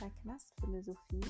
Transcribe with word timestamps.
bei 0.00 0.10
Knastphilosophie. 0.22 1.24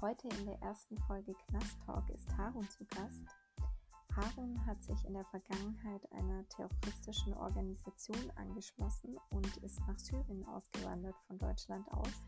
Heute 0.00 0.28
in 0.28 0.46
der 0.46 0.60
ersten 0.62 0.98
Folge 1.02 1.32
Knast 1.46 1.76
Talk 1.86 2.08
ist 2.10 2.36
Harun 2.36 2.68
zu 2.68 2.84
Gast. 2.86 3.24
Harun 4.16 4.66
hat 4.66 4.82
sich 4.82 5.04
in 5.04 5.14
der 5.14 5.24
Vergangenheit 5.26 6.10
einer 6.12 6.46
terroristischen 6.48 7.34
Organisation 7.34 8.30
angeschlossen 8.34 9.16
und 9.30 9.56
ist 9.58 9.78
nach 9.86 9.98
Syrien 9.98 10.44
ausgewandert 10.46 11.14
von 11.28 11.38
Deutschland 11.38 11.88
aus. 11.92 12.22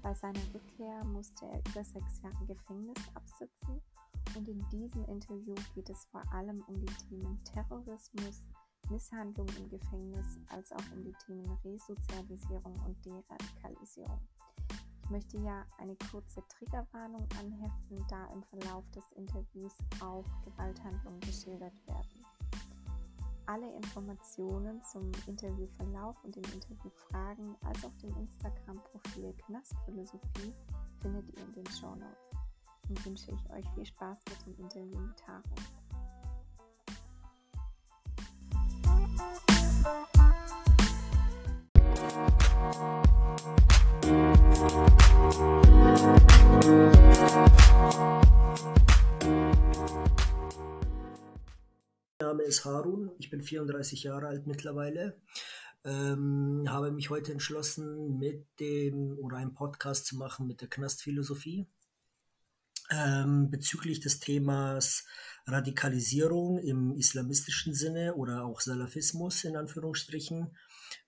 Bei 0.00 0.14
seiner 0.14 0.54
Rückkehr 0.54 1.04
musste 1.04 1.46
er 1.46 1.58
über 1.58 1.84
sechs 1.84 2.22
Jahre 2.22 2.46
Gefängnis 2.46 2.98
absitzen 3.14 3.82
und 4.36 4.48
in 4.48 4.64
diesem 4.68 5.04
Interview 5.06 5.54
geht 5.74 5.90
es 5.90 6.04
vor 6.06 6.22
allem 6.32 6.62
um 6.68 6.78
die 6.80 7.08
Themen 7.08 7.42
Terrorismus, 7.44 8.48
Misshandlung 8.88 9.48
im 9.58 9.68
Gefängnis 9.68 10.38
als 10.48 10.70
auch 10.72 10.92
um 10.94 11.02
die 11.02 11.14
Themen 11.26 11.50
Resozialisierung 11.64 12.76
und 12.86 13.04
Deradikalisierung. 13.04 14.20
Möchte 15.12 15.36
ja 15.36 15.66
eine 15.76 15.94
kurze 16.10 16.42
Triggerwarnung 16.48 17.28
anheften, 17.38 18.02
da 18.08 18.32
im 18.32 18.42
Verlauf 18.44 18.82
des 18.92 19.04
Interviews 19.12 19.76
auch 20.00 20.24
Gewalthandlungen 20.42 21.20
geschildert 21.20 21.74
werden. 21.86 22.24
Alle 23.44 23.70
Informationen 23.76 24.82
zum 24.84 25.12
Interviewverlauf 25.26 26.16
und 26.24 26.34
den 26.34 26.44
Interviewfragen 26.44 27.56
als 27.62 27.84
auch 27.84 27.94
dem 27.98 28.16
Instagram-Profil 28.16 29.34
Knastphilosophie 29.44 30.54
findet 31.02 31.28
ihr 31.36 31.44
in 31.44 31.52
den 31.52 31.66
Show 31.66 31.94
Notes. 31.94 32.30
Und 32.88 33.04
wünsche 33.04 33.32
ich 33.32 33.50
euch 33.50 33.68
viel 33.74 33.84
Spaß 33.84 34.18
mit 34.30 34.46
dem 34.46 34.64
Interview 34.64 34.98
mit 34.98 35.18
Taro. 35.18 35.42
Mein 44.62 44.70
Name 52.20 52.42
ist 52.44 52.64
Harun, 52.64 53.10
ich 53.18 53.28
bin 53.28 53.40
34 53.42 54.04
Jahre 54.04 54.28
alt 54.28 54.46
mittlerweile. 54.46 55.20
Ähm, 55.84 56.66
habe 56.68 56.92
mich 56.92 57.10
heute 57.10 57.32
entschlossen, 57.32 58.18
mit 58.20 58.46
dem 58.60 59.18
oder 59.18 59.38
einen 59.38 59.52
Podcast 59.52 60.06
zu 60.06 60.14
machen 60.16 60.46
mit 60.46 60.60
der 60.60 60.68
Knastphilosophie 60.68 61.66
ähm, 62.92 63.50
bezüglich 63.50 63.98
des 63.98 64.20
Themas 64.20 65.04
Radikalisierung 65.46 66.58
im 66.58 66.94
islamistischen 66.94 67.74
Sinne 67.74 68.14
oder 68.14 68.44
auch 68.44 68.60
Salafismus 68.60 69.42
in 69.42 69.56
Anführungsstrichen, 69.56 70.56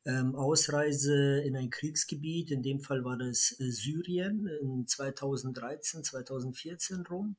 ähm, 0.06 0.34
Ausreise 0.34 1.40
in 1.40 1.56
ein 1.56 1.70
Kriegsgebiet, 1.70 2.50
in 2.50 2.62
dem 2.62 2.80
Fall 2.80 3.04
war 3.04 3.16
das 3.16 3.58
äh, 3.58 3.70
Syrien 3.70 4.46
in 4.46 4.86
2013, 4.86 6.04
2014 6.04 7.06
rum. 7.06 7.36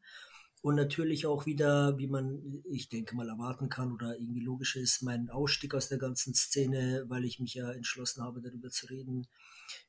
Und 0.62 0.74
natürlich 0.76 1.28
auch 1.28 1.46
wieder, 1.46 1.96
wie 2.00 2.08
man, 2.08 2.64
ich 2.64 2.90
denke 2.90 3.16
mal, 3.16 3.30
erwarten 3.30 3.70
kann 3.70 3.92
oder 3.92 4.18
irgendwie 4.18 4.40
logisch 4.40 4.76
ist, 4.78 5.04
mein 5.04 5.30
Ausstieg 5.30 5.76
aus 5.76 5.90
der 5.90 6.00
ganzen 6.00 6.34
Szene, 6.34 7.06
weil 7.08 7.24
ich 7.24 7.40
mich 7.40 7.54
ja 7.54 7.72
entschlossen 7.72 8.24
habe, 8.24 8.42
darüber 8.42 8.72
zu 8.72 8.88
reden, 8.88 9.28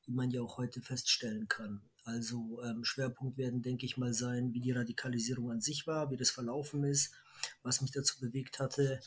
wie 0.04 0.12
man 0.12 0.30
ja 0.30 0.42
auch 0.42 0.58
heute 0.58 0.82
feststellen 0.82 1.48
kann. 1.48 1.80
Also 2.04 2.60
ähm, 2.62 2.84
Schwerpunkt 2.84 3.38
werden, 3.38 3.62
denke 3.62 3.86
ich 3.86 3.96
mal, 3.96 4.12
sein, 4.12 4.52
wie 4.52 4.60
die 4.60 4.72
Radikalisierung 4.72 5.50
an 5.50 5.62
sich 5.62 5.86
war, 5.86 6.10
wie 6.10 6.18
das 6.18 6.30
verlaufen 6.30 6.84
ist, 6.84 7.14
was 7.62 7.80
mich 7.80 7.92
dazu 7.92 8.20
bewegt 8.20 8.60
hatte 8.60 9.00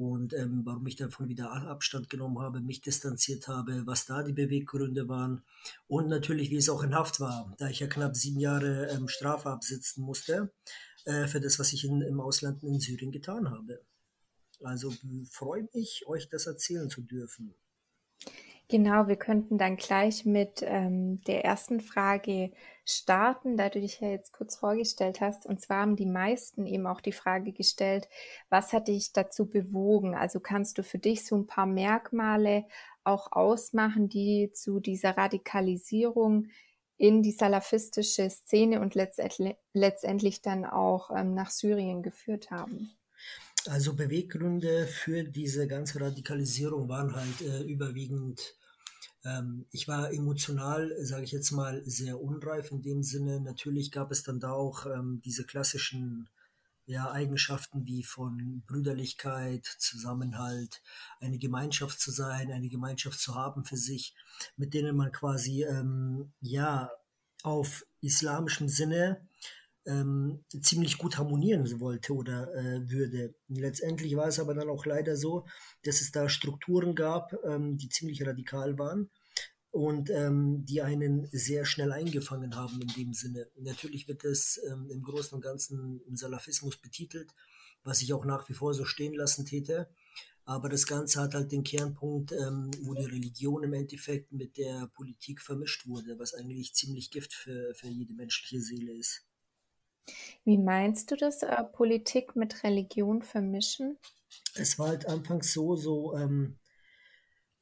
und 0.00 0.32
ähm, 0.32 0.62
warum 0.64 0.86
ich 0.86 0.96
davon 0.96 1.28
wieder 1.28 1.52
Abstand 1.52 2.08
genommen 2.08 2.38
habe, 2.38 2.62
mich 2.62 2.80
distanziert 2.80 3.48
habe, 3.48 3.86
was 3.86 4.06
da 4.06 4.22
die 4.22 4.32
Beweggründe 4.32 5.10
waren 5.10 5.42
und 5.88 6.08
natürlich, 6.08 6.48
wie 6.48 6.56
es 6.56 6.70
auch 6.70 6.82
in 6.82 6.94
Haft 6.94 7.20
war, 7.20 7.54
da 7.58 7.68
ich 7.68 7.80
ja 7.80 7.86
knapp 7.86 8.16
sieben 8.16 8.40
Jahre 8.40 8.86
ähm, 8.86 9.08
Strafe 9.08 9.50
absitzen 9.50 10.02
musste 10.02 10.50
äh, 11.04 11.26
für 11.26 11.38
das, 11.38 11.58
was 11.58 11.74
ich 11.74 11.84
in, 11.84 12.00
im 12.00 12.18
Ausland 12.18 12.62
in 12.62 12.80
Syrien 12.80 13.12
getan 13.12 13.50
habe. 13.50 13.82
Also 14.62 14.90
freue 15.30 15.68
mich, 15.74 16.04
euch 16.06 16.28
das 16.28 16.46
erzählen 16.46 16.88
zu 16.88 17.02
dürfen. 17.02 17.54
Genau, 18.70 19.08
wir 19.08 19.16
könnten 19.16 19.58
dann 19.58 19.76
gleich 19.76 20.24
mit 20.24 20.62
ähm, 20.62 21.20
der 21.22 21.44
ersten 21.44 21.80
Frage 21.80 22.52
starten, 22.84 23.56
da 23.56 23.68
du 23.68 23.80
dich 23.80 23.98
ja 23.98 24.10
jetzt 24.10 24.32
kurz 24.32 24.54
vorgestellt 24.54 25.20
hast. 25.20 25.44
Und 25.44 25.60
zwar 25.60 25.80
haben 25.80 25.96
die 25.96 26.06
meisten 26.06 26.66
eben 26.66 26.86
auch 26.86 27.00
die 27.00 27.10
Frage 27.10 27.50
gestellt, 27.50 28.08
was 28.48 28.72
hat 28.72 28.86
dich 28.86 29.12
dazu 29.12 29.50
bewogen? 29.50 30.14
Also 30.14 30.38
kannst 30.38 30.78
du 30.78 30.84
für 30.84 31.00
dich 31.00 31.26
so 31.26 31.36
ein 31.36 31.48
paar 31.48 31.66
Merkmale 31.66 32.64
auch 33.02 33.32
ausmachen, 33.32 34.08
die 34.08 34.52
zu 34.52 34.78
dieser 34.78 35.16
Radikalisierung 35.16 36.46
in 36.96 37.22
die 37.22 37.32
salafistische 37.32 38.30
Szene 38.30 38.80
und 38.80 38.94
letztendlich, 38.94 40.42
dann 40.42 40.64
auch 40.64 41.10
ähm, 41.10 41.34
nach 41.34 41.50
Syrien 41.50 42.04
geführt 42.04 42.52
haben? 42.52 42.92
Also 43.66 43.94
Beweggründe 43.94 44.86
für 44.86 45.24
diese 45.24 45.66
ganze 45.66 46.00
Radikalisierung 46.00 46.88
waren 46.88 47.16
halt 47.16 47.40
äh, 47.40 47.62
überwiegend 47.64 48.54
ähm, 49.24 49.66
ich 49.70 49.88
war 49.88 50.12
emotional, 50.12 50.94
sage 51.00 51.24
ich 51.24 51.32
jetzt 51.32 51.50
mal, 51.50 51.82
sehr 51.84 52.20
unreif 52.20 52.70
in 52.70 52.82
dem 52.82 53.02
Sinne. 53.02 53.40
Natürlich 53.40 53.90
gab 53.90 54.10
es 54.10 54.22
dann 54.22 54.40
da 54.40 54.52
auch 54.52 54.86
ähm, 54.86 55.20
diese 55.24 55.44
klassischen 55.44 56.28
ja, 56.86 57.10
Eigenschaften 57.10 57.86
wie 57.86 58.02
von 58.02 58.62
Brüderlichkeit, 58.66 59.64
Zusammenhalt, 59.64 60.82
eine 61.20 61.38
Gemeinschaft 61.38 62.00
zu 62.00 62.10
sein, 62.10 62.50
eine 62.50 62.68
Gemeinschaft 62.68 63.20
zu 63.20 63.34
haben 63.34 63.64
für 63.64 63.76
sich, 63.76 64.14
mit 64.56 64.74
denen 64.74 64.96
man 64.96 65.12
quasi 65.12 65.62
ähm, 65.64 66.32
ja 66.40 66.90
auf 67.42 67.86
islamischem 68.00 68.68
Sinne 68.68 69.20
ähm, 69.90 70.44
ziemlich 70.60 70.98
gut 70.98 71.18
harmonieren 71.18 71.80
wollte 71.80 72.14
oder 72.14 72.54
äh, 72.54 72.88
würde. 72.88 73.34
Letztendlich 73.48 74.16
war 74.16 74.28
es 74.28 74.38
aber 74.38 74.54
dann 74.54 74.68
auch 74.68 74.86
leider 74.86 75.16
so, 75.16 75.46
dass 75.82 76.00
es 76.00 76.12
da 76.12 76.28
Strukturen 76.28 76.94
gab, 76.94 77.32
ähm, 77.44 77.76
die 77.76 77.88
ziemlich 77.88 78.24
radikal 78.24 78.78
waren 78.78 79.10
und 79.70 80.10
ähm, 80.10 80.64
die 80.64 80.82
einen 80.82 81.28
sehr 81.32 81.64
schnell 81.64 81.92
eingefangen 81.92 82.56
haben 82.56 82.80
in 82.80 82.88
dem 82.88 83.14
Sinne. 83.14 83.48
Natürlich 83.56 84.08
wird 84.08 84.24
es 84.24 84.60
ähm, 84.70 84.88
im 84.90 85.02
Großen 85.02 85.34
und 85.34 85.42
Ganzen 85.42 86.00
im 86.06 86.16
Salafismus 86.16 86.76
betitelt, 86.76 87.32
was 87.82 88.02
ich 88.02 88.12
auch 88.12 88.24
nach 88.24 88.48
wie 88.48 88.54
vor 88.54 88.74
so 88.74 88.84
stehen 88.84 89.14
lassen 89.14 89.44
täte. 89.44 89.88
Aber 90.44 90.68
das 90.68 90.86
Ganze 90.86 91.20
hat 91.20 91.34
halt 91.34 91.52
den 91.52 91.62
Kernpunkt, 91.62 92.32
ähm, 92.32 92.70
wo 92.82 92.94
die 92.94 93.04
Religion 93.04 93.62
im 93.62 93.72
Endeffekt 93.72 94.32
mit 94.32 94.56
der 94.56 94.88
Politik 94.88 95.40
vermischt 95.40 95.86
wurde, 95.86 96.18
was 96.18 96.34
eigentlich 96.34 96.74
ziemlich 96.74 97.10
Gift 97.10 97.34
für, 97.34 97.72
für 97.74 97.88
jede 97.88 98.14
menschliche 98.14 98.60
Seele 98.60 98.92
ist. 98.92 99.29
Wie 100.44 100.58
meinst 100.58 101.10
du 101.10 101.16
das, 101.16 101.42
äh, 101.42 101.64
Politik 101.64 102.36
mit 102.36 102.62
Religion 102.64 103.22
vermischen? 103.22 103.98
Es 104.54 104.78
war 104.78 104.88
halt 104.88 105.06
anfangs 105.06 105.52
so, 105.52 105.76
so, 105.76 106.16
ähm, 106.16 106.58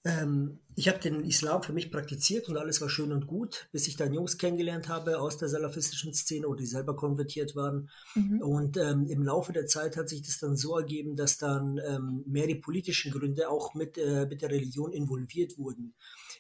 ähm, 0.05 0.61
ich 0.77 0.89
habe 0.89 1.01
den 1.01 1.25
Islam 1.25 1.63
für 1.63 1.73
mich 1.73 1.91
praktiziert 1.91 2.49
und 2.49 2.57
alles 2.57 2.81
war 2.81 2.89
schön 2.89 3.11
und 3.11 3.27
gut, 3.27 3.69
bis 3.73 3.89
ich 3.89 3.97
dann 3.97 4.15
Jungs 4.15 4.39
kennengelernt 4.39 4.89
habe 4.89 5.19
aus 5.19 5.37
der 5.39 5.49
salafistischen 5.49 6.15
Szene 6.15 6.47
oder 6.47 6.61
die 6.61 6.67
selber 6.67 6.95
konvertiert 6.95 7.57
waren. 7.57 7.91
Mhm. 8.15 8.41
Und 8.41 8.77
ähm, 8.77 9.07
im 9.09 9.23
Laufe 9.23 9.53
der 9.53 9.67
Zeit 9.67 9.97
hat 9.97 10.09
sich 10.09 10.23
das 10.23 10.39
dann 10.39 10.57
so 10.57 10.79
ergeben, 10.79 11.17
dass 11.17 11.37
dann 11.37 11.81
ähm, 11.85 12.23
mehr 12.27 12.47
die 12.47 12.55
politischen 12.55 13.11
Gründe 13.11 13.49
auch 13.49 13.75
mit, 13.75 13.99
äh, 13.99 14.27
mit 14.27 14.41
der 14.41 14.51
Religion 14.51 14.93
involviert 14.93 15.59
wurden 15.59 15.95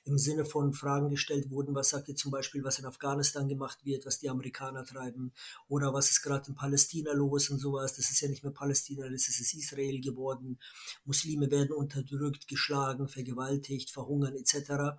im 0.09 0.19
Sinne 0.19 0.45
von 0.45 0.73
Fragen 0.73 1.09
gestellt 1.09 1.51
wurden, 1.51 1.75
was 1.75 1.91
sagt 1.91 2.09
ihr 2.09 2.17
zum 2.17 2.31
Beispiel, 2.31 2.65
was 2.65 2.79
in 2.79 2.87
Afghanistan 2.87 3.49
gemacht 3.49 3.79
wird, 3.85 4.07
was 4.07 4.19
die 4.19 4.29
Amerikaner 4.29 4.85
treiben 4.85 5.33
oder 5.69 5.93
was 5.93 6.11
ist 6.11 6.23
gerade 6.23 6.49
in 6.49 6.55
Palästina 6.55 7.13
los 7.13 7.51
und 7.51 7.59
sowas. 7.59 7.95
Das 7.95 8.11
ist 8.11 8.21
ja 8.21 8.29
nicht 8.29 8.43
mehr 8.43 8.53
Palästina, 8.53 9.09
das 9.09 9.29
ist 9.29 9.55
Israel 9.55 10.01
geworden. 10.01 10.59
Muslime 11.05 11.51
werden 11.51 11.73
unterdrückt, 11.73 12.49
geschlagen, 12.49 13.09
vergewaltigt, 13.09 13.91
verhungern 13.91 14.35
etc 14.35 14.99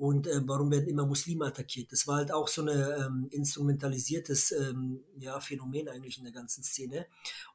und 0.00 0.26
äh, 0.26 0.40
warum 0.46 0.70
werden 0.70 0.88
immer 0.88 1.04
Muslime 1.04 1.44
attackiert. 1.44 1.92
Das 1.92 2.06
war 2.06 2.16
halt 2.16 2.32
auch 2.32 2.48
so 2.48 2.62
ein 2.62 2.68
ähm, 2.68 3.28
instrumentalisiertes 3.32 4.50
ähm, 4.52 5.04
ja, 5.18 5.38
Phänomen 5.40 5.90
eigentlich 5.90 6.16
in 6.16 6.24
der 6.24 6.32
ganzen 6.32 6.64
Szene. 6.64 7.06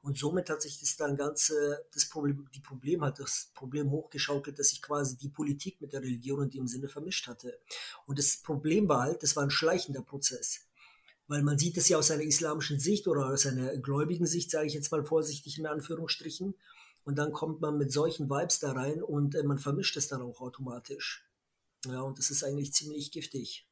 Und 0.04 0.16
somit 0.16 0.52
hat 0.52 0.62
sich 0.62 0.80
das 0.80 0.96
dann 0.96 1.16
ganze, 1.16 1.88
das 1.92 2.08
Problem, 2.08 2.48
die 2.54 2.60
Problem 2.60 3.04
hat 3.04 3.18
das 3.18 3.50
Problem 3.56 3.90
hochgeschaukelt, 3.90 4.60
dass 4.60 4.70
sich 4.70 4.84
quasi 4.84 5.18
die 5.18 5.30
Politik 5.30 5.82
mit 5.82 5.94
der 5.94 6.04
Religion 6.04 6.44
in 6.44 6.52
dem 6.52 6.68
Sinne 6.68 6.88
vermischt 6.88 7.26
hatte. 7.26 7.58
Und 8.06 8.20
das 8.20 8.38
Problem 8.38 8.88
war 8.88 9.02
halt, 9.02 9.24
das 9.24 9.36
war 9.36 9.42
ein 9.42 9.50
schleichender 9.50 10.04
Prozess. 10.04 10.68
Weil 11.28 11.42
man 11.42 11.58
sieht 11.58 11.78
es 11.78 11.90
ja 11.90 11.98
aus 11.98 12.12
einer 12.12 12.22
islamischen 12.22 12.80
Sicht 12.80 13.08
oder 13.08 13.26
aus 13.26 13.48
einer 13.48 13.76
gläubigen 13.78 14.28
Sicht, 14.28 14.52
sage 14.52 14.68
ich 14.68 14.76
jetzt 14.76 14.92
mal 14.92 15.04
vorsichtig 15.04 15.58
in 15.58 15.66
Anführungsstrichen. 15.66 16.54
Und 17.06 17.16
dann 17.16 17.32
kommt 17.32 17.62
man 17.62 17.80
mit 17.80 17.92
solchen 17.92 18.30
Vibes 18.30 18.60
da 18.60 18.74
rein 18.74 19.02
und 19.02 19.34
äh, 19.34 19.42
man 19.42 19.58
vermischt 19.58 19.98
es 19.98 20.10
dann 20.10 20.22
auch 20.22 20.42
automatisch. 20.42 21.26
Ja, 21.90 22.02
und 22.02 22.18
das 22.18 22.30
ist 22.30 22.44
eigentlich 22.44 22.74
ziemlich 22.74 23.12
giftig. 23.12 23.68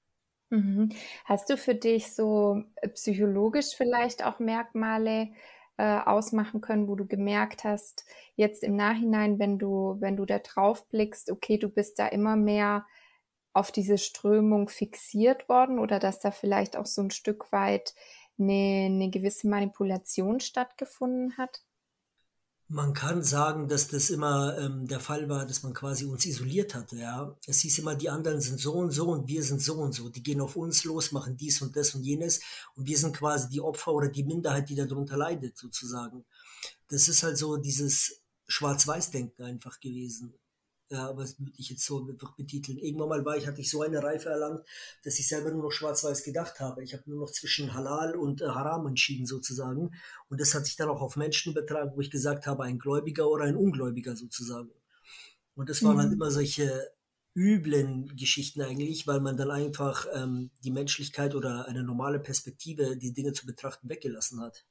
Mhm. 0.50 0.89
Hast 1.25 1.50
du 1.50 1.57
für 1.57 1.75
dich 1.75 2.13
so 2.13 2.63
äh, 2.75 2.89
psychologisch 2.89 3.75
vielleicht 3.75 4.24
auch 4.24 4.39
Merkmale 4.39 5.30
äh, 5.77 6.00
ausmachen 6.00 6.62
können, 6.62 6.88
wo 6.88 6.95
du 6.95 7.07
gemerkt 7.07 7.63
hast, 7.63 8.06
jetzt 8.36 8.63
im 8.63 8.75
Nachhinein, 8.75 9.39
wenn 9.39 9.57
du, 9.57 9.98
wenn 10.00 10.15
du 10.15 10.25
da 10.25 10.39
drauf 10.39 10.88
blickst, 10.89 11.31
okay, 11.31 11.57
du 11.57 11.69
bist 11.69 11.98
da 11.98 12.07
immer 12.07 12.36
mehr 12.36 12.86
auf 13.54 13.71
diese 13.71 13.98
Strömung 13.98 14.69
fixiert 14.69 15.50
worden 15.50 15.80
oder 15.80 16.00
dass 16.00 16.19
da 16.19 16.31
vielleicht 16.31 16.75
auch 16.75 16.86
so 16.86 17.01
ein 17.01 17.12
Stück 17.12 17.51
weit 17.51 17.94
eine, 18.39 18.86
eine 18.86 19.10
gewisse 19.10 19.48
Manipulation 19.48 20.39
stattgefunden 20.39 21.38
hat? 21.38 21.63
Man 22.69 22.94
kann 22.94 23.24
sagen, 23.24 23.68
dass 23.68 23.88
das 23.89 24.10
immer 24.10 24.57
ähm, 24.57 24.88
der 24.88 25.00
Fall 25.00 25.30
war, 25.30 25.45
dass 25.45 25.63
man 25.63 25.74
quasi 25.74 26.06
uns 26.06 26.25
isoliert 26.25 26.74
hatte. 26.74 26.98
Ja, 26.98 27.36
es 27.45 27.60
hieß 27.60 27.80
immer, 27.80 27.95
die 27.95 28.10
anderen 28.10 28.42
sind 28.42 28.60
so 28.60 28.74
und 28.74 28.92
so 28.92 29.10
und 29.10 29.27
wir 29.27 29.44
sind 29.44 29.62
so 29.62 29.75
und 29.75 29.94
so. 29.94 30.10
Die 30.10 30.24
gehen 30.24 30.42
auf 30.42 30.56
uns 30.56 30.83
los, 30.83 31.12
machen 31.12 31.38
dies 31.38 31.62
und 31.62 31.75
das 31.75 31.94
und 31.94 32.04
jenes 32.04 32.42
und 32.75 32.88
wir 32.88 32.98
sind 32.98 33.15
quasi 33.15 33.50
die 33.50 33.62
Opfer 33.62 33.94
oder 33.94 34.10
die 34.10 34.24
Minderheit, 34.24 34.69
die 34.69 34.75
darunter 34.75 35.18
leidet, 35.18 35.57
sozusagen. 35.57 36.25
Das 36.88 37.07
ist 37.07 37.21
halt 37.24 37.38
so 37.38 37.57
dieses 37.57 38.21
Schwarz-Weiß-Denken 38.48 39.44
einfach 39.44 39.80
gewesen 39.80 40.33
ja, 40.89 41.09
aber 41.09 41.21
das 41.21 41.39
würde 41.39 41.51
ich 41.57 41.69
jetzt 41.69 41.85
so 41.85 42.07
einfach 42.07 42.35
betiteln. 42.35 42.77
Irgendwann 42.77 43.09
mal 43.09 43.25
war 43.25 43.38
ich, 43.38 43.47
hatte 43.47 43.62
ich 43.62 43.69
so 43.69 43.81
eine 43.81 44.03
Reife 44.03 44.30
erlangt, 44.30 44.65
dass 45.03 45.18
ich 45.18 45.27
selber 45.27 45.51
nur 45.51 45.63
noch 45.63 45.71
schwarz-weiß 45.71 46.24
gedacht 46.24 46.59
habe. 46.59 46.83
Ich 46.83 46.94
habe 46.94 47.03
nur 47.07 47.19
noch 47.19 47.31
zwischen 47.31 47.74
Halal 47.74 48.15
und 48.15 48.41
äh, 48.41 48.47
Haram 48.47 48.85
entschieden 48.88 49.25
sozusagen. 49.25 49.95
Und 50.30 50.39
das 50.39 50.53
hat 50.53 50.65
sich 50.65 50.75
dann 50.75 50.89
auch 50.89 51.01
auf 51.01 51.15
Menschen 51.15 51.51
übertragen, 51.53 51.94
wo 51.95 52.01
ich 52.01 52.12
gesagt 52.12 52.45
habe, 52.45 52.63
ein 52.63 52.80
Gläubiger 52.80 53.30
oder 53.30 53.45
ein 53.45 53.56
Ungläubiger 53.56 54.15
sozusagen. 54.15 54.71
Und 55.56 55.69
das 55.69 55.83
waren 55.83 55.97
halt 55.97 56.07
mhm. 56.07 56.09
halt 56.09 56.13
immer 56.13 56.31
solche 56.31 56.91
üblen 57.36 58.15
Geschichten 58.15 58.62
eigentlich, 58.62 59.07
weil 59.07 59.19
man 59.19 59.38
dann 59.38 59.50
einfach 59.50 60.06
ähm, 60.13 60.51
die 60.63 60.71
Menschlichkeit 60.71 61.33
oder 61.33 61.68
eine 61.68 61.83
normale 61.83 62.19
Perspektive, 62.19 62.97
die 62.97 63.13
Dinge 63.13 63.33
zu 63.33 63.45
betrachten, 63.45 63.89
weggelassen 63.89 64.41
hat. 64.41 64.65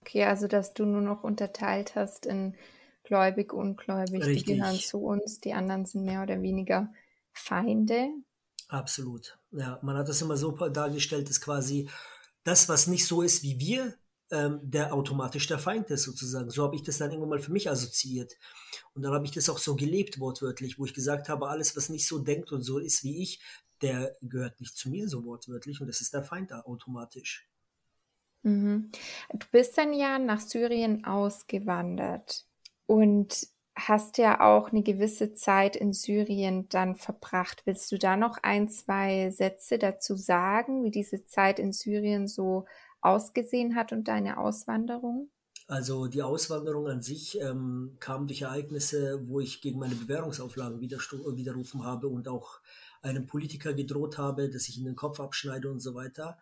Okay, 0.00 0.24
also 0.24 0.48
dass 0.48 0.74
du 0.74 0.84
nur 0.84 1.00
noch 1.00 1.22
unterteilt 1.22 1.94
hast 1.94 2.26
in 2.26 2.56
gläubig, 3.04 3.52
ungläubig, 3.52 4.24
Richtig. 4.24 4.44
die 4.44 4.56
gehören 4.56 4.78
zu 4.78 4.98
uns, 4.98 5.40
die 5.40 5.52
anderen 5.52 5.84
sind 5.86 6.04
mehr 6.04 6.22
oder 6.22 6.40
weniger 6.42 6.92
Feinde. 7.32 8.08
Absolut. 8.68 9.38
Ja, 9.50 9.78
man 9.82 9.96
hat 9.96 10.08
das 10.08 10.22
immer 10.22 10.36
so 10.36 10.52
dargestellt, 10.52 11.28
dass 11.28 11.40
quasi 11.40 11.88
das, 12.44 12.68
was 12.68 12.86
nicht 12.86 13.06
so 13.06 13.22
ist 13.22 13.42
wie 13.42 13.58
wir, 13.58 13.94
ähm, 14.30 14.60
der 14.62 14.94
automatisch 14.94 15.46
der 15.46 15.58
Feind 15.58 15.90
ist 15.90 16.04
sozusagen. 16.04 16.50
So 16.50 16.64
habe 16.64 16.74
ich 16.74 16.82
das 16.82 16.98
dann 16.98 17.10
irgendwann 17.10 17.28
mal 17.30 17.38
für 17.38 17.52
mich 17.52 17.68
assoziiert. 17.68 18.32
Und 18.94 19.02
dann 19.02 19.12
habe 19.12 19.26
ich 19.26 19.32
das 19.32 19.50
auch 19.50 19.58
so 19.58 19.76
gelebt, 19.76 20.18
wortwörtlich, 20.18 20.78
wo 20.78 20.86
ich 20.86 20.94
gesagt 20.94 21.28
habe, 21.28 21.48
alles, 21.48 21.76
was 21.76 21.90
nicht 21.90 22.08
so 22.08 22.18
denkt 22.18 22.50
und 22.50 22.62
so 22.62 22.78
ist 22.78 23.04
wie 23.04 23.22
ich, 23.22 23.42
der 23.82 24.16
gehört 24.22 24.58
nicht 24.60 24.76
zu 24.76 24.88
mir 24.88 25.08
so 25.08 25.24
wortwörtlich 25.24 25.80
und 25.80 25.86
das 25.86 26.00
ist 26.00 26.14
der 26.14 26.22
Feind 26.22 26.50
da 26.50 26.60
automatisch. 26.60 27.46
Mhm. 28.42 28.90
Du 29.32 29.46
bist 29.52 29.76
dann 29.76 29.92
ja 29.92 30.18
nach 30.18 30.40
Syrien 30.40 31.04
ausgewandert 31.04 32.46
und 32.92 33.46
hast 33.74 34.18
ja 34.18 34.42
auch 34.42 34.70
eine 34.70 34.82
gewisse 34.82 35.32
Zeit 35.32 35.76
in 35.76 35.94
Syrien 35.94 36.68
dann 36.68 36.94
verbracht. 36.94 37.62
Willst 37.64 37.90
du 37.90 37.96
da 37.96 38.18
noch 38.18 38.36
ein, 38.42 38.68
zwei 38.68 39.30
Sätze 39.30 39.78
dazu 39.78 40.14
sagen, 40.14 40.84
wie 40.84 40.90
diese 40.90 41.24
Zeit 41.24 41.58
in 41.58 41.72
Syrien 41.72 42.28
so 42.28 42.66
ausgesehen 43.00 43.76
hat 43.76 43.92
und 43.92 44.08
deine 44.08 44.36
Auswanderung? 44.36 45.30
Also 45.68 46.06
die 46.06 46.22
Auswanderung 46.22 46.86
an 46.86 47.00
sich 47.00 47.40
ähm, 47.40 47.96
kam 47.98 48.26
durch 48.26 48.42
Ereignisse, 48.42 49.22
wo 49.26 49.40
ich 49.40 49.62
gegen 49.62 49.78
meine 49.78 49.94
Bewährungsauflagen 49.94 50.82
widerrufen 50.82 51.84
habe 51.84 52.08
und 52.08 52.28
auch 52.28 52.60
einem 53.00 53.26
Politiker 53.26 53.72
gedroht 53.72 54.18
habe, 54.18 54.50
dass 54.50 54.68
ich 54.68 54.76
ihm 54.76 54.84
den 54.84 54.96
Kopf 54.96 55.18
abschneide 55.18 55.70
und 55.70 55.80
so 55.80 55.94
weiter. 55.94 56.36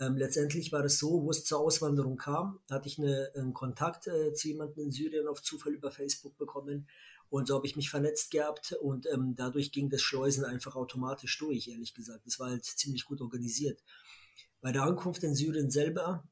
Ähm, 0.00 0.16
letztendlich 0.16 0.72
war 0.72 0.84
es 0.84 0.98
so, 0.98 1.22
wo 1.22 1.30
es 1.30 1.44
zur 1.44 1.60
Auswanderung 1.60 2.16
kam, 2.16 2.58
hatte 2.70 2.88
ich 2.88 2.98
eine, 2.98 3.30
einen 3.34 3.52
Kontakt 3.52 4.06
äh, 4.06 4.32
zu 4.32 4.48
jemandem 4.48 4.84
in 4.84 4.90
Syrien 4.90 5.28
auf 5.28 5.42
Zufall 5.42 5.74
über 5.74 5.90
Facebook 5.90 6.38
bekommen 6.38 6.88
und 7.28 7.46
so 7.46 7.54
habe 7.54 7.66
ich 7.66 7.76
mich 7.76 7.90
vernetzt 7.90 8.30
gehabt 8.32 8.72
und 8.80 9.06
ähm, 9.06 9.34
dadurch 9.36 9.70
ging 9.70 9.88
das 9.88 10.02
Schleusen 10.02 10.44
einfach 10.44 10.74
automatisch 10.74 11.38
durch, 11.38 11.68
ehrlich 11.68 11.94
gesagt. 11.94 12.26
Das 12.26 12.40
war 12.40 12.50
halt 12.50 12.64
ziemlich 12.64 13.04
gut 13.04 13.20
organisiert. 13.20 13.82
Bei 14.60 14.72
der 14.72 14.82
Ankunft 14.82 15.22
in 15.22 15.34
Syrien 15.34 15.70
selber 15.70 16.24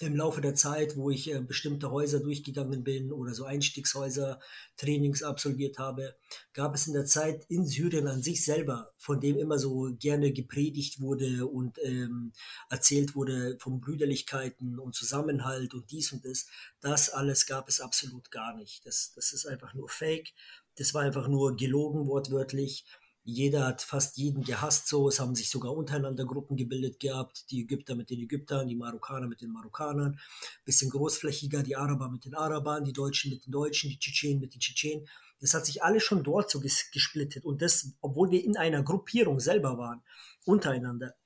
im 0.00 0.16
Laufe 0.16 0.40
der 0.40 0.54
Zeit, 0.54 0.96
wo 0.96 1.10
ich 1.10 1.32
äh, 1.32 1.40
bestimmte 1.40 1.90
Häuser 1.90 2.20
durchgegangen 2.20 2.84
bin 2.84 3.12
oder 3.12 3.34
so 3.34 3.44
Einstiegshäuser, 3.44 4.40
Trainings 4.76 5.22
absolviert 5.22 5.78
habe, 5.78 6.16
gab 6.52 6.74
es 6.74 6.86
in 6.86 6.92
der 6.92 7.06
Zeit 7.06 7.44
in 7.48 7.66
Syrien 7.66 8.06
an 8.08 8.22
sich 8.22 8.44
selber, 8.44 8.92
von 8.96 9.20
dem 9.20 9.38
immer 9.38 9.58
so 9.58 9.94
gerne 9.98 10.32
gepredigt 10.32 11.00
wurde 11.00 11.46
und 11.46 11.78
ähm, 11.82 12.32
erzählt 12.68 13.14
wurde 13.14 13.56
von 13.58 13.80
Brüderlichkeiten 13.80 14.78
und 14.78 14.94
Zusammenhalt 14.94 15.74
und 15.74 15.90
dies 15.90 16.12
und 16.12 16.24
das, 16.24 16.46
das 16.80 17.10
alles 17.10 17.46
gab 17.46 17.68
es 17.68 17.80
absolut 17.80 18.30
gar 18.30 18.54
nicht. 18.56 18.84
Das, 18.86 19.12
das 19.14 19.32
ist 19.32 19.46
einfach 19.46 19.74
nur 19.74 19.88
Fake. 19.88 20.32
Das 20.76 20.92
war 20.92 21.02
einfach 21.02 21.28
nur 21.28 21.56
gelogen 21.56 22.06
wortwörtlich. 22.06 22.84
Jeder 23.28 23.66
hat 23.66 23.82
fast 23.82 24.18
jeden 24.18 24.44
gehasst 24.44 24.86
so. 24.86 25.08
Es 25.08 25.18
haben 25.18 25.34
sich 25.34 25.50
sogar 25.50 25.76
untereinander 25.76 26.24
Gruppen 26.24 26.56
gebildet 26.56 27.00
gehabt. 27.00 27.50
Die 27.50 27.62
Ägypter 27.62 27.96
mit 27.96 28.08
den 28.08 28.20
Ägyptern, 28.20 28.68
die 28.68 28.76
Marokkaner 28.76 29.26
mit 29.26 29.40
den 29.40 29.50
Marokkanern. 29.50 30.20
Bisschen 30.64 30.90
großflächiger, 30.90 31.64
die 31.64 31.74
Araber 31.74 32.08
mit 32.08 32.24
den 32.24 32.36
Arabern, 32.36 32.84
die 32.84 32.92
Deutschen 32.92 33.32
mit 33.32 33.44
den 33.44 33.50
Deutschen, 33.50 33.90
die 33.90 33.98
Tschetschenen 33.98 34.38
mit 34.38 34.54
den 34.54 34.60
Tschetschenen. 34.60 35.08
Das 35.40 35.54
hat 35.54 35.66
sich 35.66 35.82
alles 35.82 36.04
schon 36.04 36.22
dort 36.22 36.52
so 36.52 36.60
ges 36.60 36.88
gesplittet. 36.92 37.44
Und 37.44 37.62
das, 37.62 37.90
obwohl 38.00 38.30
wir 38.30 38.44
in 38.44 38.56
einer 38.56 38.84
Gruppierung 38.84 39.40
selber 39.40 39.76
waren, 39.76 40.04
untereinander. 40.44 41.16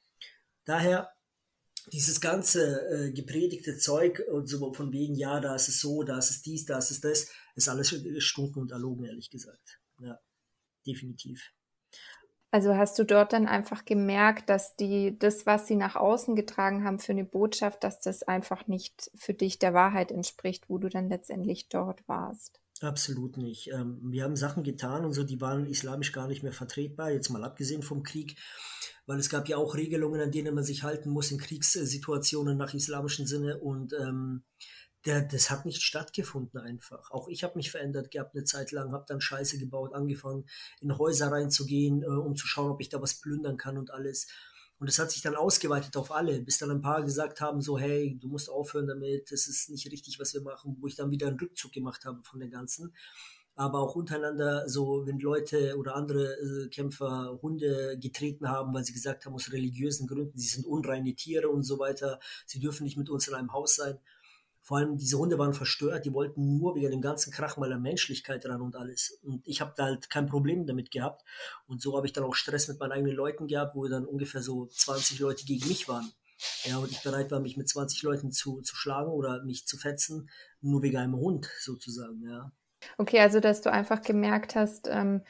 Daher 0.65 1.11
dieses 1.93 2.23
ganze 2.23 2.81
äh, 2.89 3.13
gepredigte 3.13 3.77
Zeug 3.77 4.23
und 4.33 4.47
so 4.47 4.73
von 4.73 4.91
wegen, 4.91 5.17
ja, 5.17 5.39
da 5.39 5.55
ist 5.55 5.69
es 5.69 5.81
so, 5.81 6.03
da 6.03 6.17
ist 6.17 6.31
es 6.31 6.41
dies, 6.41 6.65
da 6.65 6.79
ist 6.79 6.93
es 6.93 7.03
das, 7.03 7.29
ist 7.57 7.69
alles 7.69 7.95
stunken 8.25 8.63
und 8.63 8.73
erlogen, 8.73 9.05
ehrlich 9.05 9.29
gesagt. 9.29 9.81
Ja, 9.99 10.19
definitiv. 10.87 11.53
Also 12.53 12.75
hast 12.75 12.99
du 12.99 13.05
dort 13.05 13.33
dann 13.33 13.47
einfach 13.47 13.85
gemerkt, 13.85 14.49
dass 14.51 14.75
die, 14.75 15.17
das, 15.19 15.47
was 15.47 15.69
sie 15.69 15.77
nach 15.77 15.95
außen 15.95 16.35
getragen 16.35 16.85
haben 16.85 16.99
für 16.99 17.13
eine 17.13 17.25
Botschaft, 17.25 17.85
dass 17.85 18.01
das 18.01 18.25
einfach 18.25 18.67
nicht 18.67 19.11
für 19.15 19.35
dich 19.35 19.61
der 19.61 19.73
Wahrheit 19.73 20.11
entspricht, 20.11 20.69
wo 20.69 20.79
du 20.79 20.89
dann 20.89 21.09
letztendlich 21.09 21.69
dort 21.69 22.07
warst? 22.09 22.61
Absolut 22.81 23.37
nicht. 23.37 23.71
Ähm, 23.73 23.99
wir 24.03 24.25
haben 24.25 24.37
Sachen 24.37 24.65
getan 24.65 25.05
und 25.05 25.13
so, 25.13 25.23
die 25.23 25.41
waren 25.41 25.67
islamisch 25.67 26.13
gar 26.13 26.27
nicht 26.27 26.43
mehr 26.43 26.53
vertretbar, 26.53 27.11
jetzt 27.11 27.29
mal 27.29 27.45
abgesehen 27.45 27.83
vom 27.83 28.03
Krieg, 28.03 28.37
weil 29.07 29.19
es 29.19 29.29
gab 29.29 29.49
ja 29.49 29.59
auch 29.59 29.77
Regelungen, 29.77 30.21
an 30.21 30.33
denen 30.33 30.55
man 30.55 30.65
sich 30.65 30.83
halten 30.83 31.11
muss 31.11 31.31
in 31.31 31.39
Kriegssituationen 31.39 32.57
nach 32.57 32.75
islamischem 32.75 33.27
Sinne 33.27 33.59
und 33.59 33.93
ähm, 33.93 34.45
der, 35.07 35.23
das 35.23 35.51
hat 35.51 35.65
nicht 35.65 35.83
stattgefunden 35.83 36.61
einfach. 36.61 37.11
Auch 37.11 37.29
ich 37.29 37.43
habe 37.43 37.57
mich 37.57 37.71
verändert 37.71 38.11
gehabt 38.11 38.35
eine 38.35 38.45
Zeit 38.45 38.71
lang, 38.71 38.93
habe 38.93 39.07
dann 39.09 39.21
Scheiße 39.21 39.59
gebaut, 39.59 39.95
angefangen 39.95 40.47
in 40.81 40.99
Häuser 40.99 41.31
reinzugehen, 41.33 42.03
äh, 42.03 42.07
um 42.07 42.37
zu 42.37 42.47
schauen, 42.47 42.71
ob 42.71 42.81
ich 42.81 42.91
da 42.91 43.01
was 43.01 43.21
plündern 43.21 43.57
kann 43.57 43.79
und 43.79 43.91
alles. 43.91 44.27
Und 44.79 44.89
das 44.89 44.99
hat 44.99 45.11
sich 45.11 45.23
dann 45.23 45.37
ausgeweitet 45.37 45.97
auf 45.97 46.11
alle, 46.11 46.41
bis 46.41 46.59
dann 46.59 46.71
ein 46.71 46.81
paar 46.81 47.03
gesagt 47.03 47.41
haben, 47.41 47.61
so, 47.61 47.79
hey, 47.79 48.17
du 48.19 48.29
musst 48.29 48.49
aufhören 48.49 48.87
damit, 48.87 49.31
das 49.31 49.47
ist 49.47 49.69
nicht 49.69 49.91
richtig, 49.91 50.19
was 50.19 50.33
wir 50.33 50.41
machen, 50.41 50.77
wo 50.81 50.87
ich 50.87 50.97
dann 50.97 51.11
wieder 51.11 51.29
einen 51.29 51.39
Rückzug 51.39 51.73
gemacht 51.73 52.05
habe 52.07 52.23
von 52.23 52.41
der 52.41 52.49
ganzen. 52.49 52.95
Aber 53.57 53.81
auch 53.81 53.95
untereinander, 53.95 54.67
so, 54.69 55.07
wenn 55.07 55.19
Leute 55.19 55.77
oder 55.77 55.97
andere 55.97 56.33
äh, 56.39 56.69
Kämpfer 56.69 57.39
Hunde 57.43 57.99
getreten 57.99 58.49
haben, 58.49 58.73
weil 58.73 58.85
sie 58.85 58.95
gesagt 58.95 59.27
haben, 59.27 59.35
aus 59.35 59.53
religiösen 59.53 60.07
Gründen, 60.07 60.39
sie 60.39 60.49
sind 60.49 60.67
unreine 60.67 61.15
Tiere 61.15 61.51
und 61.51 61.63
so 61.63 61.79
weiter, 61.79 62.19
sie 62.47 62.59
dürfen 62.59 62.85
nicht 62.85 62.97
mit 62.97 63.11
uns 63.11 63.29
in 63.29 63.35
einem 63.35 63.53
Haus 63.53 63.77
sein 63.77 63.99
vor 64.63 64.79
allem 64.79 64.97
diese 64.97 65.19
Hunde 65.19 65.39
waren 65.39 65.55
verstört, 65.55 66.05
die 66.05 66.13
wollten 66.13 66.57
nur 66.57 66.75
wegen 66.75 66.91
dem 66.91 67.01
ganzen 67.01 67.33
Krach 67.33 67.57
mal 67.57 67.69
der 67.69 67.79
Menschlichkeit 67.79 68.45
ran 68.47 68.61
und 68.61 68.77
alles. 68.77 69.19
Und 69.23 69.47
ich 69.47 69.61
habe 69.61 69.73
da 69.77 69.85
halt 69.85 70.11
kein 70.11 70.27
Problem 70.27 70.67
damit 70.67 70.91
gehabt. 70.91 71.25
Und 71.67 71.81
so 71.81 71.97
habe 71.97 72.07
ich 72.07 72.13
dann 72.13 72.25
auch 72.25 72.35
Stress 72.35 72.69
mit 72.69 72.79
meinen 72.79 72.93
eigenen 72.93 73.17
Leuten 73.17 73.47
gehabt, 73.47 73.75
wo 73.75 73.89
dann 73.89 74.05
ungefähr 74.05 74.43
so 74.43 74.67
20 74.67 75.19
Leute 75.19 75.45
gegen 75.45 75.67
mich 75.67 75.89
waren. 75.89 76.13
Ja, 76.65 76.79
und 76.79 76.91
ich 76.91 77.03
bereit 77.03 77.31
war, 77.31 77.41
mich 77.41 77.57
mit 77.57 77.69
20 77.69 78.03
Leuten 78.03 78.33
zu, 78.33 78.63
zu 78.63 78.75
schlagen 78.77 79.11
oder 79.11 79.43
mich 79.43 79.67
zu 79.67 79.77
fetzen, 79.77 80.31
nur 80.61 80.83
wegen 80.83 80.97
einem 80.97 81.17
Hund 81.17 81.51
sozusagen, 81.61 82.23
ja. 82.23 82.53
Okay, 82.97 83.21
also 83.21 83.41
dass 83.41 83.61
du 83.61 83.71
einfach 83.71 84.01
gemerkt 84.01 84.55
hast, 84.55 84.89
ähm, 84.89 85.23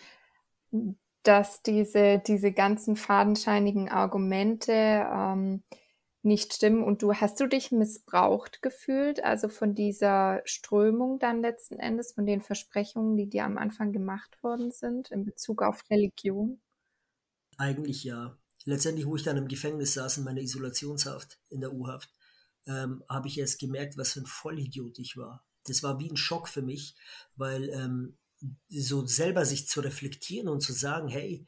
dass 1.22 1.62
diese, 1.62 2.22
diese 2.24 2.52
ganzen 2.52 2.96
fadenscheinigen 2.96 3.88
Argumente 3.88 4.72
ähm, 4.72 5.62
nicht 6.22 6.54
stimmen 6.54 6.84
und 6.84 7.02
du 7.02 7.14
hast 7.14 7.40
du 7.40 7.46
dich 7.46 7.72
missbraucht 7.72 8.62
gefühlt, 8.62 9.24
also 9.24 9.48
von 9.48 9.74
dieser 9.74 10.42
Strömung 10.44 11.18
dann 11.18 11.40
letzten 11.40 11.78
Endes, 11.78 12.12
von 12.12 12.26
den 12.26 12.42
Versprechungen, 12.42 13.16
die 13.16 13.28
dir 13.28 13.44
am 13.44 13.56
Anfang 13.56 13.92
gemacht 13.92 14.42
worden 14.42 14.70
sind 14.70 15.10
in 15.10 15.24
Bezug 15.24 15.62
auf 15.62 15.82
Religion? 15.90 16.60
Eigentlich 17.56 18.04
ja. 18.04 18.36
Letztendlich, 18.64 19.06
wo 19.06 19.16
ich 19.16 19.22
dann 19.22 19.38
im 19.38 19.48
Gefängnis 19.48 19.94
saß 19.94 20.18
in 20.18 20.24
meiner 20.24 20.42
Isolationshaft, 20.42 21.38
in 21.48 21.60
der 21.60 21.72
U-Haft, 21.72 22.10
ähm, 22.66 23.02
habe 23.08 23.28
ich 23.28 23.38
erst 23.38 23.58
gemerkt, 23.58 23.96
was 23.96 24.12
für 24.12 24.20
ein 24.20 24.26
Vollidiot 24.26 24.98
ich 24.98 25.16
war. 25.16 25.44
Das 25.64 25.82
war 25.82 25.98
wie 25.98 26.10
ein 26.10 26.16
Schock 26.16 26.48
für 26.48 26.62
mich, 26.62 26.94
weil 27.36 27.70
ähm, 27.70 28.18
so 28.68 29.06
selber 29.06 29.44
sich 29.44 29.68
zu 29.68 29.80
reflektieren 29.80 30.48
und 30.48 30.60
zu 30.60 30.72
sagen, 30.72 31.08
hey, 31.08 31.46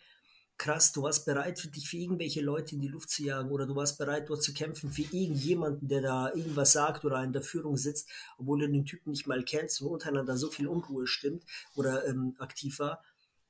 krass, 0.63 0.93
du 0.93 1.03
warst 1.03 1.27
bereit, 1.27 1.59
für 1.59 1.67
dich 1.67 1.89
für 1.89 1.97
irgendwelche 1.97 2.41
Leute 2.41 2.77
in 2.77 2.81
die 2.81 2.89
Luft 2.89 3.11
zu 3.11 3.25
jagen 3.25 3.51
oder 3.51 3.67
du 3.67 3.75
warst 3.75 3.99
bereit, 3.99 4.31
dort 4.31 4.45
zu 4.45 4.55
kämpfen 4.55 4.93
für 4.93 5.03
irgendjemanden, 5.03 5.89
der 5.89 6.03
da 6.03 6.33
irgendwas 6.33 6.73
sagt 6.73 7.05
oder 7.05 7.23
in 7.25 7.33
der 7.33 7.43
Führung 7.43 7.77
sitzt, 7.77 8.09
obwohl 8.39 8.61
du 8.61 8.69
den 8.69 8.85
Typen 8.85 9.11
nicht 9.11 9.27
mal 9.27 9.43
kennst 9.43 9.83
und 9.83 9.89
untereinander 9.89 10.37
so 10.37 10.51
viel 10.51 10.69
Unruhe 10.69 11.09
stimmt 11.09 11.45
oder 11.75 12.07
ähm, 12.07 12.37
aktiv 12.39 12.79
war. 12.79 13.03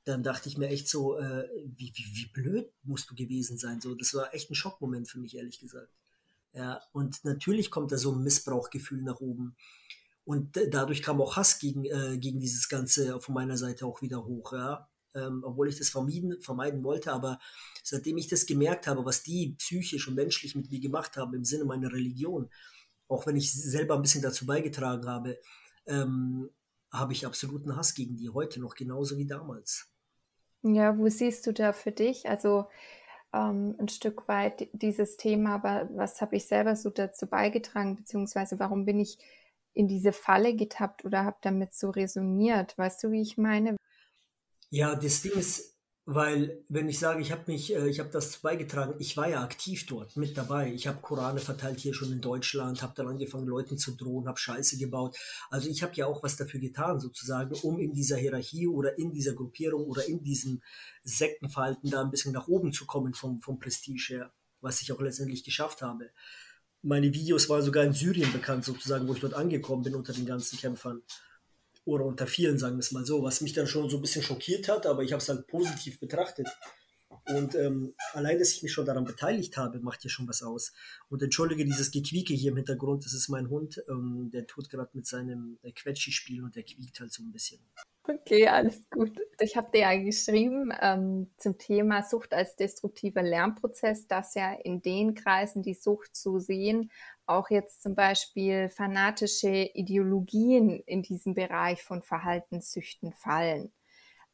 dann 0.05 0.23
dachte 0.23 0.49
ich 0.49 0.57
mir 0.57 0.69
echt 0.69 0.89
so, 0.89 1.17
äh, 1.17 1.47
wie, 1.77 1.93
wie, 1.95 2.15
wie 2.15 2.25
blöd 2.33 2.71
musst 2.81 3.09
du 3.11 3.15
gewesen 3.15 3.57
sein. 3.57 3.79
So, 3.79 3.93
das 3.95 4.13
war 4.15 4.33
echt 4.33 4.49
ein 4.49 4.55
Schockmoment 4.55 5.07
für 5.07 5.19
mich, 5.19 5.37
ehrlich 5.37 5.59
gesagt. 5.59 5.93
Ja, 6.53 6.81
und 6.93 7.23
natürlich 7.23 7.69
kommt 7.71 7.91
da 7.91 7.97
so 7.97 8.11
ein 8.11 8.23
Missbrauchgefühl 8.23 9.03
nach 9.03 9.21
oben. 9.21 9.55
Und 10.25 10.57
dadurch 10.71 11.03
kam 11.03 11.21
auch 11.21 11.35
Hass 11.35 11.59
gegen, 11.59 11.85
äh, 11.85 12.17
gegen 12.17 12.39
dieses 12.39 12.69
Ganze 12.69 13.19
von 13.21 13.35
meiner 13.35 13.57
Seite 13.57 13.85
auch 13.85 14.01
wieder 14.01 14.25
hoch, 14.25 14.53
ja. 14.53 14.89
Ähm, 15.15 15.43
obwohl 15.45 15.69
ich 15.69 15.77
das 15.77 15.89
vermieden, 15.89 16.41
vermeiden 16.41 16.83
wollte. 16.83 17.11
Aber 17.11 17.39
seitdem 17.83 18.17
ich 18.17 18.27
das 18.27 18.45
gemerkt 18.45 18.87
habe, 18.87 19.05
was 19.05 19.23
die 19.23 19.55
psychisch 19.57 20.07
und 20.07 20.15
menschlich 20.15 20.55
mit 20.55 20.71
mir 20.71 20.79
gemacht 20.79 21.17
haben 21.17 21.33
im 21.35 21.45
Sinne 21.45 21.65
meiner 21.65 21.91
Religion, 21.91 22.49
auch 23.07 23.27
wenn 23.27 23.35
ich 23.35 23.53
selber 23.53 23.95
ein 23.95 24.01
bisschen 24.01 24.23
dazu 24.23 24.45
beigetragen 24.45 25.07
habe, 25.07 25.39
ähm, 25.85 26.49
habe 26.91 27.13
ich 27.13 27.25
absoluten 27.25 27.75
Hass 27.75 27.93
gegen 27.93 28.17
die 28.17 28.29
heute 28.29 28.59
noch 28.59 28.75
genauso 28.75 29.17
wie 29.17 29.25
damals. 29.25 29.87
Ja, 30.61 30.97
wo 30.97 31.09
siehst 31.09 31.45
du 31.45 31.53
da 31.53 31.73
für 31.73 31.91
dich? 31.91 32.29
Also 32.29 32.67
ähm, 33.33 33.75
ein 33.79 33.89
Stück 33.89 34.27
weit 34.27 34.69
dieses 34.71 35.17
Thema, 35.17 35.55
aber 35.55 35.89
was 35.93 36.21
habe 36.21 36.35
ich 36.37 36.45
selber 36.45 36.75
so 36.75 36.89
dazu 36.89 37.27
beigetragen, 37.27 37.95
beziehungsweise 37.95 38.59
warum 38.59 38.85
bin 38.85 38.99
ich 38.99 39.17
in 39.73 39.87
diese 39.87 40.13
Falle 40.13 40.55
getappt 40.55 41.03
oder 41.03 41.25
habe 41.25 41.37
damit 41.41 41.73
so 41.73 41.89
resoniert? 41.89 42.77
Weißt 42.77 43.03
du, 43.03 43.11
wie 43.11 43.21
ich 43.21 43.37
meine? 43.37 43.75
Ja, 44.73 44.95
das 44.95 45.21
Ding 45.21 45.33
ist, 45.33 45.75
weil, 46.05 46.63
wenn 46.67 46.89
ich 46.89 46.97
sage, 46.97 47.21
ich 47.21 47.31
habe 47.31 47.43
mich, 47.45 47.75
äh, 47.75 47.87
ich 47.89 47.99
habe 47.99 48.09
das 48.09 48.37
beigetragen, 48.39 48.95
ich 48.97 49.15
war 49.15 49.29
ja 49.29 49.43
aktiv 49.43 49.85
dort 49.85 50.17
mit 50.17 50.35
dabei. 50.35 50.73
Ich 50.73 50.87
habe 50.87 50.99
Korane 50.99 51.39
verteilt 51.41 51.79
hier 51.79 51.93
schon 51.93 52.11
in 52.11 52.21
Deutschland, 52.21 52.81
habe 52.81 52.95
dann 52.95 53.07
angefangen, 53.07 53.45
Leuten 53.45 53.77
zu 53.77 53.95
drohen, 53.95 54.27
habe 54.27 54.39
Scheiße 54.39 54.79
gebaut. 54.79 55.15
Also 55.51 55.69
ich 55.69 55.83
habe 55.83 55.93
ja 55.93 56.07
auch 56.07 56.23
was 56.23 56.37
dafür 56.37 56.59
getan, 56.59 56.99
sozusagen, 56.99 57.53
um 57.61 57.77
in 57.77 57.93
dieser 57.93 58.17
Hierarchie 58.17 58.65
oder 58.65 58.97
in 58.97 59.11
dieser 59.11 59.33
Gruppierung 59.35 59.85
oder 59.85 60.07
in 60.07 60.23
diesem 60.23 60.63
Sektenverhalten 61.03 61.91
da 61.91 62.01
ein 62.01 62.09
bisschen 62.09 62.33
nach 62.33 62.47
oben 62.47 62.73
zu 62.73 62.87
kommen 62.87 63.13
vom, 63.13 63.41
vom 63.41 63.59
Prestige 63.59 64.07
her, 64.09 64.33
was 64.59 64.81
ich 64.81 64.91
auch 64.91 65.01
letztendlich 65.01 65.43
geschafft 65.43 65.83
habe. 65.83 66.09
Meine 66.81 67.13
Videos 67.13 67.47
waren 67.47 67.61
sogar 67.61 67.83
in 67.83 67.93
Syrien 67.93 68.33
bekannt, 68.33 68.65
sozusagen, 68.65 69.07
wo 69.07 69.13
ich 69.13 69.21
dort 69.21 69.35
angekommen 69.35 69.83
bin 69.83 69.93
unter 69.93 70.13
den 70.13 70.25
ganzen 70.25 70.57
Kämpfern 70.57 71.03
oder 71.85 72.05
unter 72.05 72.27
vielen, 72.27 72.57
sagen 72.57 72.75
wir 72.75 72.81
es 72.81 72.91
mal 72.91 73.05
so, 73.05 73.23
was 73.23 73.41
mich 73.41 73.53
dann 73.53 73.67
schon 73.67 73.89
so 73.89 73.97
ein 73.97 74.01
bisschen 74.01 74.23
schockiert 74.23 74.67
hat, 74.67 74.85
aber 74.85 75.03
ich 75.03 75.11
habe 75.11 75.21
es 75.21 75.29
halt 75.29 75.47
positiv 75.47 75.99
betrachtet. 75.99 76.47
Und 77.25 77.55
ähm, 77.55 77.93
allein, 78.13 78.39
dass 78.39 78.51
ich 78.51 78.63
mich 78.63 78.73
schon 78.73 78.85
daran 78.85 79.05
beteiligt 79.05 79.55
habe, 79.57 79.79
macht 79.79 80.03
ja 80.03 80.09
schon 80.09 80.27
was 80.27 80.43
aus. 80.43 80.73
Und 81.09 81.21
entschuldige 81.21 81.63
dieses 81.63 81.91
Gequieke 81.91 82.33
hier 82.33 82.51
im 82.51 82.57
Hintergrund, 82.57 83.05
das 83.05 83.13
ist 83.13 83.29
mein 83.29 83.49
Hund, 83.49 83.81
ähm, 83.87 84.29
der 84.33 84.45
tut 84.45 84.69
gerade 84.69 84.89
mit 84.93 85.07
seinem 85.07 85.57
äh, 85.63 85.71
Quetschi 85.71 86.11
spielen 86.11 86.43
und 86.43 86.55
der 86.55 86.63
quiekt 86.63 86.99
halt 86.99 87.13
so 87.13 87.23
ein 87.23 87.31
bisschen. 87.31 87.59
Okay, 88.05 88.47
alles 88.47 88.81
gut. 88.89 89.17
Ich 89.39 89.55
habe 89.55 89.71
dir 89.73 89.81
ja 89.81 89.95
geschrieben 89.95 90.73
ähm, 90.81 91.31
zum 91.37 91.57
Thema 91.57 92.03
Sucht 92.03 92.33
als 92.33 92.57
destruktiver 92.57 93.23
Lernprozess, 93.23 94.07
dass 94.07 94.35
ja 94.35 94.53
in 94.53 94.81
den 94.81 95.13
Kreisen 95.13 95.63
die 95.63 95.73
Sucht 95.73 96.13
zu 96.13 96.39
sehen 96.39 96.91
auch 97.25 97.49
jetzt 97.49 97.81
zum 97.81 97.95
Beispiel 97.95 98.69
fanatische 98.69 99.69
Ideologien 99.73 100.79
in 100.85 101.01
diesem 101.01 101.33
Bereich 101.33 101.83
von 101.83 102.01
Verhaltenssüchten 102.01 103.13
fallen. 103.13 103.71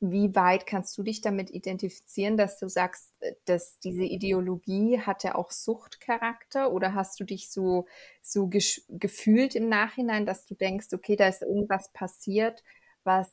Wie 0.02 0.34
weit 0.34 0.66
kannst 0.66 0.98
du 0.98 1.04
dich 1.04 1.20
damit 1.22 1.50
identifizieren, 1.50 2.38
dass 2.38 2.58
du 2.58 2.70
sagst, 2.70 3.14
äh, 3.20 3.34
dass 3.46 3.80
diese 3.80 4.04
Ideologie 4.04 5.00
hatte 5.02 5.36
auch 5.36 5.52
Suchtcharakter 5.52 6.72
oder 6.72 6.94
hast 6.94 7.20
du 7.20 7.26
dich 7.26 7.50
so, 7.52 7.86
so 8.22 8.50
gefühlt 8.90 9.56
im 9.56 9.68
Nachhinein, 9.70 10.26
dass 10.26 10.46
du 10.46 10.56
denkst, 10.56 10.88
okay, 10.94 11.16
da 11.18 11.28
ist 11.28 11.42
irgendwas 11.42 11.92
passiert, 11.92 12.64
was 13.04 13.30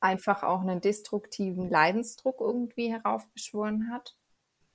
einfach 0.00 0.42
auch 0.42 0.60
einen 0.60 0.80
destruktiven 0.80 1.70
Leidensdruck 1.70 2.40
irgendwie 2.40 2.90
heraufbeschworen 2.92 3.90
hat? 3.92 4.16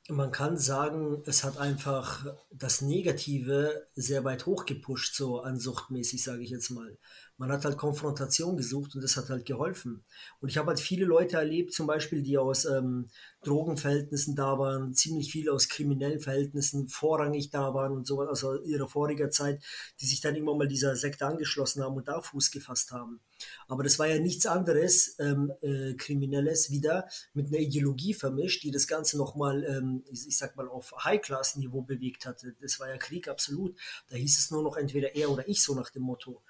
Man 0.09 0.31
kann 0.31 0.57
sagen, 0.57 1.23
es 1.25 1.45
hat 1.45 1.57
einfach 1.57 2.25
das 2.51 2.81
Negative 2.81 3.87
sehr 3.95 4.25
weit 4.25 4.45
hochgepusht, 4.45 5.15
so 5.15 5.39
ansuchtmäßig, 5.39 6.21
sage 6.21 6.43
ich 6.43 6.49
jetzt 6.49 6.71
mal. 6.71 6.97
Man 7.37 7.51
hat 7.51 7.63
halt 7.63 7.77
Konfrontation 7.77 8.57
gesucht 8.57 8.95
und 8.95 9.01
das 9.01 9.15
hat 9.15 9.29
halt 9.29 9.45
geholfen. 9.45 10.03
Und 10.41 10.49
ich 10.49 10.57
habe 10.57 10.67
halt 10.67 10.81
viele 10.81 11.05
Leute 11.05 11.37
erlebt, 11.37 11.73
zum 11.73 11.87
Beispiel, 11.87 12.21
die 12.21 12.37
aus 12.37 12.65
ähm, 12.65 13.09
Drogenverhältnissen 13.43 14.35
da 14.35 14.59
waren, 14.59 14.93
ziemlich 14.93 15.31
viele 15.31 15.53
aus 15.53 15.69
kriminellen 15.69 16.19
Verhältnissen 16.19 16.89
vorrangig 16.89 17.49
da 17.49 17.73
waren 17.73 17.93
und 17.93 18.05
so, 18.05 18.19
also 18.21 18.61
ihrer 18.63 18.89
voriger 18.89 19.31
Zeit, 19.31 19.63
die 20.01 20.05
sich 20.05 20.19
dann 20.19 20.35
immer 20.35 20.53
mal 20.53 20.67
dieser 20.67 20.97
Sekte 20.97 21.25
angeschlossen 21.25 21.81
haben 21.81 21.95
und 21.95 22.09
da 22.09 22.21
Fuß 22.21 22.51
gefasst 22.51 22.91
haben. 22.91 23.21
Aber 23.67 23.83
das 23.83 23.99
war 23.99 24.07
ja 24.07 24.19
nichts 24.19 24.45
anderes, 24.45 25.15
ähm, 25.19 25.51
äh, 25.61 25.93
Kriminelles, 25.93 26.71
wieder 26.71 27.07
mit 27.33 27.47
einer 27.47 27.59
Ideologie 27.59 28.13
vermischt, 28.13 28.63
die 28.63 28.71
das 28.71 28.87
Ganze 28.87 29.17
nochmal, 29.17 29.63
ähm, 29.63 30.03
ich, 30.11 30.27
ich 30.27 30.37
sag 30.37 30.55
mal, 30.55 30.67
auf 30.67 30.93
High-Class-Niveau 31.03 31.81
bewegt 31.81 32.25
hatte. 32.25 32.55
Das 32.61 32.79
war 32.79 32.89
ja 32.89 32.97
Krieg 32.97 33.27
absolut. 33.27 33.75
Da 34.09 34.15
hieß 34.15 34.39
es 34.39 34.51
nur 34.51 34.63
noch 34.63 34.77
entweder 34.77 35.15
er 35.15 35.29
oder 35.29 35.47
ich, 35.47 35.63
so 35.63 35.75
nach 35.75 35.89
dem 35.89 36.03
Motto. 36.03 36.41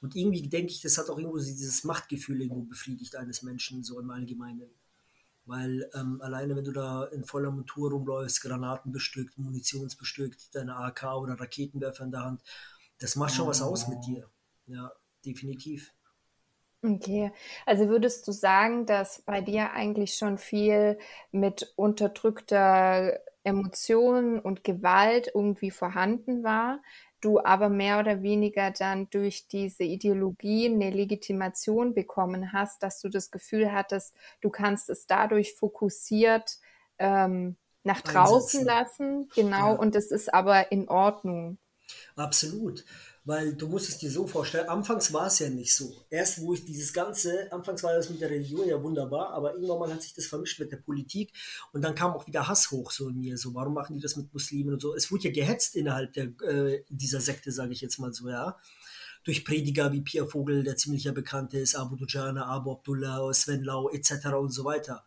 Und 0.00 0.14
irgendwie 0.14 0.48
denke 0.48 0.72
ich, 0.72 0.80
das 0.80 0.96
hat 0.98 1.10
auch 1.10 1.18
irgendwo 1.18 1.38
dieses 1.38 1.84
Machtgefühl 1.84 2.40
irgendwo 2.40 2.62
befriedigt 2.62 3.16
eines 3.16 3.42
Menschen, 3.42 3.82
so 3.82 3.98
im 3.98 4.10
Allgemeinen. 4.10 4.70
Weil 5.44 5.90
ähm, 5.94 6.20
alleine, 6.20 6.54
wenn 6.56 6.64
du 6.64 6.72
da 6.72 7.04
in 7.06 7.24
voller 7.24 7.50
Montur 7.50 7.90
rumläufst, 7.90 8.42
Granaten 8.42 8.92
bestückt, 8.92 9.38
Munitionsbestückt, 9.38 10.54
deine 10.54 10.76
AK 10.76 11.16
oder 11.16 11.40
Raketenwerfer 11.40 12.04
in 12.04 12.10
der 12.10 12.24
Hand, 12.24 12.42
das 12.98 13.16
macht 13.16 13.34
schon 13.34 13.46
was 13.46 13.62
aus 13.62 13.88
mit 13.88 14.04
dir. 14.04 14.28
Ja, 14.66 14.92
definitiv. 15.24 15.92
Okay, 16.82 17.32
also 17.66 17.88
würdest 17.88 18.26
du 18.28 18.32
sagen, 18.32 18.86
dass 18.86 19.22
bei 19.22 19.40
dir 19.40 19.72
eigentlich 19.72 20.14
schon 20.14 20.38
viel 20.38 20.98
mit 21.32 21.72
unterdrückter 21.74 23.18
Emotion 23.42 24.38
und 24.38 24.62
Gewalt 24.62 25.32
irgendwie 25.34 25.72
vorhanden 25.72 26.44
war, 26.44 26.80
du 27.20 27.40
aber 27.42 27.68
mehr 27.68 27.98
oder 27.98 28.22
weniger 28.22 28.70
dann 28.70 29.10
durch 29.10 29.48
diese 29.48 29.82
Ideologie 29.82 30.66
eine 30.66 30.90
Legitimation 30.90 31.94
bekommen 31.94 32.52
hast, 32.52 32.82
dass 32.82 33.00
du 33.00 33.08
das 33.08 33.30
Gefühl 33.30 33.72
hattest, 33.72 34.14
du 34.40 34.50
kannst 34.50 34.88
es 34.88 35.06
dadurch 35.06 35.54
fokussiert 35.54 36.58
ähm, 36.98 37.56
nach 37.82 38.02
draußen 38.02 38.60
Einsetzen. 38.60 38.66
lassen, 38.66 39.28
genau, 39.34 39.72
ja. 39.72 39.78
und 39.80 39.96
es 39.96 40.12
ist 40.12 40.32
aber 40.32 40.70
in 40.70 40.88
Ordnung. 40.88 41.58
Absolut. 42.16 42.84
Weil 43.28 43.52
du 43.52 43.68
musst 43.68 43.90
es 43.90 43.98
dir 43.98 44.10
so 44.10 44.26
vorstellen, 44.26 44.70
anfangs 44.70 45.12
war 45.12 45.26
es 45.26 45.38
ja 45.38 45.50
nicht 45.50 45.74
so. 45.74 45.94
Erst 46.08 46.40
wo 46.40 46.54
ich 46.54 46.64
dieses 46.64 46.94
Ganze, 46.94 47.52
anfangs 47.52 47.82
war 47.82 47.92
das 47.92 48.08
mit 48.08 48.22
der 48.22 48.30
Religion 48.30 48.66
ja 48.66 48.82
wunderbar, 48.82 49.34
aber 49.34 49.52
irgendwann 49.52 49.80
mal 49.80 49.92
hat 49.92 50.00
sich 50.00 50.14
das 50.14 50.24
vermischt 50.24 50.58
mit 50.58 50.72
der 50.72 50.78
Politik 50.78 51.34
und 51.74 51.82
dann 51.82 51.94
kam 51.94 52.12
auch 52.12 52.26
wieder 52.26 52.48
Hass 52.48 52.70
hoch 52.70 52.90
so 52.90 53.10
in 53.10 53.20
mir. 53.20 53.36
So, 53.36 53.52
warum 53.54 53.74
machen 53.74 53.94
die 53.94 54.00
das 54.00 54.16
mit 54.16 54.32
Muslimen 54.32 54.72
und 54.72 54.80
so? 54.80 54.94
Es 54.94 55.12
wurde 55.12 55.24
ja 55.24 55.30
gehetzt 55.30 55.76
innerhalb 55.76 56.14
der, 56.14 56.28
äh, 56.40 56.84
dieser 56.88 57.20
Sekte, 57.20 57.52
sage 57.52 57.74
ich 57.74 57.82
jetzt 57.82 57.98
mal 57.98 58.14
so, 58.14 58.30
ja. 58.30 58.56
Durch 59.24 59.44
Prediger 59.44 59.92
wie 59.92 60.00
Pierre 60.00 60.26
Vogel, 60.26 60.62
der 60.62 60.78
ziemlich 60.78 61.04
ja 61.04 61.12
bekannt 61.12 61.52
ist, 61.52 61.74
Abu 61.74 61.96
Dujana, 61.96 62.46
Abu 62.46 62.72
Abdullah, 62.72 63.30
Sven 63.34 63.62
Lau 63.62 63.90
etc. 63.90 64.28
und 64.38 64.52
so 64.52 64.64
weiter. 64.64 65.04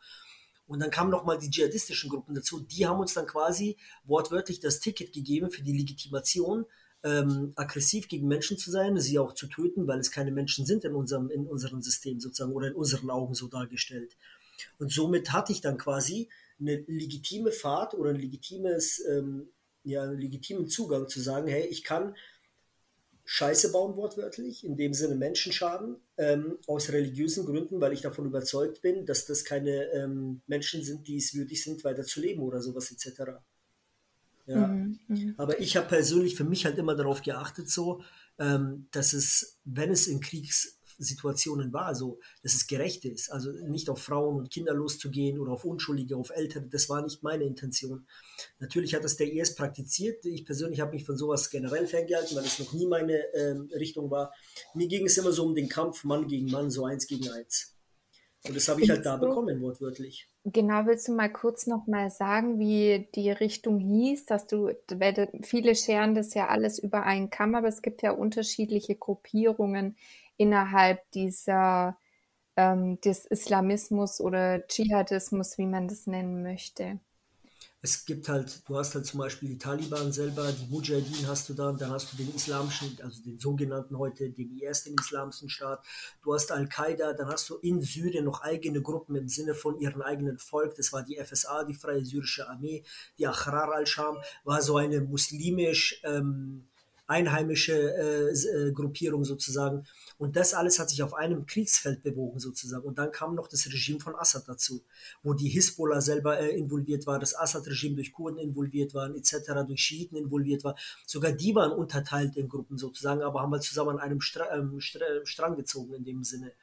Und 0.67 0.79
dann 0.79 0.91
kamen 0.91 1.09
nochmal 1.09 1.39
die 1.39 1.49
dschihadistischen 1.49 2.11
Gruppen 2.11 2.35
dazu. 2.35 2.59
Die 2.59 2.85
haben 2.85 2.99
uns 2.99 3.15
dann 3.15 3.25
quasi 3.25 3.77
wortwörtlich 4.03 4.59
das 4.59 4.79
Ticket 4.79 5.11
gegeben 5.11 5.49
für 5.49 5.63
die 5.63 5.75
Legitimation, 5.75 6.67
ähm, 7.03 7.53
aggressiv 7.55 8.07
gegen 8.07 8.27
Menschen 8.27 8.57
zu 8.57 8.69
sein, 8.71 8.99
sie 8.99 9.19
auch 9.19 9.33
zu 9.33 9.47
töten, 9.47 9.87
weil 9.87 9.99
es 9.99 10.11
keine 10.11 10.31
Menschen 10.31 10.65
sind 10.65 10.83
in 10.85 10.93
unserem, 10.93 11.29
in 11.29 11.47
unserem 11.47 11.81
System 11.81 12.19
sozusagen 12.19 12.53
oder 12.53 12.67
in 12.67 12.75
unseren 12.75 13.09
Augen 13.09 13.33
so 13.33 13.47
dargestellt. 13.47 14.15
Und 14.77 14.91
somit 14.91 15.31
hatte 15.31 15.51
ich 15.51 15.61
dann 15.61 15.77
quasi 15.77 16.29
eine 16.59 16.83
legitime 16.87 17.51
Fahrt 17.51 17.95
oder 17.95 18.11
ein 18.11 18.19
legitimes, 18.19 19.03
ähm, 19.09 19.49
ja, 19.83 20.03
einen 20.03 20.19
legitimen 20.19 20.67
Zugang 20.67 21.07
zu 21.07 21.19
sagen, 21.19 21.47
hey, 21.47 21.65
ich 21.65 21.83
kann 21.83 22.15
Scheiße 23.25 23.71
bauen, 23.71 23.95
wortwörtlich, 23.95 24.63
in 24.63 24.75
dem 24.75 24.93
Sinne 24.93 25.15
Menschenschaden, 25.15 25.95
ähm, 26.17 26.57
aus 26.67 26.91
religiösen 26.91 27.45
Gründen, 27.45 27.79
weil 27.79 27.93
ich 27.93 28.01
davon 28.01 28.25
überzeugt 28.25 28.81
bin, 28.81 29.05
dass 29.05 29.25
das 29.25 29.45
keine 29.45 29.85
ähm, 29.93 30.41
Menschen 30.47 30.83
sind, 30.83 31.07
die 31.07 31.17
es 31.17 31.33
würdig 31.33 31.63
sind, 31.63 31.83
weiter 31.83 32.03
zu 32.03 32.19
leben 32.19 32.41
oder 32.41 32.61
sowas 32.61 32.91
etc. 32.91 33.39
Ja. 34.51 34.67
Mhm, 34.67 34.99
mhm. 35.07 35.35
Aber 35.37 35.59
ich 35.59 35.77
habe 35.77 35.87
persönlich 35.87 36.35
für 36.35 36.43
mich 36.43 36.65
halt 36.65 36.77
immer 36.77 36.95
darauf 36.95 37.21
geachtet, 37.21 37.69
so, 37.69 38.03
ähm, 38.37 38.87
dass 38.91 39.13
es, 39.13 39.59
wenn 39.63 39.91
es 39.91 40.07
in 40.07 40.19
Kriegssituationen 40.19 41.71
war, 41.71 41.95
so, 41.95 42.19
dass 42.43 42.53
es 42.53 42.67
gerecht 42.67 43.05
ist. 43.05 43.31
Also 43.31 43.51
nicht 43.51 43.89
auf 43.89 44.01
Frauen 44.01 44.37
und 44.37 44.51
Kinder 44.51 44.73
loszugehen 44.73 45.39
oder 45.39 45.53
auf 45.53 45.63
Unschuldige, 45.63 46.17
auf 46.17 46.31
Ältere, 46.31 46.67
das 46.67 46.89
war 46.89 47.01
nicht 47.01 47.23
meine 47.23 47.45
Intention. 47.45 48.05
Natürlich 48.59 48.93
hat 48.93 49.03
das 49.03 49.17
der 49.17 49.31
IS 49.31 49.55
praktiziert. 49.55 50.25
Ich 50.25 50.45
persönlich 50.45 50.81
habe 50.81 50.91
mich 50.91 51.05
von 51.05 51.17
sowas 51.17 51.49
generell 51.49 51.87
ferngehalten, 51.87 52.35
weil 52.35 52.45
es 52.45 52.59
noch 52.59 52.73
nie 52.73 52.87
meine 52.87 53.17
ähm, 53.33 53.69
Richtung 53.73 54.11
war. 54.11 54.33
Mir 54.73 54.87
ging 54.87 55.05
es 55.05 55.17
immer 55.17 55.31
so 55.31 55.45
um 55.45 55.55
den 55.55 55.69
Kampf 55.69 56.03
Mann 56.03 56.27
gegen 56.27 56.49
Mann, 56.51 56.71
so 56.71 56.85
eins 56.85 57.07
gegen 57.07 57.29
eins. 57.29 57.75
Und 58.43 58.55
das 58.55 58.67
habe 58.67 58.81
ich 58.81 58.89
halt 58.89 59.05
da 59.05 59.17
bekommen, 59.17 59.61
wortwörtlich. 59.61 60.30
Genau, 60.45 60.87
willst 60.87 61.07
du 61.07 61.13
mal 61.13 61.31
kurz 61.31 61.67
noch 61.67 61.85
mal 61.85 62.09
sagen, 62.09 62.57
wie 62.59 63.07
die 63.13 63.29
Richtung 63.29 63.77
hieß, 63.79 64.25
dass 64.25 64.47
du, 64.47 64.71
viele 65.43 65.75
scheren 65.75 66.15
das 66.15 66.33
ja 66.33 66.47
alles 66.47 66.79
über 66.79 67.03
einen 67.03 67.29
Kamm, 67.29 67.53
aber 67.53 67.67
es 67.67 67.83
gibt 67.83 68.01
ja 68.01 68.11
unterschiedliche 68.11 68.95
Gruppierungen 68.95 69.95
innerhalb 70.37 70.99
dieser 71.11 71.95
ähm, 72.57 72.99
des 73.01 73.25
Islamismus 73.27 74.21
oder 74.21 74.67
Dschihadismus, 74.67 75.57
wie 75.59 75.67
man 75.67 75.87
das 75.87 76.07
nennen 76.07 76.43
möchte 76.43 76.99
es 77.83 78.05
gibt 78.05 78.29
halt, 78.29 78.61
du 78.67 78.77
hast 78.77 78.93
halt 78.93 79.07
zum 79.07 79.19
Beispiel 79.19 79.49
die 79.49 79.57
Taliban 79.57 80.11
selber, 80.11 80.51
die 80.51 80.67
Mujahideen 80.67 81.27
hast 81.27 81.49
du 81.49 81.55
dann, 81.55 81.77
dann 81.77 81.89
hast 81.89 82.13
du 82.13 82.17
den 82.17 82.33
islamischen, 82.35 82.95
also 83.01 83.23
den 83.23 83.39
sogenannten 83.39 83.97
heute, 83.97 84.29
den 84.29 84.55
IS, 84.59 84.83
den 84.83 84.95
islamischen 84.99 85.49
Staat, 85.49 85.83
du 86.21 86.33
hast 86.33 86.51
Al-Qaida, 86.51 87.13
dann 87.13 87.27
hast 87.27 87.49
du 87.49 87.55
in 87.55 87.81
Syrien 87.81 88.25
noch 88.25 88.41
eigene 88.41 88.83
Gruppen 88.83 89.15
im 89.15 89.27
Sinne 89.27 89.55
von 89.55 89.79
ihrem 89.79 90.03
eigenen 90.03 90.37
Volk, 90.37 90.75
das 90.75 90.93
war 90.93 91.01
die 91.01 91.17
FSA, 91.17 91.63
die 91.63 91.73
Freie 91.73 92.05
Syrische 92.05 92.47
Armee, 92.47 92.83
die 93.17 93.25
Ahrar 93.25 93.73
al-Sham, 93.73 94.17
war 94.43 94.61
so 94.61 94.77
eine 94.77 95.01
muslimisch 95.01 96.01
ähm, 96.03 96.67
einheimische 97.11 97.73
äh, 97.73 98.29
äh, 98.31 98.71
Gruppierung 98.71 99.25
sozusagen. 99.25 99.85
Und 100.17 100.37
das 100.37 100.53
alles 100.53 100.79
hat 100.79 100.89
sich 100.89 101.03
auf 101.03 101.13
einem 101.13 101.45
Kriegsfeld 101.45 102.03
bewogen 102.03 102.39
sozusagen. 102.39 102.85
Und 102.85 102.97
dann 102.97 103.11
kam 103.11 103.35
noch 103.35 103.49
das 103.49 103.65
Regime 103.67 103.99
von 103.99 104.15
Assad 104.15 104.47
dazu, 104.47 104.81
wo 105.21 105.33
die 105.33 105.49
Hisbollah 105.49 105.99
selber 105.99 106.39
äh, 106.39 106.57
involviert 106.57 107.05
war, 107.07 107.19
das 107.19 107.35
Assad-Regime 107.35 107.95
durch 107.95 108.13
Kurden 108.13 108.39
involviert 108.39 108.93
waren, 108.93 109.13
etc., 109.15 109.65
durch 109.67 109.81
Schiiten 109.81 110.15
involviert 110.15 110.63
war. 110.63 110.75
Sogar 111.05 111.33
die 111.33 111.53
waren 111.53 111.73
unterteilt 111.73 112.37
in 112.37 112.47
Gruppen 112.47 112.77
sozusagen, 112.77 113.21
aber 113.21 113.41
haben 113.41 113.51
halt 113.51 113.63
zusammen 113.63 113.91
an 113.91 113.99
einem 113.99 114.21
Stra 114.21 114.45
ähm, 114.55 114.79
Stra 114.79 115.05
Strang 115.25 115.55
gezogen 115.57 115.93
in 115.93 116.05
dem 116.05 116.23
Sinne. 116.23 116.53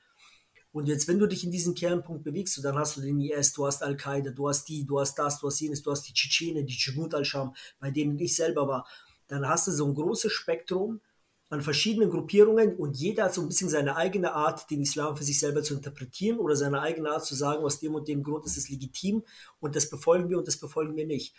Und 0.70 0.86
jetzt, 0.86 1.08
wenn 1.08 1.18
du 1.18 1.26
dich 1.26 1.44
in 1.44 1.50
diesen 1.50 1.74
Kernpunkt 1.74 2.24
bewegst, 2.24 2.62
dann 2.62 2.76
hast 2.76 2.96
du 2.96 3.00
den 3.00 3.20
IS, 3.20 3.52
du 3.52 3.66
hast 3.66 3.82
Al-Qaida, 3.82 4.30
du 4.30 4.48
hast 4.48 4.68
die, 4.68 4.84
du 4.84 5.00
hast 5.00 5.18
das, 5.18 5.40
du 5.40 5.46
hast 5.46 5.60
jenes, 5.60 5.82
du 5.82 5.90
hast 5.90 6.02
die 6.02 6.12
Tschetschene, 6.12 6.62
die 6.64 6.74
Jumut 6.74 7.14
al-Sham, 7.14 7.54
bei 7.80 7.90
denen 7.90 8.18
ich 8.18 8.36
selber 8.36 8.68
war. 8.68 8.86
Dann 9.28 9.48
hast 9.48 9.66
du 9.66 9.72
so 9.72 9.86
ein 9.86 9.94
großes 9.94 10.32
Spektrum 10.32 11.00
an 11.50 11.62
verschiedenen 11.62 12.10
Gruppierungen 12.10 12.76
und 12.76 12.96
jeder 12.98 13.24
hat 13.24 13.34
so 13.34 13.40
ein 13.40 13.48
bisschen 13.48 13.70
seine 13.70 13.96
eigene 13.96 14.34
Art, 14.34 14.70
den 14.70 14.82
Islam 14.82 15.16
für 15.16 15.24
sich 15.24 15.40
selber 15.40 15.62
zu 15.62 15.74
interpretieren 15.74 16.38
oder 16.38 16.54
seine 16.54 16.82
eigene 16.82 17.10
Art 17.10 17.24
zu 17.24 17.34
sagen, 17.34 17.64
aus 17.64 17.80
dem 17.80 17.94
und 17.94 18.06
dem 18.06 18.22
Grund 18.22 18.44
ist 18.44 18.58
es 18.58 18.68
legitim 18.68 19.24
und 19.58 19.74
das 19.74 19.88
befolgen 19.88 20.28
wir 20.28 20.36
und 20.38 20.46
das 20.46 20.58
befolgen 20.58 20.94
wir 20.96 21.06
nicht. 21.06 21.34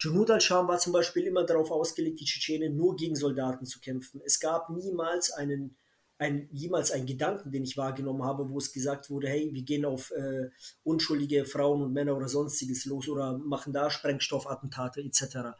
Junud 0.00 0.30
al-Sham 0.30 0.66
war 0.66 0.78
zum 0.78 0.92
Beispiel 0.92 1.24
immer 1.24 1.44
darauf 1.44 1.70
ausgelegt, 1.70 2.18
die 2.18 2.24
Tschetschenen 2.24 2.76
nur 2.76 2.96
gegen 2.96 3.14
Soldaten 3.14 3.64
zu 3.64 3.78
kämpfen. 3.78 4.20
Es 4.24 4.40
gab 4.40 4.68
niemals 4.68 5.30
einen, 5.30 5.76
ein, 6.18 6.48
jemals 6.50 6.90
einen 6.90 7.06
Gedanken, 7.06 7.52
den 7.52 7.62
ich 7.62 7.76
wahrgenommen 7.76 8.24
habe, 8.24 8.50
wo 8.50 8.58
es 8.58 8.72
gesagt 8.72 9.10
wurde, 9.10 9.28
hey, 9.28 9.50
wir 9.52 9.62
gehen 9.62 9.84
auf 9.84 10.10
äh, 10.10 10.50
unschuldige 10.82 11.44
Frauen 11.44 11.82
und 11.82 11.92
Männer 11.92 12.16
oder 12.16 12.28
sonstiges 12.28 12.84
los 12.84 13.08
oder 13.08 13.38
machen 13.38 13.72
da 13.72 13.90
Sprengstoffattentate 13.90 15.02
etc. 15.02 15.56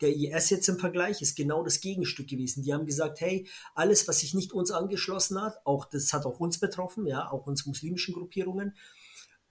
Der 0.00 0.14
IS 0.14 0.50
jetzt 0.50 0.68
im 0.68 0.78
Vergleich 0.78 1.22
ist 1.22 1.36
genau 1.36 1.64
das 1.64 1.80
Gegenstück 1.80 2.28
gewesen. 2.28 2.62
Die 2.62 2.72
haben 2.72 2.86
gesagt, 2.86 3.20
hey, 3.20 3.48
alles, 3.74 4.06
was 4.06 4.20
sich 4.20 4.34
nicht 4.34 4.52
uns 4.52 4.70
angeschlossen 4.70 5.40
hat, 5.40 5.56
auch 5.64 5.84
das 5.86 6.12
hat 6.12 6.24
auch 6.24 6.38
uns 6.38 6.58
betroffen, 6.58 7.06
ja, 7.06 7.30
auch 7.30 7.46
uns 7.46 7.66
muslimischen 7.66 8.14
Gruppierungen, 8.14 8.76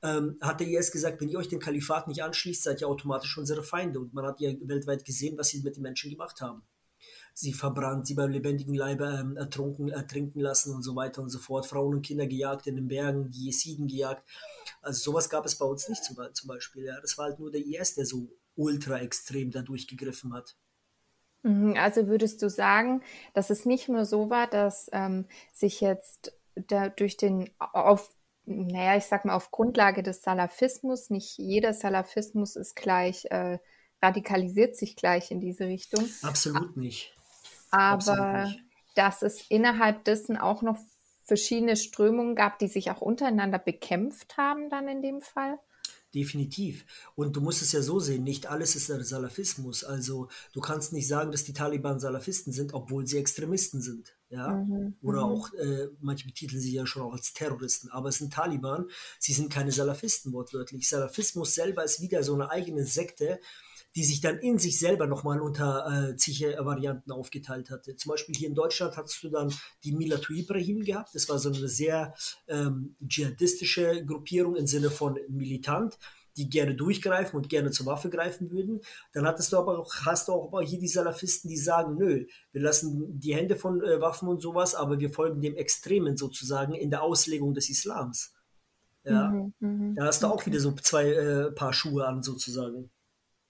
ähm, 0.03 0.37
hat 0.41 0.59
der 0.59 0.67
IS 0.67 0.91
gesagt, 0.91 1.21
wenn 1.21 1.29
ihr 1.29 1.39
euch 1.39 1.49
dem 1.49 1.59
Kalifat 1.59 2.07
nicht 2.07 2.23
anschließt, 2.23 2.63
seid 2.63 2.81
ihr 2.81 2.87
automatisch 2.87 3.37
unsere 3.37 3.63
Feinde. 3.63 3.99
Und 3.99 4.13
man 4.13 4.25
hat 4.25 4.39
ja 4.39 4.51
weltweit 4.61 5.05
gesehen, 5.05 5.37
was 5.37 5.49
sie 5.49 5.61
mit 5.61 5.75
den 5.75 5.83
Menschen 5.83 6.11
gemacht 6.11 6.39
haben. 6.41 6.63
Sie 7.33 7.53
verbrannt, 7.53 8.07
sie 8.07 8.15
beim 8.15 8.31
lebendigen 8.31 8.73
Leibe 8.73 9.05
ähm, 9.05 9.37
ertrunken, 9.37 9.89
ertrinken 9.89 10.39
lassen 10.39 10.73
und 10.73 10.81
so 10.81 10.95
weiter 10.95 11.21
und 11.21 11.29
so 11.29 11.39
fort. 11.39 11.67
Frauen 11.67 11.95
und 11.95 12.01
Kinder 12.05 12.25
gejagt 12.25 12.67
in 12.67 12.75
den 12.75 12.87
Bergen, 12.87 13.29
die 13.29 13.45
Jesiden 13.45 13.87
gejagt. 13.87 14.27
Also 14.81 15.11
sowas 15.11 15.29
gab 15.29 15.45
es 15.45 15.55
bei 15.55 15.65
uns 15.65 15.87
nicht 15.87 16.03
zum, 16.03 16.17
zum 16.33 16.47
Beispiel. 16.47 16.85
Ja. 16.85 16.99
Das 17.01 17.17
war 17.17 17.25
halt 17.25 17.39
nur 17.39 17.51
der 17.51 17.61
IS, 17.65 17.95
der 17.95 18.05
so 18.05 18.29
ultra 18.57 18.99
extrem 18.99 19.51
da 19.51 19.61
durchgegriffen 19.61 20.33
hat. 20.33 20.55
Mhm, 21.43 21.75
also 21.77 22.07
würdest 22.07 22.41
du 22.41 22.49
sagen, 22.49 23.01
dass 23.33 23.49
es 23.49 23.65
nicht 23.65 23.89
nur 23.89 24.05
so 24.05 24.29
war, 24.29 24.47
dass 24.47 24.89
ähm, 24.91 25.25
sich 25.53 25.81
jetzt 25.81 26.33
da 26.55 26.89
durch 26.89 27.17
den 27.17 27.49
auf 27.59 28.09
naja, 28.49 28.95
ich 28.95 29.03
sag 29.03 29.25
mal, 29.25 29.35
auf 29.35 29.51
Grundlage 29.51 30.03
des 30.03 30.21
Salafismus, 30.21 31.09
nicht 31.09 31.37
jeder 31.37 31.73
Salafismus 31.73 32.55
ist 32.55 32.77
gleich, 32.77 33.25
äh, 33.25 33.59
radikalisiert 34.01 34.75
sich 34.77 34.95
gleich 34.95 35.31
in 35.31 35.41
diese 35.41 35.65
Richtung. 35.65 36.07
Absolut 36.21 36.77
nicht. 36.77 37.13
Aber 37.71 37.93
Absolut 37.93 38.47
nicht. 38.47 38.63
dass 38.95 39.21
es 39.21 39.45
innerhalb 39.49 40.05
dessen 40.05 40.37
auch 40.37 40.61
noch 40.61 40.77
verschiedene 41.25 41.75
Strömungen 41.75 42.35
gab, 42.35 42.57
die 42.59 42.69
sich 42.69 42.89
auch 42.89 43.01
untereinander 43.01 43.59
bekämpft 43.59 44.37
haben, 44.37 44.69
dann 44.69 44.87
in 44.87 45.01
dem 45.01 45.19
Fall? 45.19 45.59
Definitiv. 46.17 46.83
Und 47.13 47.35
du 47.35 47.41
musst 47.41 47.61
es 47.61 47.73
ja 47.73 47.83
so 47.83 47.99
sehen, 47.99 48.23
nicht 48.23 48.47
alles 48.47 48.75
ist 48.75 48.87
Salafismus. 48.87 49.83
Also 49.83 50.29
du 50.51 50.61
kannst 50.61 50.91
nicht 50.91 51.07
sagen, 51.07 51.31
dass 51.31 51.43
die 51.43 51.53
Taliban 51.53 51.99
Salafisten 51.99 52.51
sind, 52.51 52.73
obwohl 52.73 53.05
sie 53.05 53.19
Extremisten 53.19 53.81
sind. 53.81 54.15
Ja? 54.29 54.47
Mhm, 54.47 54.95
Oder 55.03 55.19
mhm. 55.19 55.31
auch, 55.31 55.53
äh, 55.53 55.89
manche 55.99 56.25
betiteln 56.25 56.59
sie 56.59 56.73
ja 56.73 56.87
schon 56.87 57.03
auch 57.03 57.13
als 57.13 57.33
Terroristen, 57.33 57.91
aber 57.91 58.09
es 58.09 58.17
sind 58.17 58.33
Taliban, 58.33 58.87
sie 59.19 59.33
sind 59.33 59.53
keine 59.53 59.71
Salafisten 59.71 60.33
wortwörtlich. 60.33 60.89
Salafismus 60.89 61.53
selber 61.53 61.83
ist 61.83 62.01
wieder 62.01 62.23
so 62.23 62.33
eine 62.33 62.49
eigene 62.49 62.83
Sekte, 62.83 63.39
die 63.95 64.03
sich 64.03 64.21
dann 64.21 64.37
in 64.37 64.59
sich 64.59 64.79
selber 64.79 65.07
nochmal 65.07 65.41
unter 65.41 66.09
äh, 66.11 66.15
zig 66.15 66.43
Varianten 66.43 67.11
aufgeteilt 67.11 67.69
hatte. 67.69 67.95
Zum 67.95 68.11
Beispiel 68.11 68.35
hier 68.35 68.47
in 68.47 68.55
Deutschland 68.55 68.95
hattest 68.95 69.23
du 69.23 69.29
dann 69.29 69.53
die 69.83 69.91
Milatu 69.91 70.33
Ibrahim 70.33 70.83
gehabt. 70.83 71.15
Das 71.15 71.29
war 71.29 71.39
so 71.39 71.51
eine 71.51 71.67
sehr 71.67 72.13
ähm, 72.47 72.95
dschihadistische 73.07 74.05
Gruppierung 74.05 74.55
im 74.55 74.67
Sinne 74.67 74.91
von 74.91 75.17
militant 75.29 75.97
die 76.37 76.49
gerne 76.49 76.75
durchgreifen 76.75 77.35
und 77.35 77.49
gerne 77.49 77.71
zur 77.71 77.87
Waffe 77.87 78.09
greifen 78.09 78.51
würden. 78.51 78.81
Dann 79.11 79.25
hattest 79.25 79.51
du 79.51 79.57
aber 79.57 79.79
auch, 79.79 79.91
hast 80.05 80.27
du 80.27 80.33
auch 80.33 80.47
aber 80.47 80.61
hier 80.61 80.79
die 80.79 80.87
Salafisten, 80.87 81.49
die 81.49 81.57
sagen, 81.57 81.95
nö, 81.97 82.25
wir 82.51 82.61
lassen 82.61 83.19
die 83.19 83.35
Hände 83.35 83.55
von 83.55 83.81
äh, 83.81 83.99
Waffen 83.99 84.29
und 84.29 84.41
sowas, 84.41 84.75
aber 84.75 84.99
wir 84.99 85.11
folgen 85.11 85.41
dem 85.41 85.55
Extremen 85.55 86.15
sozusagen 86.15 86.73
in 86.73 86.91
der 86.91 87.01
Auslegung 87.01 87.53
des 87.53 87.69
Islams. 87.69 88.33
Ja, 89.03 89.29
mhm, 89.29 89.53
mh, 89.59 89.93
da 89.95 90.05
hast 90.05 90.21
du 90.21 90.27
auch 90.27 90.45
wieder 90.45 90.59
so 90.59 90.71
zwei 90.73 91.11
äh, 91.11 91.51
Paar 91.51 91.73
Schuhe 91.73 92.05
an 92.05 92.21
sozusagen. 92.21 92.91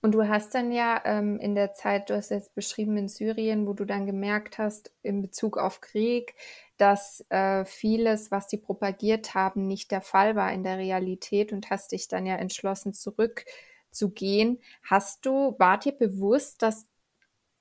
Und 0.01 0.11
du 0.11 0.27
hast 0.27 0.53
dann 0.53 0.71
ja 0.71 1.01
ähm, 1.05 1.39
in 1.39 1.55
der 1.55 1.73
Zeit, 1.73 2.09
du 2.09 2.15
hast 2.15 2.29
jetzt 2.29 2.53
beschrieben 2.53 2.97
in 2.97 3.07
Syrien, 3.07 3.65
wo 3.65 3.73
du 3.73 3.83
dann 3.83 4.05
gemerkt 4.05 4.57
hast, 4.57 4.91
in 5.01 5.21
Bezug 5.21 5.57
auf 5.57 5.81
Krieg, 5.81 6.35
dass 6.77 7.25
äh, 7.29 7.65
vieles, 7.65 8.29
was 8.29 8.47
die 8.47 8.57
propagiert 8.57 9.33
haben, 9.33 9.65
nicht 9.65 9.91
der 9.91 10.01
Fall 10.01 10.35
war 10.35 10.53
in 10.53 10.63
der 10.63 10.77
Realität 10.77 11.51
und 11.51 11.69
hast 11.71 11.91
dich 11.91 12.07
dann 12.07 12.27
ja 12.27 12.35
entschlossen, 12.35 12.93
zurückzugehen. 12.93 14.59
Hast 14.83 15.25
du, 15.25 15.55
war 15.57 15.79
dir 15.79 15.93
bewusst, 15.93 16.61
dass 16.61 16.85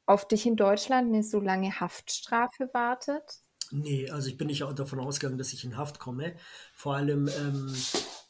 auf 0.04 0.28
dich 0.28 0.46
in 0.46 0.56
Deutschland 0.56 1.12
eine 1.12 1.22
so 1.22 1.40
lange 1.40 1.80
Haftstrafe 1.80 2.68
wartet? 2.72 3.40
Nee, 3.72 4.10
also 4.10 4.28
ich 4.28 4.36
bin 4.36 4.46
nicht 4.46 4.62
davon 4.62 5.00
ausgegangen, 5.00 5.38
dass 5.38 5.52
ich 5.52 5.64
in 5.64 5.76
Haft 5.76 5.98
komme. 5.98 6.36
Vor 6.74 6.94
allem 6.94 7.28
ähm, 7.28 7.74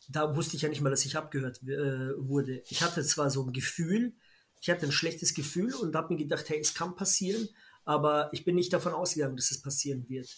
da 0.09 0.37
wusste 0.37 0.57
ich 0.57 0.63
ja 0.63 0.69
nicht 0.69 0.81
mal, 0.81 0.91
dass 0.91 1.05
ich 1.05 1.17
abgehört 1.17 1.63
äh, 1.63 2.17
wurde. 2.19 2.63
Ich 2.69 2.83
hatte 2.83 3.03
zwar 3.03 3.31
so 3.31 3.45
ein 3.45 3.53
Gefühl, 3.53 4.15
ich 4.61 4.71
hatte 4.71 4.87
ein 4.87 4.93
schlechtes 4.93 5.35
Gefühl 5.35 5.75
und 5.75 5.95
habe 5.95 6.15
mir 6.15 6.19
gedacht, 6.19 6.49
hey, 6.49 6.61
es 6.61 6.75
kann 6.75 6.97
passieren, 6.97 7.49
aber 7.85 8.29
ich 8.33 8.45
bin 8.45 8.57
nicht 8.57 8.73
davon 8.73 8.93
ausgegangen, 8.93 9.37
dass 9.37 9.51
es 9.51 9.63
passieren 9.63 10.09
wird. 10.09 10.29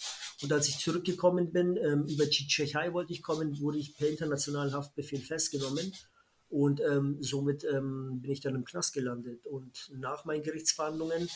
Und 0.42 0.52
als 0.52 0.68
ich 0.68 0.78
zurückgekommen 0.78 1.52
bin, 1.52 1.76
ähm, 1.76 2.04
über 2.06 2.26
die 2.26 2.46
Tschechei 2.46 2.92
wollte 2.92 3.12
ich 3.12 3.22
kommen, 3.22 3.58
wurde 3.60 3.78
ich 3.78 3.96
per 3.96 4.08
internationalen 4.08 4.72
Haftbefehl 4.72 5.20
festgenommen 5.20 5.92
und 6.48 6.80
ähm, 6.80 7.18
somit 7.20 7.64
ähm, 7.64 8.20
bin 8.20 8.30
ich 8.30 8.40
dann 8.40 8.54
im 8.54 8.64
Knast 8.64 8.92
gelandet. 8.94 9.46
Und 9.46 9.90
nach 9.96 10.24
meinen 10.24 10.42
Gerichtsverhandlungen 10.42 11.28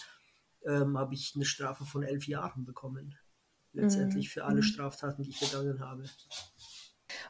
ähm, 0.66 0.98
habe 0.98 1.14
ich 1.14 1.32
eine 1.34 1.44
Strafe 1.44 1.84
von 1.84 2.02
elf 2.02 2.26
Jahren 2.26 2.64
bekommen. 2.64 3.16
Letztendlich 3.72 4.26
mhm. 4.26 4.30
für 4.30 4.44
alle 4.44 4.56
mhm. 4.56 4.64
Straftaten, 4.64 5.22
die 5.22 5.30
ich 5.30 5.40
begangen 5.40 5.80
habe. 5.80 6.04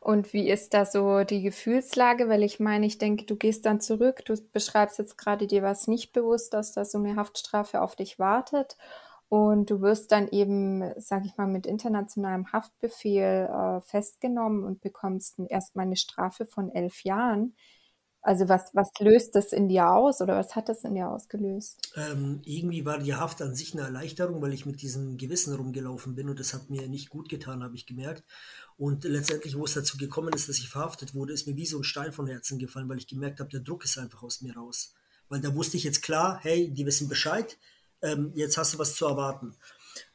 Und 0.00 0.32
wie 0.32 0.48
ist 0.50 0.74
da 0.74 0.84
so 0.84 1.24
die 1.24 1.42
Gefühlslage? 1.42 2.28
Weil 2.28 2.42
ich 2.42 2.60
meine, 2.60 2.86
ich 2.86 2.98
denke, 2.98 3.24
du 3.24 3.36
gehst 3.36 3.66
dann 3.66 3.80
zurück, 3.80 4.24
du 4.24 4.34
beschreibst 4.52 4.98
jetzt 4.98 5.18
gerade, 5.18 5.46
dir 5.46 5.62
was 5.62 5.88
nicht 5.88 6.12
bewusst, 6.12 6.54
dass 6.54 6.72
da 6.72 6.84
so 6.84 6.98
eine 6.98 7.16
Haftstrafe 7.16 7.80
auf 7.80 7.96
dich 7.96 8.18
wartet. 8.18 8.76
Und 9.28 9.70
du 9.70 9.80
wirst 9.80 10.12
dann 10.12 10.28
eben, 10.28 10.92
sag 10.98 11.24
ich 11.24 11.38
mal, 11.38 11.46
mit 11.46 11.66
internationalem 11.66 12.52
Haftbefehl 12.52 13.48
äh, 13.50 13.80
festgenommen 13.80 14.62
und 14.64 14.82
bekommst 14.82 15.38
erstmal 15.48 15.86
eine 15.86 15.96
Strafe 15.96 16.44
von 16.44 16.70
elf 16.70 17.02
Jahren. 17.04 17.54
Also 18.22 18.48
was, 18.48 18.70
was 18.72 18.88
löst 19.00 19.34
das 19.34 19.52
in 19.52 19.68
dir 19.68 19.90
aus 19.90 20.20
oder 20.20 20.36
was 20.36 20.54
hat 20.54 20.68
das 20.68 20.84
in 20.84 20.94
dir 20.94 21.08
ausgelöst? 21.08 21.92
Ähm, 21.96 22.40
irgendwie 22.44 22.84
war 22.84 22.98
die 22.98 23.14
Haft 23.14 23.42
an 23.42 23.56
sich 23.56 23.74
eine 23.74 23.82
Erleichterung, 23.82 24.40
weil 24.40 24.52
ich 24.52 24.64
mit 24.64 24.80
diesem 24.80 25.16
Gewissen 25.16 25.54
rumgelaufen 25.54 26.14
bin 26.14 26.28
und 26.28 26.38
das 26.38 26.54
hat 26.54 26.70
mir 26.70 26.88
nicht 26.88 27.10
gut 27.10 27.28
getan, 27.28 27.64
habe 27.64 27.74
ich 27.74 27.84
gemerkt. 27.84 28.22
Und 28.78 29.02
letztendlich, 29.02 29.58
wo 29.58 29.64
es 29.64 29.74
dazu 29.74 29.96
gekommen 29.96 30.32
ist, 30.34 30.48
dass 30.48 30.58
ich 30.58 30.68
verhaftet 30.68 31.14
wurde, 31.14 31.32
ist 31.32 31.48
mir 31.48 31.56
wie 31.56 31.66
so 31.66 31.78
ein 31.78 31.84
Stein 31.84 32.12
von 32.12 32.28
Herzen 32.28 32.60
gefallen, 32.60 32.88
weil 32.88 32.98
ich 32.98 33.08
gemerkt 33.08 33.40
habe, 33.40 33.50
der 33.50 33.60
Druck 33.60 33.84
ist 33.84 33.98
einfach 33.98 34.22
aus 34.22 34.40
mir 34.40 34.56
raus. 34.56 34.94
Weil 35.28 35.40
da 35.40 35.54
wusste 35.54 35.76
ich 35.76 35.82
jetzt 35.82 36.02
klar, 36.02 36.38
hey, 36.42 36.70
die 36.70 36.86
wissen 36.86 37.08
Bescheid, 37.08 37.58
ähm, 38.02 38.30
jetzt 38.34 38.56
hast 38.56 38.74
du 38.74 38.78
was 38.78 38.94
zu 38.94 39.06
erwarten. 39.06 39.56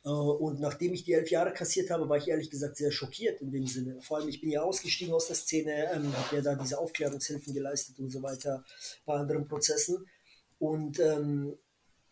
Äh, 0.04 0.10
und 0.10 0.60
nachdem 0.60 0.94
ich 0.94 1.04
die 1.04 1.13
elf 1.13 1.30
Jahre 1.30 1.54
kassiert 1.54 1.90
habe, 1.90 2.08
war 2.10 2.18
ich 2.18 2.28
ehrlich 2.28 2.50
gesagt 2.50 2.78
sehr 2.78 2.92
schockiert 2.92 3.42
in 3.42 3.52
dem 3.52 3.68
Sinne. 3.68 4.02
Vor 4.02 4.18
allem, 4.18 4.30
ich 4.30 4.42
bin 4.42 4.50
ja 4.50 4.62
ausgestiegen 4.62 5.13
aus 5.13 5.28
der 5.28 5.36
Szene, 5.36 5.92
ähm, 5.94 6.16
habe 6.16 6.36
ja 6.36 6.42
da 6.42 6.56
diese 6.56 6.80
Aufklärungshilfen 6.80 7.54
geleistet 7.54 8.00
und 8.00 8.10
so 8.10 8.22
weiter 8.24 8.63
bei 9.06 9.16
anderen 9.16 9.48
Prozessen. 9.48 10.08
Und 10.60 11.00
ähm, 11.00 11.58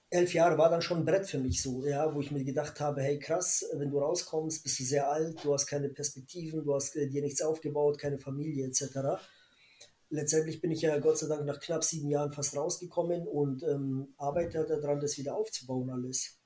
elf 0.10 0.34
Jahre 0.34 0.58
war 0.58 0.70
dann 0.70 0.82
schon 0.82 1.00
ein 1.00 1.06
Brett 1.06 1.28
für 1.28 1.40
mich 1.40 1.62
so, 1.62 1.86
ja, 1.86 2.14
wo 2.14 2.22
ich 2.22 2.32
mir 2.32 2.44
gedacht 2.44 2.80
habe, 2.80 3.02
hey 3.02 3.20
krass, 3.20 3.66
wenn 3.74 3.90
du 3.90 4.00
rauskommst, 4.00 4.64
bist 4.64 4.80
du 4.80 4.84
sehr 4.84 5.10
alt, 5.10 5.44
du 5.44 5.54
hast 5.54 5.66
keine 5.66 5.90
Perspektiven, 5.90 6.64
du 6.64 6.74
hast 6.74 6.96
äh, 6.96 7.08
dir 7.08 7.22
nichts 7.22 7.42
aufgebaut, 7.42 7.98
keine 7.98 8.20
Familie 8.20 8.68
etc. 8.68 9.22
Letztendlich 10.10 10.62
bin 10.62 10.72
ich 10.72 10.82
ja 10.82 10.98
Gott 11.00 11.18
sei 11.18 11.28
Dank 11.28 11.46
nach 11.46 11.60
knapp 11.60 11.84
sieben 11.84 12.10
Jahren 12.10 12.32
fast 12.32 12.56
rausgekommen 12.56 13.28
und 13.28 13.64
ähm, 13.64 14.14
arbeite 14.18 14.66
daran, 14.66 15.00
das 15.00 15.18
wieder 15.18 15.36
aufzubauen 15.36 15.90
alles. 15.90 16.38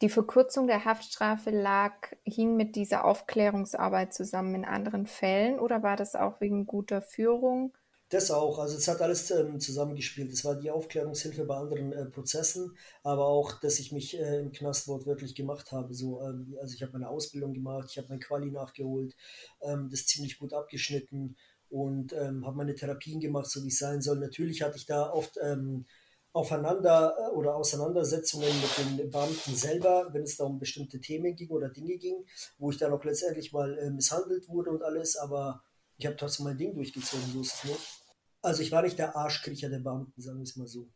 Die 0.00 0.08
Verkürzung 0.08 0.66
der 0.66 0.84
Haftstrafe 0.84 1.50
lag, 1.50 1.94
hing 2.24 2.56
mit 2.56 2.76
dieser 2.76 3.04
Aufklärungsarbeit 3.04 4.14
zusammen 4.14 4.54
in 4.54 4.64
anderen 4.64 5.06
Fällen 5.06 5.58
oder 5.58 5.82
war 5.82 5.96
das 5.96 6.14
auch 6.14 6.40
wegen 6.40 6.66
guter 6.66 7.02
Führung? 7.02 7.76
Das 8.10 8.30
auch, 8.30 8.58
also 8.58 8.76
es 8.76 8.86
hat 8.86 9.00
alles 9.00 9.30
ähm, 9.30 9.58
zusammengespielt. 9.60 10.30
Es 10.30 10.44
war 10.44 10.56
die 10.56 10.70
Aufklärungshilfe 10.70 11.44
bei 11.46 11.56
anderen 11.56 11.92
äh, 11.92 12.04
Prozessen, 12.04 12.76
aber 13.02 13.26
auch, 13.26 13.58
dass 13.60 13.78
ich 13.80 13.92
mich 13.92 14.18
äh, 14.18 14.40
im 14.40 14.52
Knast 14.52 14.86
wortwörtlich 14.88 15.34
gemacht 15.34 15.72
habe. 15.72 15.94
So, 15.94 16.20
ähm, 16.22 16.54
also 16.60 16.74
ich 16.74 16.82
habe 16.82 16.92
meine 16.92 17.08
Ausbildung 17.08 17.54
gemacht, 17.54 17.88
ich 17.90 17.98
habe 17.98 18.08
mein 18.10 18.20
Quali 18.20 18.50
nachgeholt, 18.50 19.16
ähm, 19.62 19.88
das 19.90 20.06
ziemlich 20.06 20.38
gut 20.38 20.52
abgeschnitten 20.52 21.36
und 21.70 22.12
ähm, 22.12 22.46
habe 22.46 22.56
meine 22.56 22.74
Therapien 22.74 23.20
gemacht, 23.20 23.50
so 23.50 23.64
wie 23.64 23.68
es 23.68 23.78
sein 23.78 24.02
soll. 24.02 24.18
Natürlich 24.18 24.62
hatte 24.62 24.76
ich 24.76 24.86
da 24.86 25.10
oft 25.10 25.38
ähm, 25.42 25.86
aufeinander 26.34 27.14
äh, 27.16 27.30
oder 27.30 27.54
Auseinandersetzungen 27.54 28.50
mit 28.60 29.00
den 29.00 29.10
Beamten 29.10 29.54
selber, 29.54 30.08
wenn 30.12 30.24
es 30.24 30.36
da 30.36 30.44
um 30.44 30.58
bestimmte 30.58 31.00
Themen 31.00 31.34
ging 31.36 31.48
oder 31.48 31.70
Dinge 31.70 31.96
ging, 31.96 32.26
wo 32.58 32.70
ich 32.70 32.76
dann 32.76 32.92
auch 32.92 33.04
letztendlich 33.04 33.52
mal 33.52 33.78
äh, 33.78 33.90
misshandelt 33.90 34.48
wurde 34.48 34.70
und 34.70 34.82
alles, 34.82 35.16
aber 35.16 35.62
ich 35.96 36.04
habe 36.06 36.16
trotzdem 36.16 36.44
mein 36.44 36.58
Ding 36.58 36.74
durchgezogen, 36.74 37.24
so 37.32 37.40
ist 37.40 37.54
es 37.54 37.64
nicht. 37.64 38.02
Also 38.42 38.62
ich 38.62 38.72
war 38.72 38.82
nicht 38.82 38.98
der 38.98 39.16
Arschkriecher 39.16 39.70
der 39.70 39.78
Beamten, 39.78 40.20
sagen 40.20 40.38
wir 40.38 40.42
es 40.42 40.56
mal 40.56 40.66
so. 40.66 40.88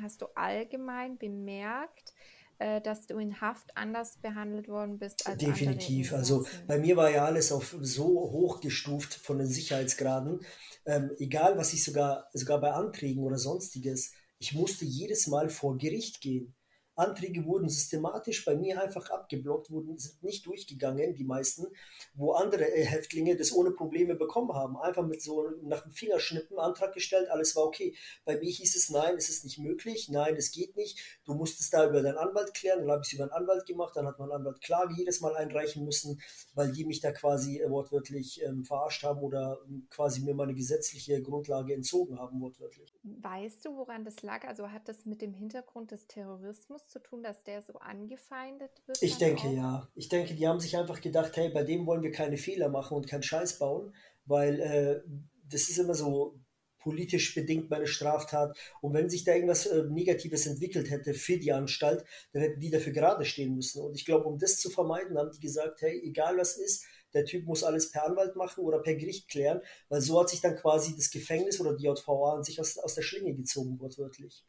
Hast 0.00 0.22
du 0.22 0.26
allgemein 0.34 1.18
bemerkt, 1.18 2.14
äh, 2.58 2.80
dass 2.80 3.06
du 3.06 3.18
in 3.18 3.42
Haft 3.42 3.76
anders 3.76 4.16
behandelt 4.22 4.68
worden 4.68 4.98
bist 4.98 5.26
als 5.26 5.36
Definitiv. 5.36 6.14
Also 6.14 6.46
bei 6.66 6.78
mir 6.78 6.96
war 6.96 7.10
ja 7.10 7.26
alles 7.26 7.52
auf 7.52 7.76
so 7.80 8.06
hoch 8.06 8.60
gestuft 8.60 9.12
von 9.12 9.36
den 9.36 9.46
Sicherheitsgraden. 9.46 10.40
Ähm, 10.86 11.10
egal, 11.18 11.58
was 11.58 11.74
ich 11.74 11.84
sogar, 11.84 12.30
sogar 12.32 12.62
bei 12.62 12.72
Anträgen 12.72 13.22
oder 13.22 13.36
sonstiges, 13.36 14.12
ich 14.44 14.52
musste 14.52 14.84
jedes 14.84 15.26
Mal 15.26 15.48
vor 15.48 15.78
Gericht 15.78 16.20
gehen. 16.20 16.54
Anträge 16.96 17.44
wurden 17.44 17.68
systematisch 17.68 18.44
bei 18.44 18.54
mir 18.56 18.80
einfach 18.80 19.10
abgeblockt, 19.10 19.70
wurden, 19.70 19.98
sind 19.98 20.22
nicht 20.22 20.46
durchgegangen, 20.46 21.14
die 21.14 21.24
meisten, 21.24 21.66
wo 22.14 22.32
andere 22.32 22.64
äh, 22.64 22.84
Häftlinge 22.84 23.36
das 23.36 23.52
ohne 23.52 23.72
Probleme 23.72 24.14
bekommen 24.14 24.52
haben. 24.54 24.76
Einfach 24.76 25.04
mit 25.04 25.22
so 25.22 25.50
nach 25.62 25.82
dem 25.82 25.92
Fingerschnippen 25.92 26.58
Antrag 26.58 26.94
gestellt, 26.94 27.28
alles 27.30 27.56
war 27.56 27.64
okay. 27.64 27.94
Bei 28.24 28.38
mir 28.38 28.50
hieß 28.50 28.76
es, 28.76 28.90
nein, 28.90 29.16
es 29.16 29.28
ist 29.28 29.44
nicht 29.44 29.58
möglich, 29.58 30.08
nein, 30.08 30.36
es 30.36 30.52
geht 30.52 30.76
nicht, 30.76 30.98
du 31.24 31.34
musst 31.34 31.60
es 31.60 31.70
da 31.70 31.88
über 31.88 32.02
deinen 32.02 32.18
Anwalt 32.18 32.54
klären, 32.54 32.80
dann 32.80 32.90
habe 32.90 33.02
ich 33.02 33.08
es 33.08 33.14
über 33.14 33.24
einen 33.24 33.32
Anwalt 33.32 33.66
gemacht, 33.66 33.96
dann 33.96 34.06
hat 34.06 34.18
mein 34.18 34.30
Anwalt 34.30 34.60
Klage 34.60 34.94
jedes 34.96 35.20
Mal 35.20 35.34
einreichen 35.34 35.84
müssen, 35.84 36.20
weil 36.54 36.70
die 36.72 36.84
mich 36.84 37.00
da 37.00 37.10
quasi 37.12 37.60
äh, 37.60 37.70
wortwörtlich 37.70 38.42
ähm, 38.42 38.64
verarscht 38.64 39.02
haben 39.02 39.20
oder 39.20 39.58
ähm, 39.66 39.86
quasi 39.90 40.20
mir 40.20 40.34
meine 40.34 40.54
gesetzliche 40.54 41.20
Grundlage 41.22 41.74
entzogen 41.74 42.18
haben, 42.18 42.40
wortwörtlich. 42.40 42.94
Weißt 43.02 43.64
du, 43.64 43.76
woran 43.76 44.04
das 44.04 44.22
lag? 44.22 44.46
Also 44.46 44.70
hat 44.70 44.88
das 44.88 45.04
mit 45.04 45.20
dem 45.20 45.34
Hintergrund 45.34 45.90
des 45.90 46.06
Terrorismus 46.06 46.83
zu 46.86 46.98
tun, 46.98 47.22
dass 47.22 47.42
der 47.44 47.62
so 47.62 47.74
angefeindet 47.74 48.70
wird? 48.86 49.02
Ich 49.02 49.18
denke 49.18 49.48
auch? 49.48 49.52
ja. 49.52 49.88
Ich 49.94 50.08
denke, 50.08 50.34
die 50.34 50.46
haben 50.46 50.60
sich 50.60 50.76
einfach 50.76 51.00
gedacht, 51.00 51.36
hey, 51.36 51.50
bei 51.50 51.62
dem 51.62 51.86
wollen 51.86 52.02
wir 52.02 52.12
keine 52.12 52.36
Fehler 52.36 52.68
machen 52.68 52.96
und 52.96 53.08
keinen 53.08 53.22
Scheiß 53.22 53.58
bauen, 53.58 53.94
weil 54.24 54.60
äh, 54.60 55.00
das 55.48 55.68
ist 55.68 55.78
immer 55.78 55.94
so 55.94 56.38
politisch 56.84 57.34
bedingt 57.34 57.70
meine 57.70 57.86
Straftat. 57.86 58.56
Und 58.82 58.92
wenn 58.92 59.08
sich 59.08 59.24
da 59.24 59.34
irgendwas 59.34 59.66
äh, 59.66 59.84
Negatives 59.84 60.46
entwickelt 60.46 60.90
hätte 60.90 61.14
für 61.14 61.38
die 61.38 61.52
Anstalt, 61.52 62.04
dann 62.32 62.42
hätten 62.42 62.60
die 62.60 62.70
dafür 62.70 62.92
gerade 62.92 63.24
stehen 63.24 63.54
müssen. 63.54 63.82
Und 63.82 63.94
ich 63.94 64.04
glaube, 64.04 64.26
um 64.26 64.38
das 64.38 64.58
zu 64.58 64.68
vermeiden, 64.70 65.16
haben 65.16 65.32
die 65.32 65.40
gesagt, 65.40 65.80
hey, 65.80 66.00
egal 66.04 66.36
was 66.36 66.58
ist, 66.58 66.84
der 67.14 67.24
Typ 67.24 67.46
muss 67.46 67.64
alles 67.64 67.90
per 67.90 68.04
Anwalt 68.04 68.36
machen 68.36 68.64
oder 68.64 68.80
per 68.80 68.96
Gericht 68.96 69.28
klären, 69.28 69.60
weil 69.88 70.00
so 70.00 70.20
hat 70.20 70.28
sich 70.28 70.40
dann 70.40 70.56
quasi 70.56 70.94
das 70.94 71.10
Gefängnis 71.10 71.60
oder 71.60 71.74
die 71.74 71.84
JVA 71.84 72.34
an 72.34 72.44
sich 72.44 72.60
aus, 72.60 72.76
aus 72.76 72.94
der 72.94 73.02
Schlinge 73.02 73.34
gezogen, 73.34 73.80
wortwörtlich. 73.80 74.44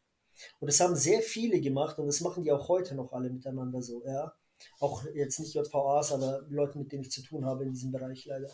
Und 0.60 0.68
das 0.70 0.80
haben 0.80 0.96
sehr 0.96 1.22
viele 1.22 1.60
gemacht 1.62 1.98
und 2.00 2.08
das 2.08 2.22
machen 2.22 2.44
die 2.44 2.52
auch 2.52 2.68
heute 2.68 2.96
noch 2.96 3.14
alle 3.14 3.30
miteinander 3.30 3.82
so, 3.82 4.04
ja. 4.06 4.34
Auch 4.80 5.04
jetzt 5.14 5.40
nicht 5.40 5.54
JVAs, 5.54 6.12
aber 6.12 6.44
Leute, 6.50 6.78
mit 6.78 6.92
denen 6.92 7.04
ich 7.04 7.12
zu 7.12 7.22
tun 7.22 7.46
habe 7.46 7.64
in 7.64 7.72
diesem 7.72 7.92
Bereich 7.92 8.26
leider. 8.26 8.50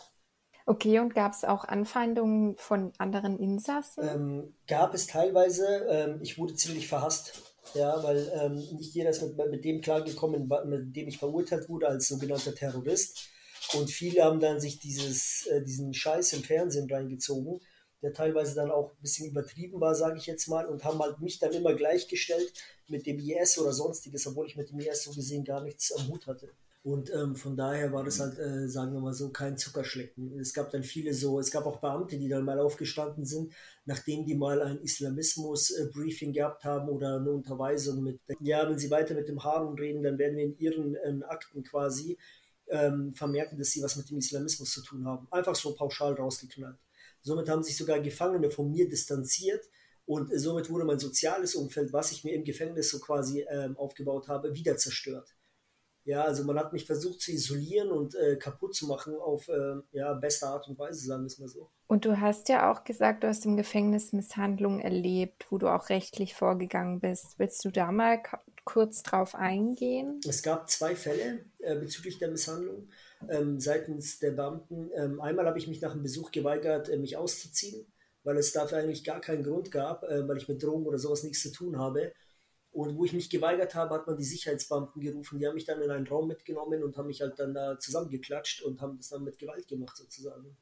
Okay, 0.65 1.00
und 1.00 1.13
gab 1.13 1.34
es 1.34 1.44
auch 1.44 1.65
Anfeindungen 1.65 2.56
von 2.56 2.94
anderen 2.98 3.39
Insassen? 3.39 4.04
Ähm, 4.08 4.56
gab 4.67 4.94
es 4.94 5.08
teilweise. 5.08 5.65
Ähm, 5.89 6.20
ich 6.22 6.38
wurde 6.38 6.56
ziemlich 6.56 6.88
verhasst, 6.88 7.41
ja, 7.74 8.02
weil 8.04 8.32
ähm, 8.36 8.56
nicht 8.78 8.94
jeder 8.94 9.10
ist 9.10 9.22
mit, 9.22 9.38
mit 9.50 9.65
dem 9.65 9.82
klargekommen, 9.82 10.48
mit 10.65 10.96
dem 10.96 11.08
ich 11.08 11.17
verurteilt 11.17 11.67
wurde 11.67 11.88
als 11.88 12.08
sogenannter 12.08 12.54
Terrorist. 12.54 13.30
Und 13.74 13.89
viele 13.89 14.24
haben 14.24 14.39
dann 14.39 14.60
sich 14.60 14.80
dieses, 14.80 15.48
äh, 15.48 15.63
diesen 15.63 15.94
Scheiß 15.94 16.34
im 16.34 16.44
Fernsehen 16.44 16.89
reingezogen 16.89 17.62
der 18.02 18.14
teilweise 18.14 18.56
dann 18.56 18.72
auch 18.72 18.92
ein 18.92 19.02
bisschen 19.02 19.28
übertrieben 19.28 19.80
war, 19.80 19.96
sage 19.96 20.18
ich 20.18 20.26
jetzt 20.26 20.48
mal, 20.48 20.66
und 20.66 20.84
haben 20.84 21.00
halt 21.00 21.20
mich 21.20 21.40
dann 21.40 21.54
immer 21.54 21.74
gleichgestellt 21.74 22.54
mit 22.88 23.06
dem 23.06 23.20
IS 23.20 23.58
oder 23.60 23.74
sonstiges, 23.74 24.26
obwohl 24.28 24.48
ich 24.48 24.56
mit 24.56 24.70
dem 24.70 24.80
IS 24.80 25.04
so 25.04 25.12
gesehen 25.12 25.44
gar 25.44 25.62
nichts 25.62 25.92
am 25.92 26.08
Hut 26.08 26.28
hatte. 26.28 26.50
Und 26.84 27.14
ähm, 27.14 27.36
von 27.36 27.56
daher 27.56 27.94
war 27.94 28.04
das 28.04 28.20
halt, 28.20 28.40
äh, 28.40 28.68
sagen 28.68 28.94
wir 28.94 29.02
mal 29.02 29.14
so, 29.14 29.30
kein 29.30 29.56
Zuckerschlecken. 29.56 30.40
Es 30.40 30.52
gab 30.52 30.72
dann 30.72 30.82
viele 30.82 31.14
so, 31.14 31.40
es 31.40 31.52
gab 31.52 31.68
auch 31.68 31.78
Beamte, 31.78 32.18
die 32.18 32.28
dann 32.28 32.44
mal 32.44 32.60
aufgestanden 32.60 33.24
sind, 33.24 33.54
nachdem 33.86 34.26
die 34.26 34.34
mal 34.34 34.64
ein 34.64 34.82
Islamismus-Briefing 34.82 36.34
gehabt 36.34 36.64
haben 36.64 36.90
oder 36.90 37.18
eine 37.18 37.30
Unterweisung 37.30 38.02
mit, 38.02 38.20
ja, 38.40 38.68
wenn 38.68 38.80
sie 38.80 38.90
weiter 38.90 39.14
mit 39.14 39.28
dem 39.28 39.44
Harun 39.44 39.78
reden, 39.78 40.02
dann 40.02 40.18
werden 40.18 40.38
wir 40.38 40.46
in 40.46 40.58
ihren 40.58 40.96
äh, 40.96 41.24
Akten 41.26 41.62
quasi 41.64 42.18
ähm, 42.70 43.14
vermerken, 43.14 43.60
dass 43.60 43.72
sie 43.72 43.84
was 43.84 43.96
mit 43.96 44.10
dem 44.10 44.18
Islamismus 44.18 44.72
zu 44.72 44.82
tun 44.82 45.06
haben. 45.06 45.28
Einfach 45.30 45.56
so 45.56 45.76
pauschal 45.76 46.14
rausgeknallt. 46.14 46.78
Somit 47.22 47.50
haben 47.50 47.64
sich 47.64 47.78
sogar 47.78 48.00
Gefangene 48.00 48.50
von 48.50 48.72
mir 48.72 48.88
distanziert 48.88 49.64
und 50.06 50.30
somit 50.40 50.70
wurde 50.70 50.86
mein 50.86 51.00
soziales 51.00 51.56
Umfeld, 51.56 51.94
was 51.94 52.12
ich 52.12 52.24
mir 52.24 52.34
im 52.34 52.44
Gefängnis 52.44 52.90
so 52.90 53.00
quasi 53.00 53.46
ähm, 53.50 53.78
aufgebaut 53.78 54.28
habe, 54.28 54.54
wieder 54.54 54.78
zerstört. 54.78 55.36
Ja, 56.04 56.24
also 56.24 56.44
man 56.44 56.58
hat 56.58 56.74
mich 56.74 56.86
versucht 56.86 57.22
zu 57.22 57.32
isolieren 57.32 57.92
und 57.92 58.16
äh, 58.16 58.36
kaputt 58.36 58.76
zu 58.76 58.88
machen 58.88 59.16
auf 59.16 59.48
äh, 59.50 59.76
ja, 59.92 60.14
beste 60.14 60.48
Art 60.48 60.68
und 60.68 60.80
Weise, 60.80 61.06
sagen 61.06 61.24
wir 61.24 61.28
es 61.28 61.38
mal 61.38 61.48
so. 61.48 61.70
Und 61.88 62.06
du 62.06 62.20
hast 62.20 62.50
ja 62.50 62.72
auch 62.72 62.84
gesagt, 62.84 63.24
du 63.24 63.28
hast 63.28 63.46
im 63.46 63.56
Gefängnis 63.56 64.12
Misshandlungen 64.12 64.80
erlebt, 64.80 65.46
wo 65.52 65.58
du 65.58 65.68
auch 65.68 65.90
rechtlich 65.90 66.34
vorgegangen 66.34 67.00
bist. 67.02 67.38
Willst 67.38 67.64
du 67.66 67.70
da 67.70 67.92
mal 67.92 68.24
kurz 68.64 69.04
drauf 69.04 69.36
eingehen? 69.36 70.20
Es 70.28 70.42
gab 70.42 70.70
zwei 70.70 70.96
Fälle 70.96 71.46
äh, 71.60 71.76
bezüglich 71.76 72.18
der 72.18 72.30
Misshandlung 72.30 72.90
ähm, 73.30 73.60
seitens 73.60 74.20
der 74.20 74.32
Beamten. 74.32 74.90
Ähm, 74.96 75.22
einmal 75.22 75.46
habe 75.46 75.58
ich 75.58 75.68
mich 75.68 75.82
nach 75.82 75.92
einem 75.92 76.04
Besuch 76.04 76.32
geweigert, 76.32 76.90
äh, 76.90 76.98
mich 76.98 77.18
auszuziehen, 77.18 77.86
weil 78.24 78.38
es 78.38 78.52
dafür 78.52 78.80
eigentlich 78.80 79.04
gar 79.04 79.22
keinen 79.22 79.44
Grund 79.44 79.72
gab, 79.72 80.04
äh, 80.04 80.28
weil 80.28 80.38
ich 80.38 80.48
mit 80.48 80.64
Drogen 80.64 80.86
oder 80.86 81.00
sowas 81.00 81.24
nichts 81.24 81.42
zu 81.42 81.52
tun 81.52 81.78
habe. 81.78 82.14
Und 82.72 82.96
wo 82.96 83.04
ich 83.04 83.12
mich 83.12 83.30
geweigert 83.30 83.76
habe, 83.76 83.96
hat 83.96 84.08
man 84.08 84.16
die 84.16 84.24
Sicherheitsbeamten 84.24 85.02
gerufen. 85.02 85.40
Die 85.40 85.46
haben 85.46 85.56
mich 85.56 85.66
dann 85.66 85.82
in 85.82 85.92
einen 85.92 86.08
Raum 86.08 86.28
mitgenommen 86.28 86.84
und 86.84 86.96
haben 86.96 87.08
mich 87.08 87.22
halt 87.22 87.38
dann 87.38 87.54
da 87.54 87.78
zusammengeklatscht 87.78 88.62
und 88.62 88.80
haben 88.80 88.98
das 88.98 89.10
dann 89.10 89.24
mit 89.24 89.38
Gewalt 89.38 89.68
gemacht 89.68 89.98
sozusagen. 89.98 90.56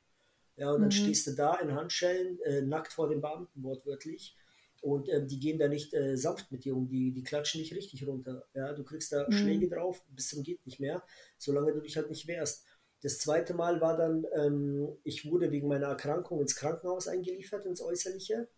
Ja, 0.55 0.71
und 0.71 0.81
dann 0.81 0.89
mhm. 0.89 0.93
stehst 0.93 1.27
du 1.27 1.31
da 1.31 1.55
in 1.55 1.73
Handschellen, 1.73 2.39
äh, 2.41 2.61
nackt 2.61 2.93
vor 2.93 3.09
den 3.09 3.21
Beamten 3.21 3.63
wortwörtlich. 3.63 4.35
Und 4.81 5.09
ähm, 5.09 5.27
die 5.27 5.39
gehen 5.39 5.59
da 5.59 5.67
nicht 5.67 5.93
äh, 5.93 6.15
sanft 6.15 6.51
mit 6.51 6.63
dir 6.63 6.75
um, 6.75 6.87
die, 6.87 7.11
die 7.11 7.23
klatschen 7.23 7.61
dich 7.61 7.75
richtig 7.75 8.07
runter. 8.07 8.45
Ja, 8.53 8.73
du 8.73 8.83
kriegst 8.83 9.11
da 9.11 9.25
mhm. 9.27 9.33
Schläge 9.33 9.69
drauf, 9.69 10.03
bis 10.09 10.29
zum 10.29 10.41
geht 10.41 10.65
nicht 10.65 10.79
mehr, 10.79 11.03
solange 11.37 11.73
du 11.73 11.81
dich 11.81 11.95
halt 11.97 12.09
nicht 12.09 12.27
wehrst. 12.27 12.63
Das 13.01 13.19
zweite 13.19 13.53
Mal 13.53 13.79
war 13.81 13.95
dann, 13.95 14.25
ähm, 14.35 14.89
ich 15.03 15.29
wurde 15.29 15.51
wegen 15.51 15.67
meiner 15.67 15.87
Erkrankung 15.87 16.41
ins 16.41 16.55
Krankenhaus 16.55 17.07
eingeliefert, 17.07 17.65
ins 17.65 17.81
Äußerliche. 17.81 18.49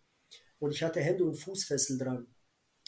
Und 0.58 0.72
ich 0.72 0.82
hatte 0.82 1.00
Hände- 1.00 1.24
und 1.24 1.34
Fußfessel 1.34 1.98
dran. 1.98 2.26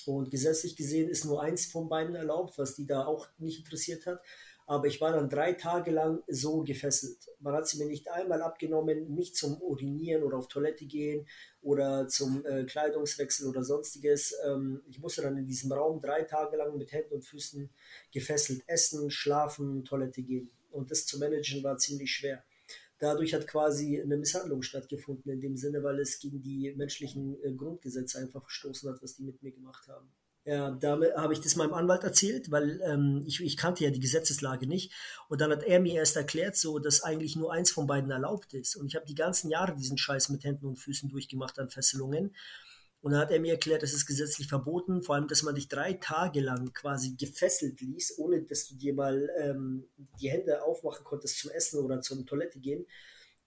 Und 0.06 0.30
gesetzlich 0.30 0.76
gesehen 0.76 1.08
ist 1.08 1.24
nur 1.24 1.42
eins 1.42 1.66
von 1.66 1.88
beiden 1.88 2.14
erlaubt, 2.14 2.58
was 2.58 2.74
die 2.74 2.86
da 2.86 3.06
auch 3.06 3.28
nicht 3.38 3.60
interessiert 3.60 4.06
hat. 4.06 4.20
Aber 4.66 4.86
ich 4.86 5.00
war 5.00 5.12
dann 5.12 5.28
drei 5.28 5.52
Tage 5.52 5.90
lang 5.90 6.22
so 6.26 6.62
gefesselt. 6.62 7.18
Man 7.38 7.54
hat 7.54 7.68
sie 7.68 7.78
mir 7.78 7.86
nicht 7.86 8.10
einmal 8.10 8.40
abgenommen, 8.40 9.14
nicht 9.14 9.36
zum 9.36 9.60
Urinieren 9.60 10.22
oder 10.22 10.38
auf 10.38 10.48
Toilette 10.48 10.86
gehen 10.86 11.26
oder 11.60 12.08
zum 12.08 12.44
äh, 12.46 12.64
Kleidungswechsel 12.64 13.46
oder 13.46 13.62
sonstiges. 13.62 14.34
Ähm, 14.46 14.82
ich 14.88 14.98
musste 15.00 15.20
dann 15.20 15.36
in 15.36 15.46
diesem 15.46 15.70
Raum 15.70 16.00
drei 16.00 16.22
Tage 16.22 16.56
lang 16.56 16.78
mit 16.78 16.92
Händen 16.92 17.14
und 17.14 17.26
Füßen 17.26 17.68
gefesselt 18.10 18.62
essen, 18.66 19.10
schlafen, 19.10 19.84
Toilette 19.84 20.22
gehen. 20.22 20.50
Und 20.70 20.90
das 20.90 21.04
zu 21.04 21.18
managen 21.18 21.62
war 21.62 21.76
ziemlich 21.76 22.10
schwer. 22.12 22.42
Dadurch 22.98 23.34
hat 23.34 23.46
quasi 23.46 24.00
eine 24.00 24.16
Misshandlung 24.16 24.62
stattgefunden, 24.62 25.30
in 25.30 25.40
dem 25.40 25.56
Sinne, 25.56 25.82
weil 25.82 25.98
es 25.98 26.18
gegen 26.18 26.42
die 26.42 26.72
menschlichen 26.76 27.36
äh, 27.42 27.52
Grundgesetze 27.52 28.18
einfach 28.18 28.42
verstoßen 28.42 28.90
hat, 28.90 29.02
was 29.02 29.16
die 29.16 29.24
mit 29.24 29.42
mir 29.42 29.52
gemacht 29.52 29.88
haben. 29.88 30.08
Ja, 30.46 30.72
da 30.72 30.98
habe 31.16 31.32
ich 31.32 31.40
das 31.40 31.56
meinem 31.56 31.72
Anwalt 31.72 32.04
erzählt, 32.04 32.50
weil 32.50 32.78
ähm, 32.84 33.24
ich, 33.26 33.40
ich 33.40 33.56
kannte 33.56 33.82
ja 33.82 33.90
die 33.90 34.00
Gesetzeslage 34.00 34.66
nicht. 34.66 34.92
Und 35.28 35.40
dann 35.40 35.50
hat 35.50 35.62
er 35.62 35.80
mir 35.80 35.94
erst 35.94 36.16
erklärt, 36.16 36.56
so 36.56 36.78
dass 36.78 37.02
eigentlich 37.02 37.34
nur 37.34 37.50
eins 37.50 37.70
von 37.70 37.86
beiden 37.86 38.10
erlaubt 38.10 38.52
ist. 38.52 38.76
Und 38.76 38.86
ich 38.86 38.94
habe 38.94 39.06
die 39.06 39.14
ganzen 39.14 39.48
Jahre 39.48 39.74
diesen 39.74 39.96
Scheiß 39.96 40.28
mit 40.28 40.44
Händen 40.44 40.66
und 40.66 40.78
Füßen 40.78 41.08
durchgemacht 41.08 41.58
an 41.58 41.70
Fesselungen. 41.70 42.34
Und 43.04 43.12
dann 43.12 43.20
hat 43.20 43.30
er 43.30 43.38
mir 43.38 43.52
erklärt, 43.52 43.82
das 43.82 43.92
ist 43.92 44.06
gesetzlich 44.06 44.48
verboten, 44.48 45.02
vor 45.02 45.14
allem, 45.14 45.28
dass 45.28 45.42
man 45.42 45.54
dich 45.54 45.68
drei 45.68 45.92
Tage 45.92 46.40
lang 46.40 46.72
quasi 46.72 47.14
gefesselt 47.16 47.82
ließ, 47.82 48.16
ohne 48.16 48.40
dass 48.44 48.66
du 48.66 48.76
dir 48.76 48.94
mal 48.94 49.28
ähm, 49.42 49.84
die 50.18 50.30
Hände 50.30 50.62
aufmachen 50.62 51.04
konntest 51.04 51.38
zum 51.38 51.50
Essen 51.50 51.80
oder 51.80 52.00
zur 52.00 52.24
Toilette 52.24 52.58
gehen, 52.60 52.86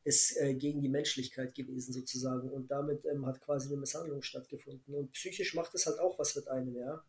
ist 0.03 0.37
äh, 0.37 0.53
gegen 0.53 0.83
die 0.83 0.89
Menschlichkeit 0.89 1.55
gewesen 1.55 1.91
sozusagen. 1.91 2.51
Und 2.51 2.69
damit 2.69 3.03
ähm, 3.05 3.25
hat 3.25 3.41
quasi 3.41 3.69
eine 3.69 3.77
Misshandlung 3.77 4.21
stattgefunden. 4.21 4.93
Und 4.93 5.11
psychisch 5.13 5.55
macht 5.55 5.73
es 5.73 5.87
halt 5.87 5.97
auch 5.97 6.19
was 6.19 6.35
mit 6.35 6.47
einem, 6.49 6.75
ja. 6.75 7.03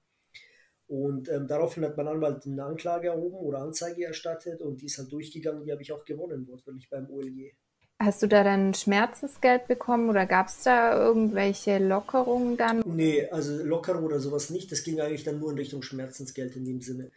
Und 0.86 1.28
ähm, 1.28 1.48
daraufhin 1.48 1.84
hat 1.84 1.98
mein 1.98 2.08
Anwalt 2.08 2.46
eine 2.46 2.64
Anklage 2.64 3.08
erhoben 3.08 3.36
oder 3.36 3.58
Anzeige 3.58 4.06
erstattet 4.06 4.62
und 4.62 4.80
die 4.80 4.86
ist 4.86 4.96
halt 4.96 5.12
durchgegangen, 5.12 5.64
die 5.64 5.70
habe 5.72 5.82
ich 5.82 5.92
auch 5.92 6.06
gewonnen, 6.06 6.48
wortwörtlich 6.48 6.88
beim 6.88 7.10
OLG. 7.10 7.52
Hast 8.00 8.22
du 8.22 8.28
da 8.28 8.44
dann 8.44 8.74
Schmerzensgeld 8.74 9.66
bekommen 9.66 10.08
oder 10.08 10.24
gab 10.24 10.46
es 10.46 10.62
da 10.62 10.96
irgendwelche 10.96 11.78
Lockerungen 11.78 12.56
dann? 12.56 12.82
Nee, 12.86 13.28
also 13.30 13.60
Lockerung 13.64 14.04
oder 14.04 14.20
sowas 14.20 14.50
nicht. 14.50 14.70
Das 14.70 14.84
ging 14.84 15.00
eigentlich 15.00 15.24
dann 15.24 15.40
nur 15.40 15.50
in 15.50 15.58
Richtung 15.58 15.82
Schmerzensgeld 15.82 16.54
in 16.54 16.64
dem 16.64 16.80
Sinne. 16.80 17.10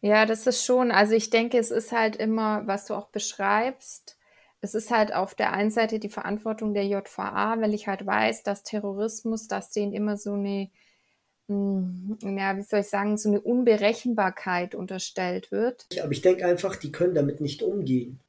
Ja, 0.00 0.24
das 0.24 0.46
ist 0.46 0.64
schon, 0.64 0.90
also 0.90 1.14
ich 1.14 1.28
denke, 1.28 1.58
es 1.58 1.70
ist 1.70 1.92
halt 1.92 2.16
immer, 2.16 2.66
was 2.66 2.86
du 2.86 2.94
auch 2.94 3.08
beschreibst, 3.08 4.16
es 4.62 4.74
ist 4.74 4.90
halt 4.90 5.12
auf 5.12 5.34
der 5.34 5.52
einen 5.52 5.70
Seite 5.70 5.98
die 5.98 6.08
Verantwortung 6.08 6.72
der 6.72 6.86
JVA, 6.86 7.60
weil 7.60 7.74
ich 7.74 7.86
halt 7.86 8.06
weiß, 8.06 8.42
dass 8.42 8.62
Terrorismus, 8.62 9.48
dass 9.48 9.70
denen 9.70 9.92
immer 9.92 10.16
so 10.16 10.32
eine, 10.32 10.70
hm, 11.48 12.16
ja, 12.22 12.56
wie 12.56 12.62
soll 12.62 12.80
ich 12.80 12.88
sagen, 12.88 13.18
so 13.18 13.28
eine 13.28 13.40
Unberechenbarkeit 13.40 14.74
unterstellt 14.74 15.52
wird. 15.52 15.86
Aber 16.00 16.12
ich 16.12 16.22
denke 16.22 16.46
einfach, 16.46 16.76
die 16.76 16.90
können 16.90 17.14
damit 17.14 17.40
nicht 17.40 17.62
umgehen 17.62 18.20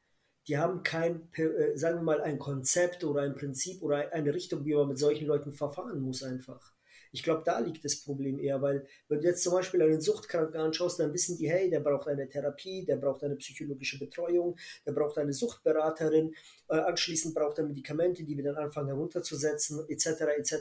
die 0.48 0.58
haben 0.58 0.84
kein, 0.84 1.30
äh, 1.34 1.78
sagen 1.78 2.00
wir 2.00 2.04
mal, 2.04 2.22
ein 2.22 2.40
Konzept 2.40 3.04
oder 3.04 3.22
ein 3.22 3.36
Prinzip 3.36 3.82
oder 3.82 4.12
eine 4.12 4.34
Richtung, 4.34 4.66
wie 4.66 4.76
man 4.76 4.88
mit 4.90 5.00
solchen 5.00 5.28
Leuten 5.28 5.54
verfahren 5.54 6.02
muss 6.02 6.24
einfach. 6.24 6.74
Ich 7.14 7.22
glaube, 7.22 7.44
da 7.46 7.60
liegt 7.60 7.86
das 7.86 7.96
Problem 7.98 8.40
eher, 8.40 8.60
weil 8.62 8.88
wenn 9.08 9.22
du 9.22 9.28
jetzt 9.28 9.44
zum 9.44 9.54
Beispiel 9.54 9.84
einen 9.84 10.02
Suchtkranken 10.02 10.60
anschaust, 10.60 11.00
dann 11.00 11.14
wissen 11.14 11.38
die, 11.38 11.48
hey, 11.48 11.70
der 11.70 11.80
braucht 11.80 12.08
eine 12.08 12.28
Therapie, 12.28 12.84
der 12.86 12.96
braucht 12.96 13.24
eine 13.24 13.36
psychologische 13.36 14.00
Betreuung, 14.00 14.58
der 14.84 14.94
braucht 14.94 15.20
eine 15.20 15.32
Suchtberaterin, 15.32 16.34
äh, 16.70 16.76
anschließend 16.78 17.36
braucht 17.36 17.60
er 17.60 17.66
Medikamente, 17.66 18.24
die 18.24 18.36
wir 18.36 18.44
dann 18.44 18.56
anfangen 18.56 18.88
herunterzusetzen, 18.88 19.88
etc., 19.90 20.08
etc. 20.38 20.54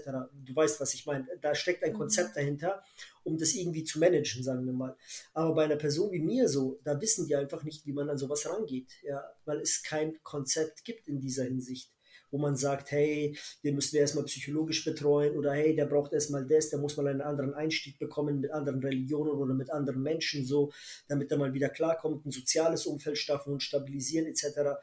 Du 0.45 0.55
weißt, 0.55 0.79
was 0.79 0.93
ich 0.93 1.07
meine. 1.07 1.27
Da 1.41 1.55
steckt 1.55 1.83
ein 1.85 1.95
mhm. 1.95 1.99
Konzept 1.99 2.37
dahinter, 2.37 2.83
um 3.25 3.39
das 3.39 3.55
irgendwie 3.55 3.85
zu 3.85 3.99
managen, 3.99 4.43
sagen 4.43 4.67
wir 4.67 4.75
mal. 4.75 4.95
Aber 5.33 5.55
bei 5.55 5.65
einer 5.65 5.77
Person 5.77 6.13
wie 6.13 6.21
mir 6.21 6.51
so, 6.51 6.81
da 6.85 7.01
wissen 7.01 7.27
die 7.27 7.35
einfach 7.35 7.63
nicht, 7.63 7.87
wie 7.87 7.95
man 7.95 8.11
an 8.11 8.19
sowas 8.19 8.47
rangeht, 8.47 8.91
ja, 9.03 9.25
weil 9.47 9.61
es 9.61 9.83
kein 9.83 10.23
Konzept 10.23 10.85
gibt 10.85 11.09
in 11.09 11.19
dieser 11.19 11.45
Hinsicht 11.45 11.92
wo 12.33 12.39
man 12.39 12.57
sagt, 12.57 12.91
hey, 12.91 13.37
den 13.63 13.77
müssen 13.77 13.93
wir 13.93 14.01
erstmal 14.01 14.25
psychologisch 14.25 14.85
betreuen 14.85 15.37
oder 15.37 15.53
hey, 15.53 15.77
der 15.77 15.87
braucht 15.87 16.13
erstmal 16.13 16.45
das, 16.47 16.71
der 16.71 16.81
muss 16.81 16.97
mal 16.97 17.07
einen 17.07 17.21
anderen 17.21 17.55
Einstieg 17.55 17.99
bekommen 17.99 18.41
mit 18.41 18.51
anderen 18.51 18.81
Religionen 18.81 19.31
oder 19.31 19.55
mit 19.55 19.71
anderen 19.71 20.03
Menschen, 20.03 20.45
so, 20.45 20.73
damit 21.07 21.31
er 21.31 21.37
mal 21.37 21.55
wieder 21.55 21.69
klarkommt, 21.69 22.27
ein 22.27 22.33
soziales 22.33 22.87
Umfeld 22.87 23.19
schaffen 23.19 23.53
und 23.53 23.63
stabilisieren 23.63 24.27
etc. 24.27 24.81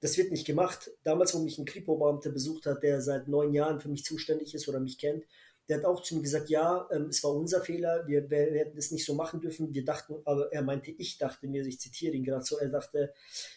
Das 0.00 0.18
wird 0.18 0.30
nicht 0.30 0.46
gemacht. 0.46 0.90
Damals, 1.02 1.34
wo 1.34 1.38
mich 1.38 1.58
ein 1.58 1.64
Kripo-Beamter 1.64 2.30
besucht 2.30 2.66
hat, 2.66 2.82
der 2.82 3.00
seit 3.00 3.26
neun 3.26 3.54
Jahren 3.54 3.80
für 3.80 3.88
mich 3.88 4.04
zuständig 4.04 4.54
ist 4.54 4.68
oder 4.68 4.78
mich 4.78 4.98
kennt, 4.98 5.24
der 5.68 5.78
hat 5.78 5.84
auch 5.84 6.02
zu 6.02 6.14
mir 6.14 6.22
gesagt, 6.22 6.48
ja, 6.48 6.88
ähm, 6.92 7.06
es 7.06 7.22
war 7.24 7.32
unser 7.32 7.60
Fehler, 7.60 8.06
wir, 8.06 8.30
wir, 8.30 8.38
hätten 8.38 8.78
es 8.78 8.92
nicht 8.92 9.04
so 9.04 9.14
machen 9.14 9.40
dürfen. 9.40 9.74
Wir 9.74 9.84
dachten, 9.84 10.14
aber 10.24 10.52
er 10.52 10.62
meinte, 10.62 10.92
ich 10.92 11.18
dachte 11.18 11.48
mir, 11.48 11.66
ich 11.66 11.80
zitiere 11.80 12.14
ihn 12.14 12.24
gerade 12.24 12.44
so, 12.44 12.58
er 12.58 12.68
dachte, 12.68 13.12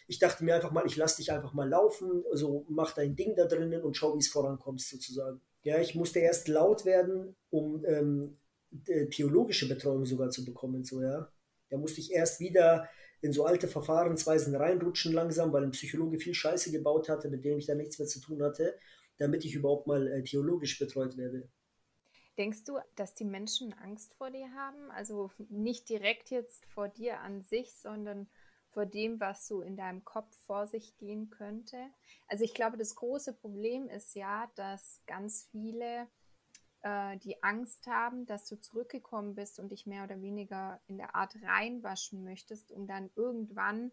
ich 0.08 0.18
dachte 0.18 0.44
mir 0.44 0.56
einfach 0.56 0.72
mal, 0.72 0.86
ich 0.86 0.96
lasse 0.96 1.18
dich 1.18 1.30
einfach 1.30 1.52
mal 1.52 1.68
laufen, 1.68 2.24
also 2.30 2.64
mach 2.68 2.94
dein 2.94 3.14
Ding 3.14 3.36
da 3.36 3.44
drinnen 3.44 3.82
und 3.82 3.96
schau, 3.96 4.14
wie 4.14 4.20
es 4.20 4.28
vorankommst 4.28 4.88
sozusagen. 4.88 5.40
Ja, 5.62 5.78
ich 5.78 5.94
musste 5.94 6.18
erst 6.18 6.48
laut 6.48 6.84
werden, 6.84 7.36
um 7.50 7.84
ähm, 7.84 8.38
theologische 9.10 9.68
Betreuung 9.68 10.04
sogar 10.04 10.30
zu 10.30 10.44
bekommen, 10.44 10.84
so 10.84 11.00
ja. 11.00 11.30
Da 11.68 11.76
musste 11.76 12.00
ich 12.00 12.12
erst 12.12 12.40
wieder 12.40 12.88
in 13.20 13.32
so 13.32 13.44
alte 13.44 13.68
Verfahrensweisen 13.68 14.54
reinrutschen 14.56 15.12
langsam, 15.12 15.52
weil 15.52 15.62
ein 15.62 15.72
Psychologe 15.72 16.18
viel 16.18 16.34
Scheiße 16.34 16.72
gebaut 16.72 17.08
hatte, 17.08 17.28
mit 17.28 17.44
dem 17.44 17.58
ich 17.58 17.66
da 17.66 17.74
nichts 17.74 17.98
mehr 17.98 18.08
zu 18.08 18.20
tun 18.20 18.42
hatte, 18.42 18.74
damit 19.18 19.44
ich 19.44 19.54
überhaupt 19.54 19.86
mal 19.86 20.08
äh, 20.08 20.22
theologisch 20.24 20.78
betreut 20.78 21.16
werde. 21.16 21.48
Denkst 22.40 22.64
du, 22.64 22.78
dass 22.96 23.14
die 23.14 23.26
Menschen 23.26 23.74
Angst 23.74 24.14
vor 24.14 24.30
dir 24.30 24.50
haben? 24.54 24.90
Also 24.92 25.30
nicht 25.50 25.90
direkt 25.90 26.30
jetzt 26.30 26.64
vor 26.64 26.88
dir 26.88 27.20
an 27.20 27.42
sich, 27.42 27.74
sondern 27.74 28.30
vor 28.70 28.86
dem, 28.86 29.20
was 29.20 29.46
so 29.46 29.60
in 29.60 29.76
deinem 29.76 30.06
Kopf 30.06 30.34
vor 30.46 30.66
sich 30.66 30.96
gehen 30.96 31.28
könnte? 31.28 31.76
Also 32.28 32.42
ich 32.42 32.54
glaube, 32.54 32.78
das 32.78 32.94
große 32.94 33.34
Problem 33.34 33.90
ist 33.90 34.14
ja, 34.14 34.50
dass 34.54 35.02
ganz 35.06 35.48
viele 35.50 36.08
äh, 36.80 37.18
die 37.18 37.42
Angst 37.42 37.86
haben, 37.86 38.24
dass 38.24 38.46
du 38.46 38.58
zurückgekommen 38.58 39.34
bist 39.34 39.60
und 39.60 39.70
dich 39.70 39.84
mehr 39.84 40.04
oder 40.04 40.22
weniger 40.22 40.80
in 40.86 40.96
der 40.96 41.14
Art 41.14 41.36
reinwaschen 41.42 42.24
möchtest, 42.24 42.72
um 42.72 42.86
dann 42.86 43.10
irgendwann 43.16 43.92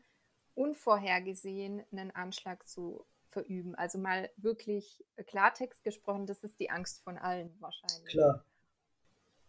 unvorhergesehen 0.55 1.83
einen 1.91 2.11
Anschlag 2.11 2.65
zu 2.65 3.05
verüben. 3.37 3.75
Also 3.75 3.99
mal 3.99 4.29
wirklich 4.37 5.03
Klartext 5.27 5.83
gesprochen, 5.83 6.25
das 6.25 6.43
ist 6.43 6.59
die 6.59 6.69
Angst 6.69 7.03
von 7.03 7.17
allen 7.17 7.55
wahrscheinlich. 7.59 8.13
Klar. 8.13 8.43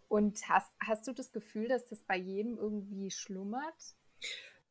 Und 0.08 0.46
hast, 0.48 0.72
hast 0.80 1.06
du 1.06 1.12
das 1.12 1.32
Gefühl, 1.32 1.68
dass 1.68 1.86
das 1.86 2.02
bei 2.02 2.16
jedem 2.16 2.58
irgendwie 2.58 3.10
schlummert? 3.10 3.94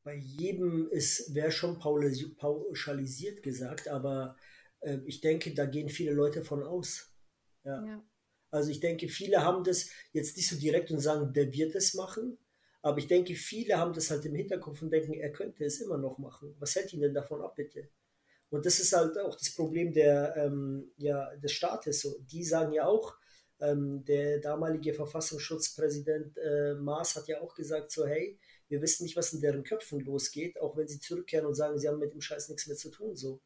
Bei 0.04 0.16
jedem 0.16 0.90
ist, 0.90 1.34
wäre 1.34 1.52
schon 1.52 1.80
pauschalisiert 1.80 3.44
gesagt, 3.44 3.88
aber 3.88 4.36
äh, 4.82 5.00
ich 5.06 5.22
denke, 5.22 5.54
da 5.54 5.66
gehen 5.66 5.90
viele 5.90 6.12
Leute 6.12 6.44
von 6.44 6.64
aus. 6.64 7.14
Ja. 7.64 7.86
ja. 7.86 8.04
Also 8.50 8.72
ich 8.72 8.80
denke, 8.80 9.10
viele 9.10 9.44
haben 9.44 9.64
das 9.64 9.90
jetzt 10.14 10.38
nicht 10.38 10.48
so 10.48 10.58
direkt 10.58 10.90
und 10.92 11.00
sagen, 11.00 11.34
der 11.34 11.52
wird 11.52 11.76
es 11.76 11.94
machen, 11.94 12.38
aber 12.82 13.00
ich 13.00 13.08
denke, 13.08 13.36
viele 13.36 13.78
haben 13.78 13.94
das 13.94 14.10
halt 14.10 14.26
im 14.26 14.36
Hinterkopf 14.36 14.82
und 14.82 14.92
denken, 14.92 15.14
er 15.14 15.32
könnte 15.32 15.66
es 15.66 15.82
immer 15.82 15.98
noch 15.98 16.18
machen. 16.18 16.56
Was 16.60 16.76
hält 16.76 16.94
ihn 16.94 17.02
denn 17.02 17.14
davon 17.14 17.42
ab, 17.42 17.56
bitte? 17.56 17.90
Und 18.50 18.66
das 18.66 18.80
ist 18.80 18.94
halt 18.94 19.18
auch 19.18 19.36
das 19.36 19.54
Problem 19.54 19.94
der, 19.94 20.36
ähm, 20.38 20.92
ja, 20.98 21.36
des 21.36 21.52
Staates. 21.52 22.02
So. 22.02 22.18
Die 22.20 22.44
sagen 22.44 22.74
ja 22.74 22.86
auch, 22.86 23.16
ähm, 23.60 24.06
der 24.06 24.40
damalige 24.40 24.94
Verfassungsschutzpräsident 24.94 26.38
äh, 26.38 26.76
Maas 26.76 27.16
hat 27.16 27.28
ja 27.28 27.42
auch 27.42 27.56
gesagt, 27.56 27.92
so 27.92 28.06
hey, 28.06 28.40
wir 28.70 28.82
wissen 28.82 29.04
nicht, 29.04 29.16
was 29.16 29.34
in 29.34 29.42
deren 29.42 29.64
Köpfen 29.64 30.00
losgeht, 30.02 30.60
auch 30.60 30.78
wenn 30.78 30.88
sie 30.88 31.00
zurückkehren 31.00 31.46
und 31.46 31.56
sagen, 31.56 31.80
sie 31.80 31.88
haben 31.88 32.00
mit 32.00 32.14
dem 32.14 32.22
Scheiß 32.22 32.50
nichts 32.50 32.68
mehr 32.68 32.78
zu 32.78 32.90
tun. 32.90 33.16
so. 33.16 33.42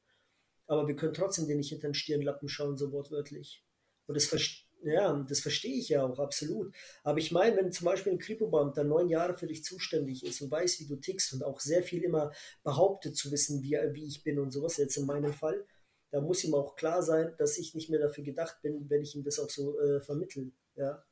Aber 0.67 0.87
wir 0.87 0.95
können 0.95 1.13
trotzdem 1.13 1.47
den 1.47 1.57
nicht 1.57 1.69
hinter 1.69 1.87
den 1.89 1.93
Stirnlappen 1.93 2.49
schauen, 2.49 2.77
so 2.77 2.91
wortwörtlich. 2.91 3.63
Und 4.07 4.15
das 4.15 4.25
verstehe 4.25 4.70
ja, 4.83 5.25
das 5.27 5.39
verstehe 5.39 5.77
ich 5.77 5.89
ja 5.89 6.03
auch 6.03 6.19
absolut. 6.19 6.73
Aber 7.03 7.19
ich 7.19 7.31
meine, 7.31 7.55
wenn 7.57 7.71
zum 7.71 7.85
Beispiel 7.85 8.13
ein 8.13 8.19
Kripo-Beamter 8.19 8.83
neun 8.83 9.09
Jahre 9.09 9.37
für 9.37 9.47
dich 9.47 9.63
zuständig 9.63 10.25
ist 10.25 10.41
und 10.41 10.51
weiß, 10.51 10.79
wie 10.79 10.87
du 10.87 10.95
tickst 10.95 11.33
und 11.33 11.43
auch 11.43 11.59
sehr 11.59 11.83
viel 11.83 12.03
immer 12.03 12.31
behauptet 12.63 13.15
zu 13.15 13.31
wissen, 13.31 13.61
wie, 13.63 13.77
wie 13.93 14.05
ich 14.05 14.23
bin 14.23 14.39
und 14.39 14.51
sowas, 14.51 14.77
jetzt 14.77 14.97
in 14.97 15.05
meinem 15.05 15.33
Fall, 15.33 15.65
da 16.09 16.19
muss 16.19 16.43
ihm 16.43 16.53
auch 16.55 16.75
klar 16.75 17.03
sein, 17.03 17.33
dass 17.37 17.57
ich 17.57 17.73
nicht 17.73 17.89
mehr 17.89 17.99
dafür 17.99 18.23
gedacht 18.23 18.61
bin, 18.61 18.89
wenn 18.89 19.01
ich 19.01 19.15
ihm 19.15 19.23
das 19.23 19.39
auch 19.39 19.49
so 19.49 19.79
äh, 19.79 20.01
vermittle. 20.01 20.51
Ja. 20.75 21.03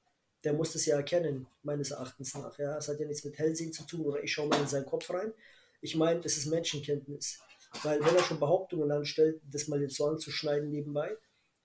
Der 0.43 0.53
muss 0.53 0.73
das 0.73 0.85
ja 0.85 0.95
erkennen, 0.95 1.47
meines 1.63 1.91
Erachtens 1.91 2.33
nach. 2.33 2.57
Ja. 2.59 2.77
Es 2.77 2.87
hat 2.87 2.99
ja 2.99 3.05
nichts 3.05 3.23
mit 3.23 3.37
Hellsehen 3.37 3.71
zu 3.71 3.83
tun 3.83 4.01
oder 4.01 4.23
ich 4.23 4.33
schaue 4.33 4.47
mal 4.47 4.59
in 4.59 4.67
seinen 4.67 4.85
Kopf 4.85 5.09
rein. 5.09 5.33
Ich 5.81 5.95
meine, 5.95 6.19
das 6.21 6.37
ist 6.37 6.47
Menschenkenntnis. 6.47 7.39
Weil 7.83 7.99
wenn 8.03 8.15
er 8.15 8.23
schon 8.23 8.39
Behauptungen 8.39 8.91
anstellt, 8.91 9.41
das 9.49 9.67
mal 9.67 9.81
jetzt 9.81 9.95
so 9.95 10.07
anzuschneiden 10.07 10.69
nebenbei, 10.69 11.15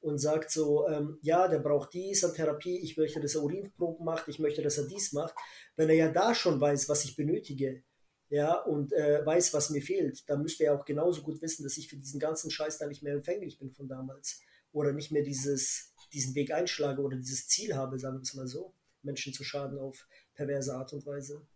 und 0.04 0.18
sagt 0.18 0.50
so, 0.50 0.86
ähm, 0.86 1.18
ja, 1.22 1.48
der 1.48 1.60
braucht 1.60 1.94
dies 1.94 2.24
an 2.24 2.34
Therapie, 2.34 2.78
ich 2.78 2.96
möchte, 2.98 3.20
dass 3.20 3.34
er 3.34 3.42
Urinproben 3.42 4.04
macht, 4.04 4.28
ich 4.28 4.38
möchte, 4.38 4.60
dass 4.60 4.76
er 4.76 4.86
dies 4.86 5.12
macht. 5.12 5.34
Wenn 5.76 5.88
er 5.88 5.94
ja 5.94 6.08
da 6.12 6.34
schon 6.34 6.60
weiß, 6.60 6.90
was 6.90 7.04
ich 7.04 7.16
benötige, 7.16 7.82
ja, 8.28 8.54
und 8.54 8.92
äh, 8.92 9.24
weiß, 9.24 9.54
was 9.54 9.70
mir 9.70 9.80
fehlt, 9.80 10.28
dann 10.28 10.42
müsste 10.42 10.64
er 10.64 10.74
auch 10.74 10.84
genauso 10.84 11.22
gut 11.22 11.40
wissen, 11.40 11.62
dass 11.62 11.78
ich 11.78 11.88
für 11.88 11.96
diesen 11.96 12.20
ganzen 12.20 12.50
Scheiß 12.50 12.78
da 12.78 12.86
nicht 12.86 13.02
mehr 13.02 13.14
empfänglich 13.14 13.58
bin 13.58 13.70
von 13.70 13.88
damals. 13.88 14.40
Oder 14.72 14.92
nicht 14.92 15.10
mehr 15.10 15.22
dieses, 15.22 15.94
diesen 16.12 16.34
Weg 16.34 16.52
einschlage 16.52 17.00
oder 17.00 17.16
dieses 17.16 17.46
Ziel 17.48 17.74
habe, 17.74 17.98
sagen 17.98 18.18
wir 18.18 18.22
es 18.22 18.34
mal 18.34 18.46
so, 18.46 18.74
Menschen 19.02 19.32
zu 19.32 19.42
schaden 19.42 19.78
auf 19.78 20.06
perverse 20.34 20.74
Art 20.74 20.92
und 20.92 21.06
Weise. 21.06 21.46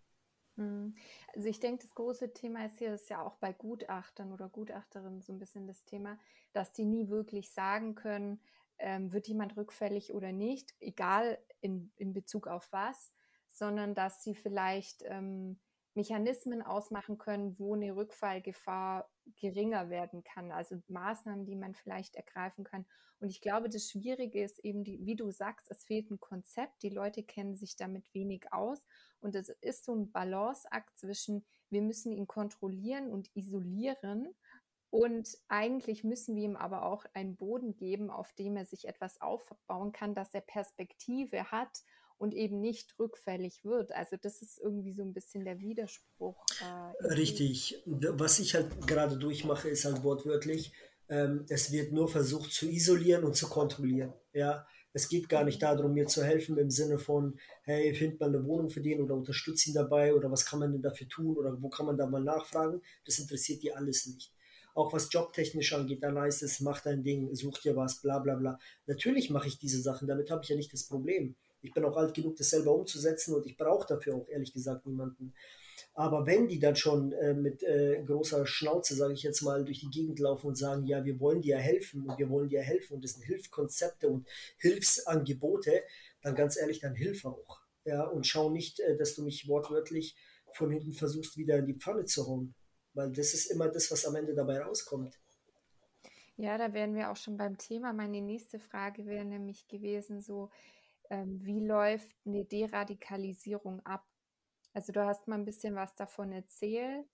Also 1.38 1.50
ich 1.50 1.60
denke, 1.60 1.84
das 1.84 1.94
große 1.94 2.34
Thema 2.34 2.66
ist 2.66 2.80
hier, 2.80 2.92
ist 2.94 3.10
ja 3.10 3.22
auch 3.22 3.36
bei 3.36 3.52
Gutachtern 3.52 4.32
oder 4.32 4.48
Gutachterinnen 4.48 5.22
so 5.22 5.32
ein 5.32 5.38
bisschen 5.38 5.68
das 5.68 5.84
Thema, 5.84 6.18
dass 6.52 6.72
die 6.72 6.84
nie 6.84 7.10
wirklich 7.10 7.52
sagen 7.52 7.94
können, 7.94 8.40
ähm, 8.80 9.12
wird 9.12 9.28
jemand 9.28 9.56
rückfällig 9.56 10.12
oder 10.12 10.32
nicht, 10.32 10.74
egal 10.80 11.38
in, 11.60 11.92
in 11.94 12.12
Bezug 12.12 12.48
auf 12.48 12.66
was, 12.72 13.12
sondern 13.46 13.94
dass 13.94 14.24
sie 14.24 14.34
vielleicht 14.34 15.04
ähm, 15.04 15.60
Mechanismen 15.94 16.60
ausmachen 16.60 17.18
können, 17.18 17.56
wo 17.56 17.76
eine 17.76 17.94
Rückfallgefahr 17.94 19.08
geringer 19.40 19.90
werden 19.90 20.24
kann. 20.24 20.50
Also 20.50 20.82
Maßnahmen, 20.88 21.46
die 21.46 21.54
man 21.54 21.76
vielleicht 21.76 22.16
ergreifen 22.16 22.64
kann. 22.64 22.84
Und 23.20 23.30
ich 23.30 23.40
glaube, 23.40 23.68
das 23.68 23.88
Schwierige 23.88 24.42
ist 24.42 24.58
eben, 24.64 24.82
die, 24.82 25.06
wie 25.06 25.14
du 25.14 25.30
sagst, 25.30 25.70
es 25.70 25.84
fehlt 25.84 26.10
ein 26.10 26.18
Konzept. 26.18 26.82
Die 26.82 26.90
Leute 26.90 27.22
kennen 27.22 27.56
sich 27.56 27.76
damit 27.76 28.12
wenig 28.12 28.52
aus. 28.52 28.84
Und 29.20 29.34
es 29.34 29.48
ist 29.60 29.84
so 29.84 29.94
ein 29.94 30.10
Balanceakt 30.10 30.98
zwischen, 30.98 31.44
wir 31.70 31.82
müssen 31.82 32.12
ihn 32.12 32.26
kontrollieren 32.26 33.10
und 33.10 33.30
isolieren 33.34 34.28
Und 34.90 35.36
eigentlich 35.48 36.04
müssen 36.04 36.34
wir 36.34 36.44
ihm 36.44 36.56
aber 36.56 36.84
auch 36.84 37.04
einen 37.12 37.36
Boden 37.36 37.76
geben, 37.76 38.10
auf 38.10 38.32
dem 38.32 38.56
er 38.56 38.64
sich 38.64 38.88
etwas 38.88 39.20
aufbauen 39.20 39.92
kann, 39.92 40.14
dass 40.14 40.32
er 40.32 40.40
Perspektive 40.40 41.50
hat 41.50 41.82
und 42.18 42.34
eben 42.34 42.60
nicht 42.60 42.98
rückfällig 42.98 43.64
wird. 43.64 43.92
Also 43.92 44.16
das 44.16 44.42
ist 44.42 44.58
irgendwie 44.58 44.92
so 44.92 45.02
ein 45.02 45.12
bisschen 45.12 45.44
der 45.44 45.60
Widerspruch. 45.60 46.44
Äh, 46.60 47.06
Richtig. 47.06 47.82
Was 47.86 48.38
ich 48.38 48.54
halt 48.54 48.86
gerade 48.86 49.16
durchmache, 49.18 49.68
ist 49.68 49.84
halt 49.84 50.02
wortwörtlich, 50.02 50.72
ähm, 51.08 51.46
es 51.48 51.72
wird 51.72 51.92
nur 51.92 52.08
versucht 52.08 52.52
zu 52.52 52.66
isolieren 52.68 53.24
und 53.24 53.36
zu 53.36 53.48
kontrollieren. 53.48 54.12
Ja, 54.32 54.66
es 54.98 55.08
geht 55.08 55.28
gar 55.28 55.44
nicht 55.44 55.62
darum, 55.62 55.94
mir 55.94 56.08
zu 56.08 56.24
helfen 56.24 56.58
im 56.58 56.70
Sinne 56.70 56.98
von, 56.98 57.38
hey, 57.62 57.94
findet 57.94 58.18
man 58.18 58.34
eine 58.34 58.44
Wohnung 58.44 58.68
für 58.68 58.80
den 58.80 59.00
oder 59.00 59.14
unterstützt 59.14 59.68
ihn 59.68 59.74
dabei 59.74 60.12
oder 60.12 60.28
was 60.28 60.44
kann 60.44 60.58
man 60.58 60.72
denn 60.72 60.82
dafür 60.82 61.08
tun 61.08 61.36
oder 61.36 61.62
wo 61.62 61.68
kann 61.68 61.86
man 61.86 61.96
da 61.96 62.06
mal 62.06 62.20
nachfragen. 62.20 62.82
Das 63.04 63.20
interessiert 63.20 63.62
die 63.62 63.72
alles 63.72 64.06
nicht. 64.06 64.32
Auch 64.74 64.92
was 64.92 65.08
jobtechnisch 65.12 65.72
angeht, 65.72 66.02
dann 66.02 66.18
heißt 66.18 66.42
es, 66.42 66.58
mach 66.58 66.80
dein 66.80 67.04
Ding, 67.04 67.32
such 67.32 67.58
dir 67.58 67.76
was, 67.76 68.00
bla 68.02 68.18
bla 68.18 68.34
bla. 68.34 68.58
Natürlich 68.86 69.30
mache 69.30 69.46
ich 69.46 69.58
diese 69.58 69.80
Sachen, 69.80 70.08
damit 70.08 70.32
habe 70.32 70.42
ich 70.42 70.48
ja 70.48 70.56
nicht 70.56 70.72
das 70.72 70.84
Problem. 70.84 71.36
Ich 71.62 71.72
bin 71.72 71.84
auch 71.84 71.96
alt 71.96 72.14
genug, 72.14 72.36
das 72.36 72.50
selber 72.50 72.74
umzusetzen 72.74 73.34
und 73.34 73.46
ich 73.46 73.56
brauche 73.56 73.86
dafür 73.86 74.16
auch 74.16 74.28
ehrlich 74.28 74.52
gesagt 74.52 74.84
niemanden. 74.84 75.32
Aber 75.94 76.26
wenn 76.26 76.48
die 76.48 76.58
dann 76.58 76.76
schon 76.76 77.12
äh, 77.12 77.34
mit 77.34 77.62
äh, 77.62 78.02
großer 78.04 78.46
Schnauze, 78.46 78.94
sage 78.94 79.14
ich 79.14 79.22
jetzt 79.22 79.42
mal, 79.42 79.64
durch 79.64 79.80
die 79.80 79.90
Gegend 79.90 80.18
laufen 80.18 80.48
und 80.48 80.56
sagen, 80.56 80.86
ja, 80.86 81.04
wir 81.04 81.18
wollen 81.20 81.40
dir 81.40 81.58
helfen 81.58 82.08
und 82.08 82.18
wir 82.18 82.28
wollen 82.30 82.48
dir 82.48 82.62
helfen 82.62 82.94
und 82.94 83.04
das 83.04 83.12
sind 83.12 83.22
Hilfskonzepte 83.24 84.08
und 84.08 84.26
Hilfsangebote, 84.58 85.82
dann 86.22 86.34
ganz 86.34 86.56
ehrlich, 86.56 86.80
dann 86.80 86.94
hilf 86.94 87.24
auch. 87.24 87.60
Ja, 87.84 88.04
und 88.04 88.26
schau 88.26 88.50
nicht, 88.50 88.80
äh, 88.80 88.96
dass 88.96 89.14
du 89.14 89.22
mich 89.22 89.48
wortwörtlich 89.48 90.16
von 90.52 90.70
hinten 90.70 90.92
versuchst, 90.92 91.36
wieder 91.36 91.58
in 91.58 91.66
die 91.66 91.74
Pfanne 91.74 92.04
zu 92.04 92.26
hauen. 92.26 92.54
Weil 92.94 93.12
das 93.12 93.34
ist 93.34 93.46
immer 93.46 93.68
das, 93.68 93.90
was 93.90 94.04
am 94.04 94.16
Ende 94.16 94.34
dabei 94.34 94.60
rauskommt. 94.60 95.18
Ja, 96.36 96.56
da 96.56 96.72
wären 96.72 96.94
wir 96.94 97.10
auch 97.10 97.16
schon 97.16 97.36
beim 97.36 97.58
Thema. 97.58 97.92
Meine 97.92 98.20
nächste 98.20 98.58
Frage 98.60 99.06
wäre 99.06 99.24
nämlich 99.24 99.66
gewesen, 99.66 100.20
so, 100.20 100.50
ähm, 101.10 101.40
wie 101.42 101.60
läuft 101.60 102.16
eine 102.26 102.44
Deradikalisierung 102.44 103.84
ab? 103.84 104.04
Also 104.72 104.92
du 104.92 105.04
hast 105.04 105.26
mal 105.28 105.36
ein 105.36 105.44
bisschen 105.44 105.74
was 105.74 105.94
davon 105.96 106.32
erzählt. 106.32 107.06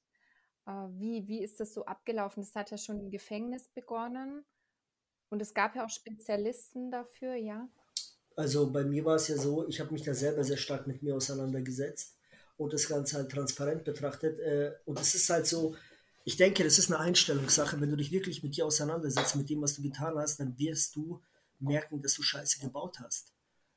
Äh, 0.66 0.70
wie, 0.70 1.26
wie 1.28 1.42
ist 1.42 1.60
das 1.60 1.74
so 1.74 1.84
abgelaufen? 1.84 2.42
Das 2.42 2.54
hat 2.54 2.70
ja 2.70 2.78
schon 2.78 3.00
im 3.00 3.10
Gefängnis 3.10 3.68
begonnen. 3.68 4.44
Und 5.30 5.40
es 5.40 5.54
gab 5.54 5.74
ja 5.74 5.84
auch 5.84 5.90
Spezialisten 5.90 6.90
dafür, 6.90 7.34
ja? 7.34 7.68
Also 8.36 8.70
bei 8.70 8.84
mir 8.84 9.04
war 9.04 9.16
es 9.16 9.28
ja 9.28 9.36
so, 9.36 9.66
ich 9.68 9.80
habe 9.80 9.92
mich 9.92 10.02
da 10.02 10.14
selber 10.14 10.44
sehr 10.44 10.56
stark 10.56 10.86
mit 10.86 11.02
mir 11.02 11.14
auseinandergesetzt 11.14 12.16
und 12.56 12.72
das 12.72 12.88
Ganze 12.88 13.16
halt 13.16 13.30
transparent 13.30 13.84
betrachtet. 13.84 14.38
Äh, 14.38 14.72
und 14.84 15.00
es 15.00 15.14
ist 15.14 15.30
halt 15.30 15.46
so, 15.46 15.76
ich 16.24 16.36
denke, 16.36 16.64
das 16.64 16.78
ist 16.78 16.90
eine 16.90 17.00
Einstellungssache. 17.00 17.80
Wenn 17.80 17.90
du 17.90 17.96
dich 17.96 18.10
wirklich 18.10 18.42
mit 18.42 18.56
dir 18.56 18.66
auseinandersetzt, 18.66 19.36
mit 19.36 19.50
dem, 19.50 19.62
was 19.62 19.74
du 19.74 19.82
getan 19.82 20.18
hast, 20.18 20.40
dann 20.40 20.58
wirst 20.58 20.96
du 20.96 21.20
merken, 21.58 22.00
dass 22.00 22.14
du 22.14 22.22
Scheiße 22.22 22.60
gebaut 22.60 22.98
hast. 23.00 23.32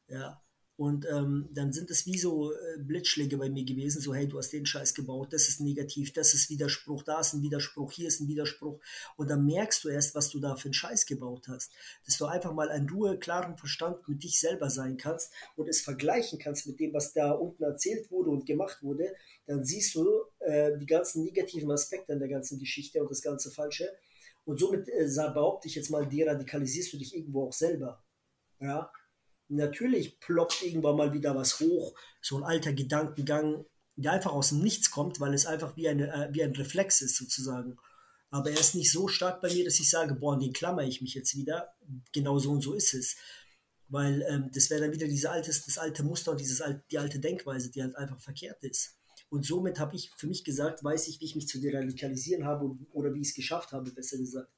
Ja. 0.07 0.41
Und 0.77 1.07
ähm, 1.09 1.49
dann 1.51 1.73
sind 1.73 1.89
es 1.89 2.05
wie 2.05 2.19
so 2.19 2.53
äh, 2.53 2.77
Blitzschläge 2.77 3.37
bei 3.37 3.49
mir 3.49 3.65
gewesen, 3.65 3.99
so 3.99 4.13
hey, 4.13 4.27
du 4.27 4.37
hast 4.37 4.53
den 4.53 4.67
Scheiß 4.67 4.93
gebaut, 4.93 5.33
das 5.33 5.47
ist 5.47 5.59
negativ, 5.59 6.13
das 6.13 6.35
ist 6.35 6.51
Widerspruch, 6.51 7.01
da 7.01 7.19
ist 7.19 7.33
ein 7.33 7.41
Widerspruch, 7.41 7.91
hier 7.91 8.07
ist 8.07 8.19
ein 8.19 8.27
Widerspruch. 8.27 8.79
Und 9.15 9.31
dann 9.31 9.43
merkst 9.43 9.83
du 9.83 9.89
erst, 9.89 10.13
was 10.13 10.29
du 10.29 10.39
da 10.39 10.55
für 10.55 10.65
einen 10.65 10.73
Scheiß 10.73 11.07
gebaut 11.07 11.47
hast. 11.47 11.71
Dass 12.05 12.19
du 12.19 12.25
einfach 12.25 12.53
mal 12.53 12.69
ein 12.69 12.87
Ruhe, 12.87 13.17
klaren 13.17 13.57
Verstand 13.57 14.07
mit 14.07 14.23
dich 14.23 14.39
selber 14.39 14.69
sein 14.69 14.97
kannst 14.97 15.33
und 15.55 15.67
es 15.67 15.81
vergleichen 15.81 16.37
kannst 16.37 16.67
mit 16.67 16.79
dem, 16.79 16.93
was 16.93 17.11
da 17.11 17.31
unten 17.31 17.63
erzählt 17.63 18.11
wurde 18.11 18.29
und 18.29 18.45
gemacht 18.45 18.83
wurde. 18.83 19.15
Dann 19.47 19.65
siehst 19.65 19.95
du 19.95 20.07
äh, 20.39 20.77
die 20.77 20.85
ganzen 20.85 21.23
negativen 21.23 21.71
Aspekte 21.71 22.13
an 22.13 22.19
der 22.19 22.29
ganzen 22.29 22.59
Geschichte 22.59 23.01
und 23.01 23.09
das 23.09 23.23
ganze 23.23 23.49
Falsche. 23.49 23.89
Und 24.45 24.59
somit 24.59 24.87
äh, 24.89 25.07
behaupte 25.33 25.67
ich 25.67 25.73
jetzt 25.73 25.89
mal, 25.89 26.07
deradikalisierst 26.07 26.93
du 26.93 26.97
dich 26.97 27.15
irgendwo 27.15 27.47
auch 27.47 27.53
selber. 27.53 28.03
Ja, 28.59 28.91
Natürlich 29.49 30.19
ploppt 30.19 30.63
irgendwann 30.63 30.97
mal 30.97 31.13
wieder 31.13 31.36
was 31.36 31.60
hoch, 31.60 31.97
so 32.21 32.38
ein 32.38 32.43
alter 32.43 32.73
Gedankengang, 32.73 33.65
der 33.95 34.12
einfach 34.12 34.33
aus 34.33 34.49
dem 34.49 34.60
Nichts 34.60 34.91
kommt, 34.91 35.19
weil 35.19 35.33
es 35.33 35.45
einfach 35.45 35.75
wie, 35.75 35.88
eine, 35.88 36.12
äh, 36.12 36.33
wie 36.33 36.43
ein 36.43 36.55
Reflex 36.55 37.01
ist 37.01 37.15
sozusagen. 37.15 37.77
Aber 38.29 38.51
er 38.51 38.60
ist 38.60 38.75
nicht 38.75 38.91
so 38.91 39.07
stark 39.07 39.41
bei 39.41 39.51
mir, 39.51 39.63
dass 39.63 39.79
ich 39.79 39.89
sage, 39.89 40.15
boah, 40.15 40.33
an 40.33 40.41
den 40.41 40.53
klammer 40.53 40.83
ich 40.83 41.01
mich 41.01 41.13
jetzt 41.13 41.36
wieder. 41.36 41.73
Genau 42.12 42.39
so 42.39 42.51
und 42.51 42.62
so 42.62 42.73
ist 42.73 42.93
es. 42.93 43.15
Weil 43.89 44.21
ähm, 44.29 44.51
das 44.53 44.69
wäre 44.69 44.81
dann 44.81 44.91
wieder 44.91 45.07
diese 45.07 45.31
altes, 45.31 45.65
das 45.65 45.77
alte 45.77 46.03
Muster 46.03 46.31
und 46.31 46.41
dieses 46.41 46.62
die 46.91 46.99
alte 46.99 47.19
Denkweise, 47.19 47.71
die 47.71 47.81
halt 47.81 47.95
einfach 47.95 48.19
verkehrt 48.19 48.62
ist. 48.63 48.97
Und 49.29 49.45
somit 49.45 49.79
habe 49.79 49.95
ich 49.95 50.12
für 50.17 50.27
mich 50.27 50.43
gesagt, 50.43 50.83
weiß 50.83 51.07
ich, 51.07 51.19
wie 51.19 51.25
ich 51.25 51.36
mich 51.36 51.47
zu 51.47 51.60
deradikalisieren 51.60 52.45
habe 52.45 52.77
oder 52.91 53.13
wie 53.13 53.21
ich 53.21 53.29
es 53.29 53.33
geschafft 53.33 53.71
habe, 53.71 53.91
besser 53.91 54.17
gesagt. 54.17 54.51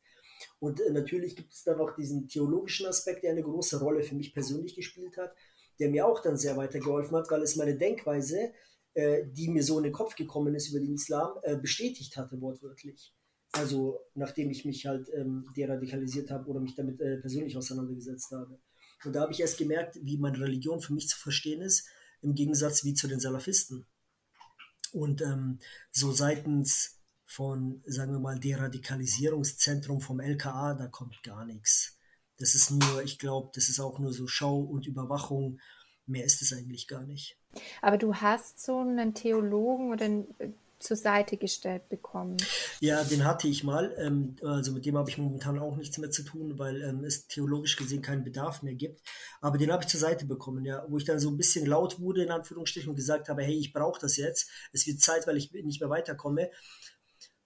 Und 0.60 0.82
äh, 0.82 0.92
natürlich 0.92 1.36
gibt 1.36 1.54
es 1.54 1.64
dann 1.64 1.78
noch 1.78 1.96
diesen 1.96 2.28
theologischen 2.28 2.88
Aspekt, 2.88 3.24
der 3.24 3.32
eine 3.32 3.44
große 3.44 3.80
Rolle 3.80 4.04
für 4.04 4.16
mich 4.16 4.34
persönlich 4.34 4.76
gespielt 4.76 5.18
hat, 5.18 5.34
der 5.80 5.90
mir 5.90 6.06
auch 6.06 6.22
dann 6.22 6.38
sehr 6.38 6.58
weitergeholfen 6.58 7.16
hat, 7.16 7.32
weil 7.32 7.42
es 7.42 7.56
meine 7.56 7.78
Denkweise, 7.78 8.52
äh, 8.94 9.26
die 9.26 9.48
mir 9.48 9.64
so 9.64 9.78
in 9.78 9.86
den 9.86 9.94
Kopf 9.94 10.16
gekommen 10.16 10.54
ist 10.56 10.70
über 10.70 10.80
den 10.80 10.94
Islam, 10.94 11.38
äh, 11.44 11.56
bestätigt 11.56 12.18
hatte, 12.18 12.42
wortwörtlich. 12.42 13.14
Also 13.52 14.02
nachdem 14.14 14.52
ich 14.52 14.66
mich 14.66 14.86
halt 14.86 15.10
ähm, 15.14 15.48
deradikalisiert 15.56 16.30
habe 16.30 16.48
oder 16.50 16.60
mich 16.60 16.76
damit 16.76 17.00
persönlich 17.00 17.58
auseinandergesetzt 17.58 18.32
habe. 18.32 18.60
Und 19.04 19.14
da 19.16 19.22
habe 19.22 19.32
ich 19.32 19.40
erst 19.40 19.58
gemerkt, 19.58 19.98
wie 20.04 20.18
meine 20.18 20.40
Religion 20.40 20.82
für 20.82 20.94
mich 20.94 21.08
zu 21.08 21.18
verstehen 21.18 21.62
ist, 21.62 21.88
im 22.22 22.36
Gegensatz 22.36 22.84
wie 22.84 22.94
zu 22.94 23.08
den 23.08 23.20
Salafisten. 23.20 23.88
Und 24.92 25.22
ähm, 25.22 25.60
so 25.92 26.12
seitens 26.12 26.99
von, 27.30 27.84
sagen 27.86 28.12
wir 28.12 28.20
mal, 28.20 28.40
Deradikalisierungszentrum 28.40 30.02
vom 30.02 30.20
LKA, 30.20 30.74
da 30.74 30.88
kommt 30.88 31.22
gar 31.22 31.46
nichts. 31.46 31.96
Das 32.40 32.56
ist 32.56 32.72
nur, 32.72 33.04
ich 33.04 33.20
glaube, 33.20 33.52
das 33.54 33.70
ist 33.70 33.80
auch 33.80 34.00
nur 34.00 34.12
so 34.14 34.26
Schau 34.26 34.60
und 34.60 34.88
Überwachung. 34.88 35.60
Mehr 36.08 36.26
ist 36.26 36.42
es 36.42 36.54
eigentlich 36.54 36.88
gar 36.88 37.04
nicht. 37.04 37.38
Aber 37.84 38.00
du 38.00 38.16
hast 38.16 38.60
so 38.60 38.80
einen 38.80 39.14
Theologen 39.14 39.92
oder 39.92 40.06
einen 40.06 40.28
zur 40.80 40.98
Seite 40.98 41.38
gestellt 41.38 41.88
bekommen? 41.90 42.38
Ja, 42.80 43.04
den 43.04 43.26
hatte 43.26 43.48
ich 43.48 43.64
mal. 43.64 43.94
Ähm, 44.00 44.38
also 44.42 44.72
mit 44.72 44.86
dem 44.86 44.98
habe 44.98 45.10
ich 45.10 45.18
momentan 45.18 45.60
auch 45.60 45.76
nichts 45.76 45.98
mehr 45.98 46.10
zu 46.10 46.24
tun, 46.24 46.58
weil 46.58 46.82
ähm, 46.82 47.04
es 47.04 47.28
theologisch 47.28 47.76
gesehen 47.76 48.02
keinen 48.02 48.24
Bedarf 48.24 48.64
mehr 48.64 48.76
gibt. 48.76 49.02
Aber 49.42 49.58
den 49.58 49.72
habe 49.72 49.84
ich 49.84 49.90
zur 49.90 50.00
Seite 50.00 50.26
bekommen, 50.26 50.66
ja, 50.66 50.84
wo 50.88 50.98
ich 50.98 51.06
dann 51.06 51.20
so 51.20 51.30
ein 51.30 51.38
bisschen 51.38 51.66
laut 51.66 52.00
wurde, 52.00 52.24
in 52.24 52.32
Anführungsstrichen, 52.32 52.90
und 52.90 52.96
gesagt 52.96 53.30
habe, 53.30 53.44
hey, 53.44 53.56
ich 53.56 53.74
brauche 53.74 54.00
das 54.00 54.18
jetzt. 54.18 54.50
Es 54.72 54.88
wird 54.88 55.02
Zeit, 55.02 55.28
weil 55.28 55.38
ich 55.38 55.52
nicht 55.52 55.82
mehr 55.82 55.90
weiterkomme 55.90 56.50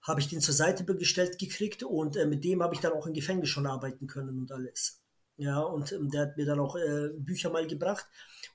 habe 0.04 0.20
ich 0.20 0.28
den 0.28 0.40
zur 0.40 0.54
Seite 0.54 0.84
gestellt 0.84 1.38
gekriegt 1.38 1.82
und 1.82 2.16
äh, 2.16 2.26
mit 2.26 2.44
dem 2.44 2.62
habe 2.62 2.74
ich 2.74 2.80
dann 2.80 2.92
auch 2.92 3.06
im 3.06 3.14
Gefängnis 3.14 3.48
schon 3.48 3.66
arbeiten 3.66 4.06
können 4.06 4.38
und 4.38 4.52
alles. 4.52 5.00
Ja, 5.36 5.60
und 5.60 5.90
ähm, 5.90 6.10
der 6.10 6.22
hat 6.22 6.36
mir 6.36 6.46
dann 6.46 6.60
auch 6.60 6.76
äh, 6.76 7.08
Bücher 7.18 7.50
mal 7.50 7.66
gebracht 7.66 8.06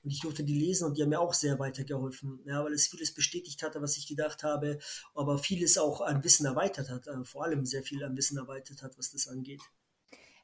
und 0.02 0.10
ich 0.10 0.20
durfte 0.20 0.44
die 0.44 0.58
lesen 0.58 0.86
und 0.86 0.96
die 0.96 1.02
haben 1.02 1.10
mir 1.10 1.20
auch 1.20 1.34
sehr 1.34 1.58
weitergeholfen, 1.58 2.40
ja, 2.46 2.64
weil 2.64 2.72
es 2.72 2.86
vieles 2.86 3.12
bestätigt 3.12 3.62
hatte, 3.62 3.82
was 3.82 3.98
ich 3.98 4.06
gedacht 4.06 4.42
habe, 4.44 4.78
aber 5.14 5.36
vieles 5.36 5.76
auch 5.76 6.00
an 6.00 6.24
Wissen 6.24 6.46
erweitert 6.46 6.88
hat, 6.88 7.06
äh, 7.06 7.24
vor 7.24 7.44
allem 7.44 7.66
sehr 7.66 7.82
viel 7.82 8.02
an 8.02 8.16
Wissen 8.16 8.38
erweitert 8.38 8.82
hat, 8.82 8.96
was 8.96 9.10
das 9.10 9.28
angeht. 9.28 9.60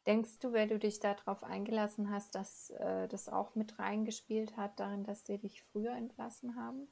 Denkst 0.07 0.39
du, 0.41 0.53
wenn 0.53 0.69
du 0.69 0.79
dich 0.79 1.01
darauf 1.01 1.43
eingelassen 1.43 2.11
hast, 2.11 2.35
dass 2.35 2.71
äh, 2.71 3.09
das 3.09 3.29
auch 3.29 3.55
mit 3.55 3.79
reingespielt 3.79 4.57
hat, 4.57 4.79
darin, 4.79 5.05
dass 5.05 5.25
sie 5.25 5.39
dich 5.39 5.63
früher 5.63 5.93
entlassen 5.97 6.55
haben? 6.55 6.87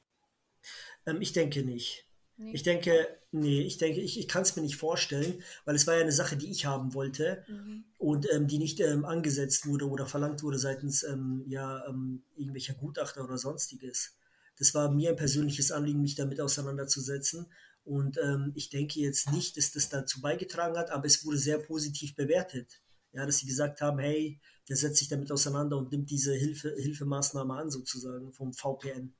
Ähm, 1.05 1.21
ich 1.21 1.33
denke 1.33 1.63
nicht. 1.63 2.04
Nee. 2.37 2.51
Ich 2.51 2.63
denke, 2.63 3.07
nee, 3.31 3.61
ich 3.61 3.77
denke, 3.77 4.01
ich, 4.01 4.19
ich 4.19 4.27
kann 4.27 4.41
es 4.41 4.55
mir 4.55 4.61
nicht 4.61 4.75
vorstellen, 4.75 5.41
weil 5.63 5.75
es 5.75 5.87
war 5.87 5.95
ja 5.95 6.01
eine 6.01 6.11
Sache, 6.11 6.35
die 6.35 6.51
ich 6.51 6.65
haben 6.65 6.93
wollte 6.93 7.45
mhm. 7.47 7.85
und 7.97 8.27
ähm, 8.33 8.47
die 8.47 8.57
nicht 8.57 8.81
ähm, 8.81 9.05
angesetzt 9.05 9.65
wurde 9.65 9.89
oder 9.89 10.05
verlangt 10.05 10.43
wurde 10.43 10.59
seitens 10.59 11.03
ähm, 11.03 11.45
ja, 11.47 11.85
ähm, 11.87 12.23
irgendwelcher 12.35 12.73
Gutachter 12.73 13.23
oder 13.23 13.37
sonstiges. 13.37 14.15
Das 14.57 14.73
war 14.73 14.91
mir 14.91 15.11
ein 15.11 15.15
persönliches 15.15 15.71
Anliegen, 15.71 16.01
mich 16.01 16.15
damit 16.15 16.41
auseinanderzusetzen. 16.41 17.47
Und 17.83 18.17
ähm, 18.17 18.51
ich 18.55 18.69
denke 18.69 18.99
jetzt 18.99 19.31
nicht, 19.31 19.57
dass 19.57 19.71
das 19.71 19.89
dazu 19.89 20.19
beigetragen 20.19 20.77
hat, 20.77 20.89
aber 20.89 21.05
es 21.05 21.23
wurde 21.25 21.37
sehr 21.37 21.59
positiv 21.59 22.15
bewertet. 22.15 22.81
Ja, 23.11 23.25
dass 23.25 23.37
sie 23.37 23.47
gesagt 23.47 23.79
haben, 23.79 23.99
hey, 23.99 24.41
der 24.67 24.75
setzt 24.75 24.97
sich 24.97 25.07
damit 25.07 25.31
auseinander 25.31 25.77
und 25.77 25.91
nimmt 25.91 26.09
diese 26.09 26.33
Hilfe, 26.33 26.75
Hilfemaßnahme 26.75 27.53
an, 27.53 27.69
sozusagen, 27.69 28.33
vom 28.33 28.53
VPN. 28.53 29.13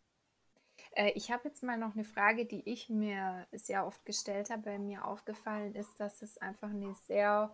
Äh, 0.95 1.11
ich 1.11 1.31
habe 1.31 1.47
jetzt 1.47 1.61
mal 1.61 1.77
noch 1.77 1.93
eine 1.93 2.03
Frage, 2.03 2.45
die 2.45 2.63
ich 2.65 2.89
mir 2.89 3.45
sehr 3.51 3.85
oft 3.85 4.03
gestellt 4.05 4.49
habe. 4.49 4.63
Bei 4.63 4.79
mir 4.79 5.05
aufgefallen 5.05 5.75
ist, 5.75 5.99
dass 5.99 6.21
es 6.21 6.37
einfach 6.39 6.69
eine 6.69 6.95
sehr 7.07 7.53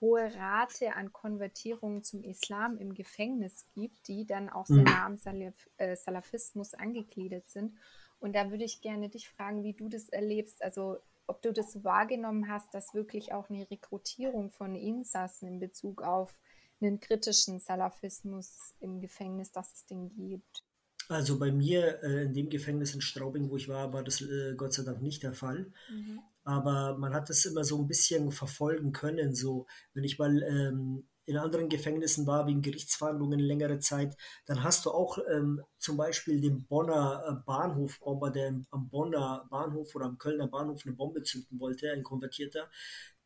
hohe 0.00 0.34
Rate 0.34 0.94
an 0.94 1.12
Konvertierungen 1.12 2.02
zum 2.02 2.22
Islam 2.22 2.78
im 2.78 2.94
Gefängnis 2.94 3.66
gibt, 3.74 4.08
die 4.08 4.26
dann 4.26 4.48
auch 4.48 4.66
sehr 4.66 4.78
mhm. 4.78 4.84
nah 4.84 5.06
am 5.06 5.16
Salaf 5.16 5.54
äh, 5.78 5.96
Salafismus 5.96 6.74
angegliedert 6.74 7.48
sind. 7.48 7.76
Und 8.20 8.34
da 8.34 8.50
würde 8.50 8.64
ich 8.64 8.80
gerne 8.80 9.08
dich 9.08 9.28
fragen, 9.28 9.62
wie 9.62 9.74
du 9.74 9.88
das 9.88 10.08
erlebst. 10.08 10.62
Also 10.62 10.98
ob 11.26 11.42
du 11.42 11.52
das 11.52 11.82
wahrgenommen 11.82 12.48
hast, 12.48 12.72
dass 12.72 12.94
wirklich 12.94 13.32
auch 13.32 13.50
eine 13.50 13.68
Rekrutierung 13.70 14.50
von 14.50 14.74
Insassen 14.74 15.48
in 15.48 15.58
Bezug 15.58 16.02
auf 16.02 16.38
einen 16.80 17.00
kritischen 17.00 17.58
Salafismus 17.58 18.74
im 18.80 19.00
Gefängnis, 19.00 19.50
dass 19.50 19.72
es 19.72 19.86
den 19.86 20.10
gibt. 20.14 20.62
Also 21.08 21.38
bei 21.38 21.52
mir 21.52 22.02
äh, 22.02 22.24
in 22.24 22.34
dem 22.34 22.48
Gefängnis 22.48 22.94
in 22.94 23.00
Straubing, 23.00 23.50
wo 23.50 23.56
ich 23.56 23.68
war, 23.68 23.92
war 23.92 24.02
das 24.02 24.20
äh, 24.22 24.54
Gott 24.56 24.72
sei 24.72 24.82
Dank 24.82 25.02
nicht 25.02 25.22
der 25.22 25.32
Fall. 25.32 25.72
Mhm. 25.88 26.20
aber 26.44 26.96
man 26.98 27.14
hat 27.14 27.28
das 27.30 27.44
immer 27.44 27.64
so 27.64 27.80
ein 27.80 27.88
bisschen 27.88 28.30
verfolgen 28.32 28.92
können. 28.92 29.34
So, 29.34 29.66
wenn 29.94 30.04
ich 30.04 30.18
mal 30.18 30.42
ähm, 30.42 31.08
in 31.26 31.36
anderen 31.36 31.68
Gefängnissen 31.68 32.26
war, 32.26 32.46
wegen 32.46 32.62
Gerichtsverhandlungen 32.62 33.40
längere 33.40 33.80
Zeit, 33.80 34.16
dann 34.46 34.62
hast 34.62 34.86
du 34.86 34.90
auch 34.90 35.18
ähm, 35.30 35.60
zum 35.76 35.96
Beispiel 35.96 36.40
den 36.40 36.64
Bonner 36.66 37.24
äh, 37.28 37.44
Bahnhofbomber, 37.44 38.30
der 38.30 38.54
am 38.70 38.88
Bonner 38.88 39.46
Bahnhof 39.50 39.94
oder 39.94 40.06
am 40.06 40.18
Kölner 40.18 40.46
Bahnhof 40.46 40.82
eine 40.86 40.94
Bombe 40.94 41.22
zünden 41.22 41.58
wollte, 41.60 41.90
ein 41.90 42.04
Konvertierter. 42.04 42.70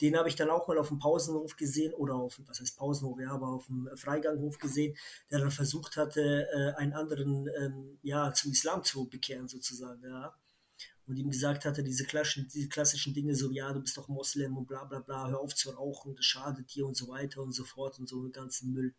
Den 0.01 0.17
habe 0.17 0.31
ich 0.31 0.37
dann 0.37 0.49
auch 0.49 0.67
mal 0.67 0.79
auf 0.79 0.89
dem 0.89 0.99
Pausenhof 0.99 1.57
gesehen 1.57 1.93
oder 1.93 2.15
auf, 2.15 2.41
was 2.47 2.61
heißt 2.61 2.79
Pausenhof, 2.79 3.21
ja, 3.21 3.33
aber 3.33 3.49
auf 3.49 3.67
dem 3.67 3.89
Freiganghof 3.97 4.59
gesehen, 4.59 4.97
der 5.31 5.41
dann 5.41 5.51
versucht 5.51 5.97
hatte, 5.99 6.49
äh, 6.53 6.81
einen 6.81 6.95
anderen 6.95 7.49
ähm, 7.61 7.99
ja, 8.03 8.33
zum 8.33 8.53
Islam 8.53 8.83
zu 8.83 9.09
bekehren, 9.09 9.47
sozusagen. 9.49 10.03
Ja 10.03 10.35
und 11.11 11.17
ihm 11.17 11.29
gesagt 11.29 11.65
hatte, 11.65 11.83
diese 11.83 12.05
klassischen, 12.05 12.47
diese 12.55 12.69
klassischen 12.69 13.13
Dinge, 13.13 13.35
so, 13.35 13.51
ja, 13.51 13.73
du 13.73 13.81
bist 13.81 13.97
doch 13.97 14.07
Moslem 14.07 14.57
und 14.57 14.69
bla 14.69 14.85
bla 14.85 15.01
bla, 15.01 15.29
hör 15.29 15.41
auf 15.41 15.57
zu 15.57 15.71
rauchen, 15.71 16.15
das 16.15 16.25
schadet 16.25 16.73
dir 16.73 16.87
und 16.87 16.97
so 16.97 17.09
weiter 17.09 17.43
und 17.43 17.51
so 17.51 17.65
fort 17.65 17.99
und 17.99 18.09
so 18.09 18.21
einen 18.21 18.31
ganzen 18.31 18.73
Müll. 18.73 18.95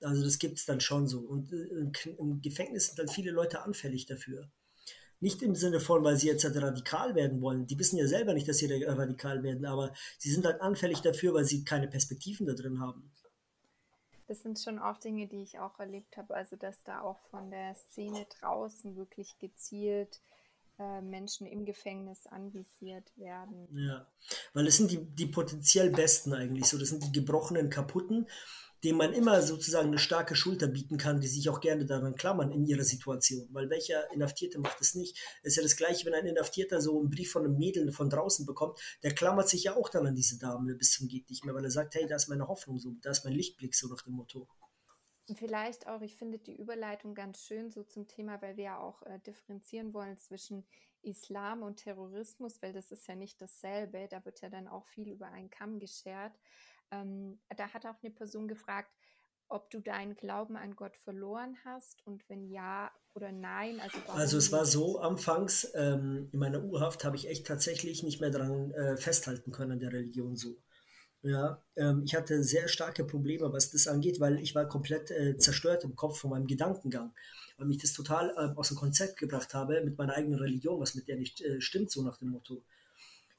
Also 0.00 0.22
das 0.22 0.38
gibt 0.38 0.58
es 0.58 0.64
dann 0.64 0.80
schon 0.80 1.08
so. 1.08 1.18
Und 1.18 1.52
äh, 1.52 2.12
im 2.18 2.40
Gefängnis 2.40 2.86
sind 2.86 3.00
dann 3.00 3.08
viele 3.08 3.32
Leute 3.32 3.62
anfällig 3.62 4.06
dafür. 4.06 4.48
Nicht 5.18 5.42
im 5.42 5.56
Sinne 5.56 5.80
von, 5.80 6.04
weil 6.04 6.16
sie 6.16 6.28
jetzt 6.28 6.44
halt 6.44 6.56
radikal 6.56 7.16
werden 7.16 7.40
wollen. 7.42 7.66
Die 7.66 7.78
wissen 7.78 7.98
ja 7.98 8.06
selber 8.06 8.32
nicht, 8.32 8.48
dass 8.48 8.58
sie 8.58 8.72
radikal 8.72 9.42
werden, 9.42 9.66
aber 9.66 9.92
sie 10.18 10.30
sind 10.30 10.46
halt 10.46 10.60
anfällig 10.60 11.00
dafür, 11.00 11.34
weil 11.34 11.44
sie 11.44 11.64
keine 11.64 11.88
Perspektiven 11.88 12.46
da 12.46 12.54
drin 12.54 12.78
haben. 12.78 13.10
Das 14.28 14.42
sind 14.42 14.60
schon 14.60 14.78
auch 14.78 14.98
Dinge, 14.98 15.26
die 15.26 15.42
ich 15.42 15.58
auch 15.58 15.80
erlebt 15.80 16.16
habe. 16.16 16.32
Also, 16.36 16.54
dass 16.54 16.80
da 16.84 17.00
auch 17.00 17.18
von 17.30 17.50
der 17.50 17.74
Szene 17.74 18.24
draußen 18.38 18.94
wirklich 18.94 19.36
gezielt 19.40 20.20
Menschen 21.02 21.46
im 21.46 21.64
Gefängnis 21.64 22.26
anvisiert 22.26 23.12
werden. 23.16 23.68
Ja, 23.72 24.06
weil 24.54 24.66
es 24.66 24.76
sind 24.76 24.90
die, 24.90 25.04
die 25.04 25.26
potenziell 25.26 25.90
Besten 25.90 26.32
eigentlich 26.32 26.66
so. 26.66 26.78
Das 26.78 26.88
sind 26.88 27.04
die 27.04 27.12
gebrochenen, 27.12 27.70
kaputten, 27.70 28.26
denen 28.82 28.98
man 28.98 29.12
immer 29.12 29.42
sozusagen 29.42 29.88
eine 29.88 29.98
starke 29.98 30.34
Schulter 30.34 30.66
bieten 30.66 30.96
kann, 30.96 31.20
die 31.20 31.28
sich 31.28 31.48
auch 31.50 31.60
gerne 31.60 31.84
daran 31.84 32.14
klammern 32.14 32.50
in 32.50 32.64
ihrer 32.64 32.84
Situation. 32.84 33.48
Weil 33.52 33.68
welcher 33.68 34.10
Inhaftierte 34.12 34.58
macht 34.58 34.80
das 34.80 34.94
nicht? 34.94 35.18
Es 35.42 35.52
ist 35.52 35.56
ja 35.56 35.62
das 35.62 35.76
Gleiche, 35.76 36.06
wenn 36.06 36.14
ein 36.14 36.26
Inhaftierter 36.26 36.80
so 36.80 36.98
einen 36.98 37.10
Brief 37.10 37.30
von 37.30 37.44
einem 37.44 37.58
Mädel 37.58 37.92
von 37.92 38.08
draußen 38.08 38.46
bekommt, 38.46 38.78
der 39.02 39.14
klammert 39.14 39.48
sich 39.48 39.64
ja 39.64 39.76
auch 39.76 39.88
dann 39.90 40.06
an 40.06 40.14
diese 40.14 40.38
Dame 40.38 40.74
bis 40.74 40.92
zum 40.92 41.08
geht 41.08 41.28
nicht 41.28 41.44
mehr, 41.44 41.54
weil 41.54 41.64
er 41.64 41.70
sagt, 41.70 41.94
hey, 41.94 42.06
da 42.06 42.16
ist 42.16 42.28
meine 42.28 42.48
Hoffnung 42.48 42.78
so, 42.78 42.94
da 43.02 43.10
ist 43.10 43.24
mein 43.24 43.34
Lichtblick 43.34 43.74
so 43.74 43.88
nach 43.88 44.02
dem 44.02 44.14
Motto. 44.14 44.48
Vielleicht 45.36 45.86
auch, 45.86 46.00
ich 46.02 46.16
finde 46.16 46.38
die 46.38 46.56
Überleitung 46.56 47.14
ganz 47.14 47.44
schön 47.44 47.70
so 47.70 47.82
zum 47.82 48.08
Thema, 48.08 48.40
weil 48.42 48.56
wir 48.56 48.64
ja 48.64 48.78
auch 48.78 49.02
äh, 49.02 49.18
differenzieren 49.20 49.94
wollen 49.94 50.18
zwischen 50.18 50.64
Islam 51.02 51.62
und 51.62 51.76
Terrorismus, 51.76 52.60
weil 52.62 52.72
das 52.72 52.90
ist 52.90 53.06
ja 53.06 53.14
nicht 53.14 53.40
dasselbe. 53.40 54.08
Da 54.08 54.24
wird 54.24 54.40
ja 54.40 54.48
dann 54.48 54.68
auch 54.68 54.86
viel 54.86 55.08
über 55.08 55.26
einen 55.26 55.50
Kamm 55.50 55.78
geschert. 55.78 56.32
Ähm, 56.90 57.40
da 57.56 57.72
hat 57.72 57.86
auch 57.86 58.02
eine 58.02 58.12
Person 58.12 58.48
gefragt, 58.48 58.90
ob 59.48 59.68
du 59.70 59.80
deinen 59.80 60.14
Glauben 60.16 60.56
an 60.56 60.76
Gott 60.76 60.96
verloren 60.96 61.56
hast 61.64 62.06
und 62.06 62.28
wenn 62.28 62.48
ja 62.48 62.90
oder 63.14 63.32
nein. 63.32 63.80
Also, 63.80 63.98
also 64.12 64.38
es 64.38 64.52
war 64.52 64.64
so, 64.64 65.00
anfangs 65.00 65.68
ähm, 65.74 66.28
in 66.32 66.38
meiner 66.38 66.62
Urhaft 66.62 67.04
habe 67.04 67.16
ich 67.16 67.28
echt 67.28 67.46
tatsächlich 67.46 68.02
nicht 68.04 68.20
mehr 68.20 68.30
daran 68.30 68.70
äh, 68.72 68.96
festhalten 68.96 69.50
können 69.50 69.72
an 69.72 69.80
der 69.80 69.92
Religion 69.92 70.36
so. 70.36 70.56
Ja, 71.22 71.62
ähm, 71.76 72.02
ich 72.04 72.14
hatte 72.14 72.42
sehr 72.42 72.66
starke 72.68 73.04
Probleme, 73.04 73.52
was 73.52 73.70
das 73.70 73.86
angeht, 73.86 74.20
weil 74.20 74.40
ich 74.40 74.54
war 74.54 74.66
komplett 74.66 75.10
äh, 75.10 75.36
zerstört 75.36 75.84
im 75.84 75.94
Kopf 75.94 76.18
von 76.18 76.30
meinem 76.30 76.46
Gedankengang, 76.46 77.12
weil 77.58 77.66
mich 77.66 77.78
das 77.78 77.92
total 77.92 78.30
äh, 78.30 78.58
aus 78.58 78.68
dem 78.68 78.78
Konzept 78.78 79.18
gebracht 79.18 79.52
habe 79.52 79.82
mit 79.82 79.98
meiner 79.98 80.14
eigenen 80.14 80.38
Religion, 80.38 80.80
was 80.80 80.94
mit 80.94 81.08
der 81.08 81.16
nicht 81.16 81.42
äh, 81.42 81.60
stimmt, 81.60 81.90
so 81.90 82.02
nach 82.02 82.16
dem 82.16 82.30
Motto. 82.30 82.62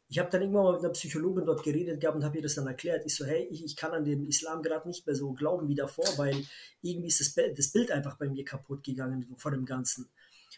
Ich 0.09 0.19
habe 0.19 0.29
dann 0.29 0.41
irgendwann 0.41 0.65
mal 0.65 0.73
mit 0.73 0.81
einer 0.81 0.93
Psychologin 0.93 1.45
dort 1.45 1.63
geredet 1.63 1.99
gehabt 2.01 2.17
und 2.17 2.23
habe 2.25 2.35
ihr 2.37 2.43
das 2.43 2.55
dann 2.55 2.67
erklärt. 2.67 3.03
Ich 3.05 3.15
so, 3.15 3.25
hey, 3.25 3.47
ich, 3.49 3.63
ich 3.63 3.75
kann 3.75 3.93
an 3.93 4.05
den 4.05 4.27
Islam 4.27 4.61
gerade 4.61 4.87
nicht 4.87 5.07
mehr 5.07 5.15
so 5.15 5.31
glauben 5.33 5.67
wie 5.69 5.75
davor, 5.75 6.05
weil 6.17 6.35
irgendwie 6.81 7.07
ist 7.07 7.21
das, 7.21 7.33
das 7.55 7.69
Bild 7.69 7.91
einfach 7.91 8.17
bei 8.17 8.27
mir 8.29 8.43
kaputt 8.43 8.83
gegangen 8.83 9.25
vor 9.37 9.51
dem 9.51 9.65
Ganzen. 9.65 10.09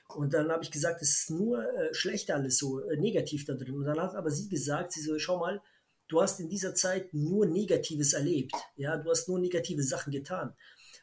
Und 0.07 0.33
dann 0.33 0.51
habe 0.51 0.63
ich 0.63 0.71
gesagt, 0.71 1.01
es 1.01 1.11
ist 1.21 1.29
nur 1.29 1.63
äh, 1.63 1.93
schlecht 1.93 2.31
alles 2.31 2.57
so, 2.57 2.79
äh, 2.81 2.97
negativ 2.97 3.45
da 3.45 3.53
drin. 3.53 3.75
Und 3.75 3.85
dann 3.85 3.99
hat 4.01 4.15
aber 4.15 4.31
sie 4.31 4.49
gesagt, 4.49 4.91
sie 4.91 5.01
so, 5.01 5.17
schau 5.19 5.37
mal, 5.39 5.61
du 6.13 6.21
hast 6.21 6.39
in 6.39 6.47
dieser 6.47 6.75
Zeit 6.75 7.11
nur 7.13 7.47
Negatives 7.47 8.13
erlebt. 8.13 8.53
Ja, 8.75 8.97
du 8.97 9.09
hast 9.09 9.27
nur 9.27 9.39
negative 9.39 9.81
Sachen 9.81 10.11
getan. 10.11 10.53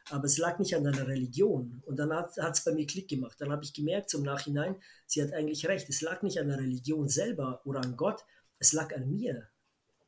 Aber 0.09 0.25
es 0.25 0.37
lag 0.37 0.57
nicht 0.57 0.73
an 0.75 0.85
deiner 0.85 1.05
Religion. 1.05 1.83
Und 1.85 1.97
dann 1.99 2.13
hat 2.13 2.37
es 2.37 2.63
bei 2.63 2.71
mir 2.71 2.87
Klick 2.87 3.09
gemacht. 3.09 3.35
Dann 3.39 3.51
habe 3.51 3.63
ich 3.63 3.73
gemerkt 3.73 4.09
zum 4.09 4.23
Nachhinein, 4.23 4.75
sie 5.05 5.21
hat 5.21 5.33
eigentlich 5.33 5.67
recht. 5.67 5.89
Es 5.89 6.01
lag 6.01 6.23
nicht 6.23 6.39
an 6.39 6.47
der 6.47 6.59
Religion 6.59 7.09
selber 7.09 7.61
oder 7.65 7.81
an 7.81 7.97
Gott. 7.97 8.25
Es 8.57 8.71
lag 8.71 8.95
an 8.95 9.09
mir. 9.11 9.49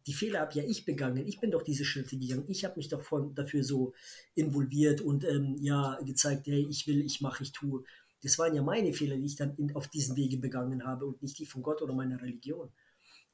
Die 0.08 0.14
Fehler 0.14 0.40
habe 0.40 0.54
ja 0.54 0.64
ich 0.64 0.86
begangen. 0.86 1.28
Ich 1.28 1.40
bin 1.40 1.52
doch 1.52 1.64
diese 1.64 1.86
Schritte 1.86 2.18
gegangen. 2.18 2.46
Ich 2.48 2.66
habe 2.66 2.78
mich 2.78 2.88
doch 2.88 3.04
von, 3.04 3.36
dafür 3.36 3.64
so 3.64 3.94
involviert 4.36 5.02
und 5.02 5.26
ähm, 5.26 5.58
ja 5.60 6.00
gezeigt, 6.06 6.48
hey, 6.48 6.66
ich 6.70 6.88
will, 6.88 7.06
ich 7.06 7.22
mache, 7.22 7.44
ich 7.44 7.52
tue. 7.52 7.84
Das 8.22 8.40
waren 8.40 8.56
ja 8.56 8.62
meine 8.62 8.94
Fehler, 8.94 9.18
die 9.18 9.26
ich 9.26 9.36
dann 9.36 9.56
in, 9.58 9.76
auf 9.76 9.90
diesen 9.90 10.16
Wege 10.16 10.38
begangen 10.38 10.86
habe 10.86 11.06
und 11.06 11.22
nicht 11.22 11.38
die 11.40 11.46
von 11.46 11.62
Gott 11.62 11.82
oder 11.82 11.94
meiner 11.94 12.22
Religion. 12.22 12.72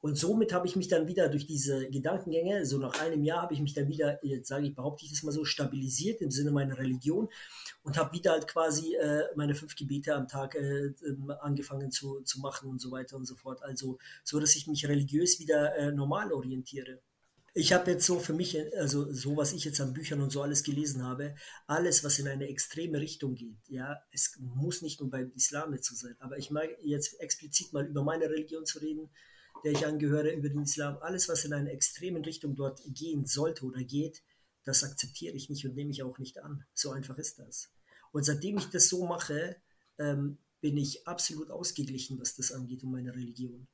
Und 0.01 0.17
somit 0.17 0.53
habe 0.53 0.65
ich 0.65 0.77
mich 0.77 0.87
dann 0.87 1.07
wieder 1.07 1.27
durch 1.27 1.45
diese 1.45 1.89
Gedankengänge, 1.89 2.65
so 2.65 2.77
nach 2.77 3.01
einem 3.01 3.23
Jahr 3.23 3.41
habe 3.41 3.53
ich 3.53 3.59
mich 3.59 3.73
dann 3.73 3.89
wieder, 3.89 4.23
jetzt 4.23 4.47
sage 4.47 4.67
ich, 4.67 4.75
behaupte 4.75 5.03
ich 5.03 5.11
das 5.11 5.23
mal 5.23 5.33
so, 5.33 5.43
stabilisiert 5.43 6.21
im 6.21 6.31
Sinne 6.31 6.51
meiner 6.51 6.77
Religion 6.77 7.27
und 7.83 7.97
habe 7.97 8.13
wieder 8.13 8.31
halt 8.31 8.47
quasi 8.47 8.95
äh, 8.95 9.23
meine 9.35 9.55
fünf 9.55 9.75
Gebete 9.75 10.15
am 10.15 10.29
Tag 10.29 10.55
äh, 10.55 10.93
ähm, 11.05 11.33
angefangen 11.41 11.91
zu, 11.91 12.21
zu 12.21 12.39
machen 12.39 12.69
und 12.69 12.79
so 12.79 12.91
weiter 12.91 13.17
und 13.17 13.25
so 13.25 13.35
fort. 13.35 13.61
Also 13.61 13.97
so, 14.23 14.39
dass 14.39 14.55
ich 14.55 14.67
mich 14.67 14.87
religiös 14.87 15.39
wieder 15.39 15.75
äh, 15.75 15.91
normal 15.91 16.31
orientiere. 16.31 16.99
Ich 17.53 17.73
habe 17.73 17.91
jetzt 17.91 18.05
so 18.05 18.19
für 18.19 18.33
mich, 18.33 18.57
also 18.77 19.11
so 19.11 19.35
was 19.35 19.51
ich 19.51 19.65
jetzt 19.65 19.81
an 19.81 19.91
Büchern 19.91 20.21
und 20.21 20.29
so 20.29 20.41
alles 20.41 20.63
gelesen 20.63 21.03
habe, 21.03 21.35
alles, 21.67 22.05
was 22.05 22.19
in 22.19 22.27
eine 22.27 22.47
extreme 22.47 23.01
Richtung 23.01 23.35
geht, 23.35 23.57
ja, 23.67 23.97
es 24.11 24.37
muss 24.39 24.81
nicht 24.81 25.01
nur 25.01 25.09
beim 25.09 25.31
Islam 25.35 25.73
jetzt 25.73 25.87
so 25.87 25.95
sein, 25.95 26.15
aber 26.19 26.37
ich 26.37 26.51
mag 26.51 26.69
jetzt 26.83 27.19
explizit 27.19 27.73
mal 27.73 27.87
über 27.87 28.03
meine 28.03 28.29
Religion 28.29 28.65
zu 28.65 28.79
reden, 28.79 29.09
der 29.63 29.71
ich 29.71 29.85
angehöre, 29.85 30.31
über 30.31 30.49
den 30.49 30.63
Islam, 30.63 30.97
alles, 31.01 31.29
was 31.29 31.45
in 31.45 31.53
eine 31.53 31.71
extreme 31.71 32.25
Richtung 32.25 32.55
dort 32.55 32.81
gehen 32.87 33.25
sollte 33.25 33.65
oder 33.65 33.83
geht, 33.83 34.23
das 34.63 34.83
akzeptiere 34.83 35.35
ich 35.35 35.49
nicht 35.49 35.65
und 35.65 35.75
nehme 35.75 35.91
ich 35.91 36.03
auch 36.03 36.19
nicht 36.19 36.39
an. 36.39 36.65
So 36.73 36.91
einfach 36.91 37.17
ist 37.17 37.39
das. 37.39 37.71
Und 38.11 38.23
seitdem 38.23 38.57
ich 38.57 38.69
das 38.69 38.89
so 38.89 39.05
mache, 39.05 39.55
ähm, 39.97 40.37
bin 40.61 40.77
ich 40.77 41.07
absolut 41.07 41.49
ausgeglichen, 41.51 42.19
was 42.19 42.35
das 42.35 42.51
angeht 42.51 42.83
um 42.83 42.91
meine 42.91 43.13
Religion. 43.13 43.67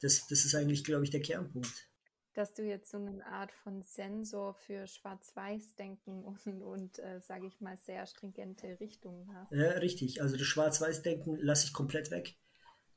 Das, 0.00 0.26
das 0.28 0.44
ist 0.44 0.54
eigentlich, 0.54 0.84
glaube 0.84 1.04
ich, 1.04 1.10
der 1.10 1.20
Kernpunkt. 1.20 1.88
Dass 2.34 2.54
du 2.54 2.62
jetzt 2.62 2.90
so 2.90 2.96
eine 2.96 3.26
Art 3.26 3.52
von 3.52 3.82
Sensor 3.82 4.54
für 4.54 4.86
Schwarz-Weiß-Denken 4.86 6.24
und, 6.46 6.62
und 6.62 6.98
äh, 7.00 7.20
sage 7.20 7.46
ich 7.46 7.60
mal, 7.60 7.76
sehr 7.76 8.06
stringente 8.06 8.78
Richtungen 8.80 9.34
hast. 9.34 9.52
Ja, 9.52 9.70
richtig. 9.72 10.22
Also 10.22 10.36
das 10.36 10.46
Schwarz-Weiß-Denken 10.46 11.36
lasse 11.36 11.66
ich 11.66 11.72
komplett 11.72 12.10
weg 12.10 12.36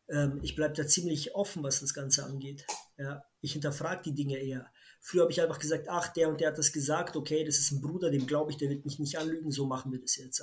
ähm, 0.10 0.39
ich 0.43 0.56
bleibe 0.56 0.74
da 0.74 0.88
ziemlich 0.88 1.36
offen, 1.36 1.64
was 1.64 1.80
das 1.80 1.93
Ganze 1.93 2.26
angeht. 2.26 2.66
Ja, 2.97 3.24
ich 3.41 3.54
hinterfrage 3.54 4.04
die 4.04 4.14
Dinge 4.14 4.38
eher. 4.38 4.72
Früher 5.01 5.24
habe 5.24 5.32
ich 5.32 5.41
einfach 5.41 5.60
gesagt, 5.60 5.88
ach, 5.89 6.14
der 6.14 6.30
und 6.30 6.39
der 6.39 6.49
hat 6.49 6.58
das 6.58 6.72
gesagt, 6.72 7.18
okay, 7.18 7.43
das 7.43 7.58
ist 7.58 7.72
ein 7.72 7.82
Bruder, 7.82 8.10
dem 8.10 8.26
glaube 8.26 8.51
ich, 8.51 8.58
der 8.58 8.70
wird 8.70 8.86
mich 8.86 8.99
nicht 8.99 9.18
anlügen, 9.18 9.51
so 9.51 9.66
machen 9.66 9.91
wir 9.91 9.99
das 9.99 10.16
jetzt. 10.16 10.41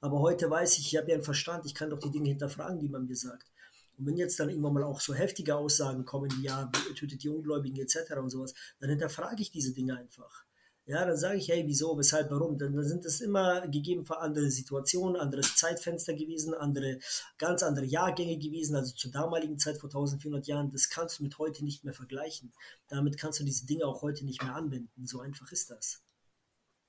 Aber 0.00 0.20
heute 0.20 0.50
weiß 0.50 0.78
ich, 0.78 0.92
ich 0.92 0.96
habe 0.96 1.08
ja 1.08 1.14
einen 1.14 1.24
Verstand, 1.24 1.66
ich 1.66 1.74
kann 1.74 1.90
doch 1.90 2.00
die 2.00 2.10
Dinge 2.10 2.28
hinterfragen, 2.28 2.80
die 2.80 2.88
man 2.88 3.06
mir 3.06 3.16
sagt. 3.16 3.52
Und 3.98 4.06
wenn 4.06 4.16
jetzt 4.16 4.40
dann 4.40 4.48
irgendwann 4.48 4.72
mal 4.72 4.82
auch 4.82 5.00
so 5.00 5.14
heftige 5.14 5.54
Aussagen 5.54 6.04
kommen, 6.04 6.30
wie 6.36 6.46
ja, 6.46 6.70
tötet 6.96 7.22
die 7.22 7.28
Ungläubigen 7.28 7.80
etc. 7.80 8.14
und 8.16 8.30
sowas, 8.30 8.54
dann 8.80 8.90
hinterfrage 8.90 9.40
ich 9.40 9.50
diese 9.50 9.72
Dinge 9.72 9.96
einfach. 9.96 10.44
Ja, 10.86 11.04
dann 11.04 11.16
sage 11.16 11.38
ich, 11.38 11.48
hey, 11.48 11.62
wieso, 11.66 11.96
weshalb, 11.96 12.30
warum? 12.32 12.58
Dann, 12.58 12.74
dann 12.74 12.84
sind 12.84 13.04
es 13.04 13.20
immer 13.20 13.68
gegeben 13.68 14.04
für 14.04 14.18
andere 14.18 14.50
Situationen, 14.50 15.16
anderes 15.16 15.54
Zeitfenster 15.56 16.14
gewesen, 16.14 16.54
andere, 16.54 16.98
ganz 17.38 17.62
andere 17.62 17.84
Jahrgänge 17.84 18.36
gewesen, 18.36 18.74
also 18.74 18.92
zur 18.94 19.12
damaligen 19.12 19.58
Zeit 19.58 19.78
vor 19.78 19.88
1400 19.90 20.46
Jahren. 20.48 20.70
Das 20.70 20.88
kannst 20.88 21.18
du 21.18 21.22
mit 21.22 21.38
heute 21.38 21.64
nicht 21.64 21.84
mehr 21.84 21.94
vergleichen. 21.94 22.52
Damit 22.88 23.16
kannst 23.16 23.38
du 23.38 23.44
diese 23.44 23.64
Dinge 23.64 23.86
auch 23.86 24.02
heute 24.02 24.24
nicht 24.24 24.42
mehr 24.42 24.56
anwenden. 24.56 25.06
So 25.06 25.20
einfach 25.20 25.52
ist 25.52 25.70
das. 25.70 26.02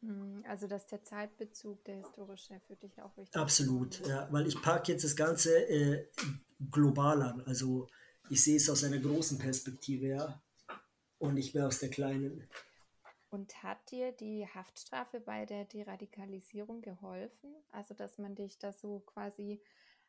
Hm, 0.01 0.43
also, 0.49 0.65
dass 0.67 0.87
der 0.87 1.03
Zeitbezug, 1.03 1.83
der 1.85 1.97
historische, 1.97 2.59
für 2.67 2.75
dich 2.75 2.99
auch 3.01 3.15
wichtig 3.15 3.39
Absolut, 3.39 3.99
ist. 4.01 4.07
ja, 4.07 4.27
weil 4.31 4.47
ich 4.47 4.59
packe 4.59 4.91
jetzt 4.91 5.05
das 5.05 5.15
Ganze 5.15 5.55
äh, 5.69 6.07
global 6.71 7.21
an. 7.21 7.41
Also, 7.41 7.87
ich 8.29 8.43
sehe 8.43 8.57
es 8.57 8.69
aus 8.69 8.83
einer 8.83 8.99
großen 8.99 9.37
Perspektive, 9.37 10.07
ja, 10.07 10.41
und 11.19 11.35
nicht 11.35 11.53
mehr 11.53 11.67
aus 11.67 11.79
der 11.79 11.89
kleinen. 11.89 12.49
Und 13.33 13.63
hat 13.63 13.89
dir 13.89 14.11
die 14.11 14.45
Haftstrafe 14.45 15.19
bei 15.19 15.47
der 15.47 15.65
Deradikalisierung 15.65 16.81
geholfen? 16.81 17.55
Also, 17.71 17.95
dass 17.95 18.19
man 18.19 18.35
dich 18.35 18.59
da 18.59 18.71
so 18.71 18.99
quasi, 18.99 19.59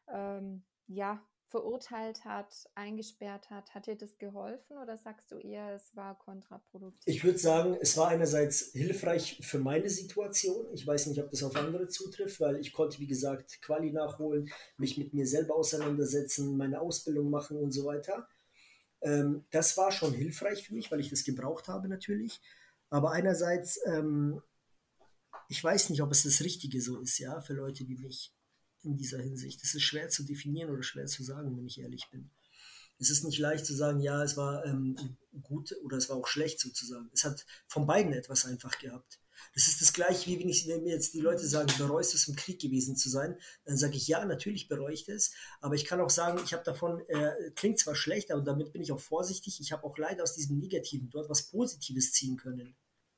ähm, 0.08 0.62
ja, 0.88 1.26
verurteilt 1.48 2.26
hat, 2.26 2.68
eingesperrt 2.74 3.48
hat. 3.48 3.74
Hat 3.74 3.86
dir 3.86 3.96
das 3.96 4.18
geholfen 4.18 4.76
oder 4.76 4.98
sagst 4.98 5.32
du 5.32 5.38
eher, 5.38 5.74
es 5.74 5.96
war 5.96 6.18
kontraproduktiv? 6.18 7.00
Ich 7.06 7.24
würde 7.24 7.38
sagen, 7.38 7.78
es 7.80 7.96
war 7.96 8.08
einerseits 8.08 8.72
hilfreich 8.72 9.38
für 9.40 9.58
meine 9.58 9.88
Situation. 9.88 10.66
Ich 10.74 10.86
weiß 10.86 11.06
nicht, 11.06 11.22
ob 11.22 11.30
das 11.30 11.42
auf 11.42 11.56
andere 11.56 11.88
zutrifft, 11.88 12.40
weil 12.40 12.56
ich 12.56 12.74
konnte, 12.74 12.98
wie 12.98 13.06
gesagt, 13.06 13.62
Quali 13.62 13.90
nachholen, 13.90 14.50
mich 14.76 14.98
mit 14.98 15.14
mir 15.14 15.26
selber 15.26 15.54
auseinandersetzen, 15.54 16.58
meine 16.58 16.78
Ausbildung 16.78 17.30
machen 17.30 17.56
und 17.56 17.72
so 17.72 17.86
weiter. 17.86 18.28
Ähm, 19.00 19.46
das 19.50 19.78
war 19.78 19.92
schon 19.92 20.12
hilfreich 20.12 20.66
für 20.66 20.74
mich, 20.74 20.92
weil 20.92 21.00
ich 21.00 21.08
das 21.08 21.24
gebraucht 21.24 21.68
habe 21.68 21.88
natürlich. 21.88 22.42
Aber 22.94 23.10
einerseits, 23.10 23.80
ähm, 23.86 24.40
ich 25.48 25.64
weiß 25.64 25.90
nicht, 25.90 26.00
ob 26.00 26.12
es 26.12 26.22
das 26.22 26.42
Richtige 26.42 26.80
so 26.80 27.00
ist, 27.00 27.18
ja, 27.18 27.40
für 27.40 27.52
Leute 27.52 27.88
wie 27.88 27.96
mich 27.96 28.32
in 28.84 28.96
dieser 28.96 29.20
Hinsicht. 29.20 29.60
Das 29.64 29.74
ist 29.74 29.82
schwer 29.82 30.10
zu 30.10 30.22
definieren 30.22 30.70
oder 30.70 30.84
schwer 30.84 31.06
zu 31.06 31.24
sagen, 31.24 31.56
wenn 31.56 31.66
ich 31.66 31.80
ehrlich 31.80 32.08
bin. 32.12 32.30
Es 33.00 33.10
ist 33.10 33.24
nicht 33.24 33.40
leicht 33.40 33.66
zu 33.66 33.74
sagen, 33.74 33.98
ja, 33.98 34.22
es 34.22 34.36
war 34.36 34.64
ähm, 34.64 34.96
gut 35.42 35.74
oder 35.82 35.96
es 35.96 36.08
war 36.08 36.18
auch 36.18 36.28
schlecht 36.28 36.60
sozusagen. 36.60 37.10
Es 37.12 37.24
hat 37.24 37.44
von 37.66 37.84
beiden 37.84 38.12
etwas 38.12 38.44
einfach 38.44 38.78
gehabt. 38.78 39.18
Das 39.54 39.66
ist 39.66 39.80
das 39.80 39.92
gleiche, 39.92 40.30
wie 40.30 40.38
wenn, 40.38 40.48
ich, 40.48 40.68
wenn 40.68 40.84
mir 40.84 40.94
jetzt 40.94 41.14
die 41.14 41.20
Leute 41.20 41.48
sagen, 41.48 41.72
bereust 41.76 42.12
du 42.12 42.16
es 42.16 42.28
im 42.28 42.36
Krieg 42.36 42.60
gewesen 42.60 42.96
zu 42.96 43.10
sein, 43.10 43.36
dann 43.64 43.76
sage 43.76 43.96
ich, 43.96 44.06
ja, 44.06 44.24
natürlich 44.24 44.68
bereue 44.68 44.94
ich 44.94 45.04
das, 45.04 45.32
aber 45.60 45.74
ich 45.74 45.84
kann 45.84 46.00
auch 46.00 46.10
sagen, 46.10 46.40
ich 46.44 46.52
habe 46.52 46.62
davon, 46.62 47.00
äh, 47.08 47.50
klingt 47.56 47.80
zwar 47.80 47.96
schlecht, 47.96 48.30
aber 48.30 48.42
damit 48.42 48.72
bin 48.72 48.82
ich 48.82 48.92
auch 48.92 49.00
vorsichtig, 49.00 49.60
ich 49.60 49.72
habe 49.72 49.82
auch 49.82 49.98
leider 49.98 50.22
aus 50.22 50.34
diesem 50.34 50.58
Negativen 50.58 51.10
dort 51.10 51.28
was 51.28 51.48
Positives 51.48 52.12
ziehen 52.12 52.36
können. 52.36 52.76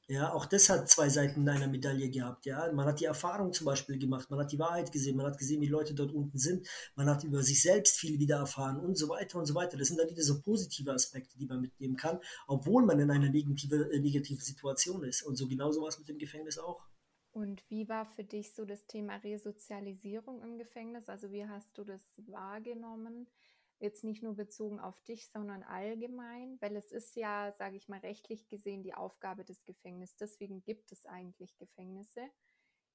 Ja, 0.09 0.33
auch 0.33 0.47
das 0.47 0.69
hat 0.69 0.89
zwei 0.89 1.09
Seiten 1.09 1.49
einer 1.49 1.67
Medaille 1.67 2.09
gehabt. 2.09 2.47
Ja, 2.47 2.71
man 2.73 2.87
hat 2.87 3.01
die 3.01 3.07
Erfahrung 3.07 3.53
zum 3.53 3.65
Beispiel 3.65 3.99
gemacht, 3.99 4.31
man 4.31 4.39
hat 4.39 4.53
die 4.53 4.59
Wahrheit 4.59 4.93
gesehen, 4.93 5.17
man 5.17 5.27
hat 5.27 5.37
gesehen, 5.37 5.61
wie 5.61 5.67
Leute 5.67 5.95
dort 5.95 6.13
unten 6.13 6.39
sind, 6.39 6.69
man 6.95 7.11
hat 7.11 7.25
über 7.25 7.43
sich 7.43 7.61
selbst 7.61 7.99
viel 7.99 8.21
wieder 8.21 8.37
erfahren 8.37 8.79
und 8.79 8.97
so 8.97 9.09
weiter 9.09 9.37
und 9.39 9.47
so 9.47 9.57
weiter. 9.57 9.77
Das 9.77 9.89
sind 9.89 9.99
dann 9.99 10.09
wieder 10.09 10.23
so 10.23 10.41
positive 10.41 10.93
Aspekte, 10.93 11.37
die 11.37 11.47
man 11.47 11.61
mitnehmen 11.61 11.97
kann, 11.97 12.21
obwohl 12.47 12.85
man 12.85 13.01
in 13.01 13.11
einer 13.11 13.29
negative, 13.31 13.91
äh, 13.91 13.99
negative 13.99 14.41
Situation 14.41 15.03
ist. 15.03 15.23
Und 15.23 15.35
so 15.35 15.49
genau 15.49 15.73
sowas 15.73 15.99
mit 15.99 16.09
dem 16.09 16.19
Gefängnis 16.19 16.57
auch. 16.59 16.87
Und 17.33 17.69
wie 17.69 17.89
war 17.89 18.07
für 18.07 18.25
dich 18.25 18.55
so 18.55 18.65
das 18.65 18.87
Thema 18.87 19.17
Resozialisierung 19.17 20.41
im 20.43 20.57
Gefängnis? 20.57 21.09
Also 21.09 21.33
wie 21.33 21.47
hast 21.47 21.77
du 21.77 21.85
das 21.85 22.01
wahrgenommen? 22.29 23.27
Jetzt 23.79 24.05
nicht 24.05 24.23
nur 24.23 24.35
bezogen 24.35 24.81
auf 24.81 25.01
dich, 25.03 25.29
sondern 25.29 25.63
allgemein, 25.63 26.57
weil 26.61 26.77
es 26.77 26.93
ist 26.93 27.15
ja, 27.17 27.53
sage 27.59 27.77
ich 27.77 27.89
mal, 27.89 28.01
rechtlich 28.01 28.49
gesehen 28.49 28.83
die 28.83 28.95
Aufgabe 28.95 29.45
des 29.45 29.65
Gefängnisses. 29.65 30.17
Deswegen 30.17 30.63
gibt 30.63 30.93
es 30.93 31.05
eigentlich 31.07 31.57
Gefängnisse. 31.59 32.23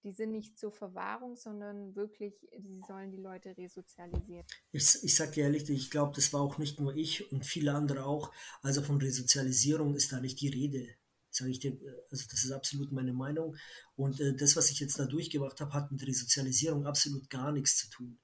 Die 0.04 0.12
sind 0.12 0.32
nicht 0.32 0.58
zur 0.58 0.72
Verwahrung, 0.72 1.36
sondern 1.36 1.96
wirklich, 1.96 2.34
sie 2.58 2.82
sollen 2.88 3.12
die 3.12 3.22
Leute 3.22 3.56
resozialisieren. 3.56 4.44
Ich, 4.72 5.04
ich 5.04 5.16
sage 5.16 5.32
dir 5.34 5.44
ehrlich, 5.44 5.70
ich 5.70 5.92
glaube, 5.92 6.14
das 6.16 6.34
war 6.34 6.42
auch 6.42 6.58
nicht 6.58 6.80
nur 6.80 6.96
ich 6.96 7.32
und 7.32 7.46
viele 7.46 7.74
andere 7.74 8.06
auch. 8.06 8.34
Also 8.64 8.82
von 8.82 9.00
Resozialisierung 9.00 9.94
ist 9.94 10.12
da 10.12 10.20
nicht 10.20 10.42
die 10.42 10.50
Rede 10.50 10.88
sage 11.32 11.52
ich 11.52 11.60
dir, 11.60 11.78
also 12.12 12.26
das 12.30 12.44
ist 12.44 12.52
absolut 12.52 12.92
meine 12.92 13.14
Meinung. 13.14 13.56
Und 13.96 14.20
äh, 14.20 14.36
das, 14.36 14.56
was 14.56 14.70
ich 14.70 14.80
jetzt 14.80 15.00
da 15.00 15.06
durchgemacht 15.06 15.60
habe, 15.62 15.74
hat 15.74 15.92
mit 15.92 16.06
Resozialisierung 16.06 16.86
absolut 16.86 17.30
gar 17.30 17.52
nichts 17.52 17.78
zu 17.78 17.90
tun. 17.90 18.20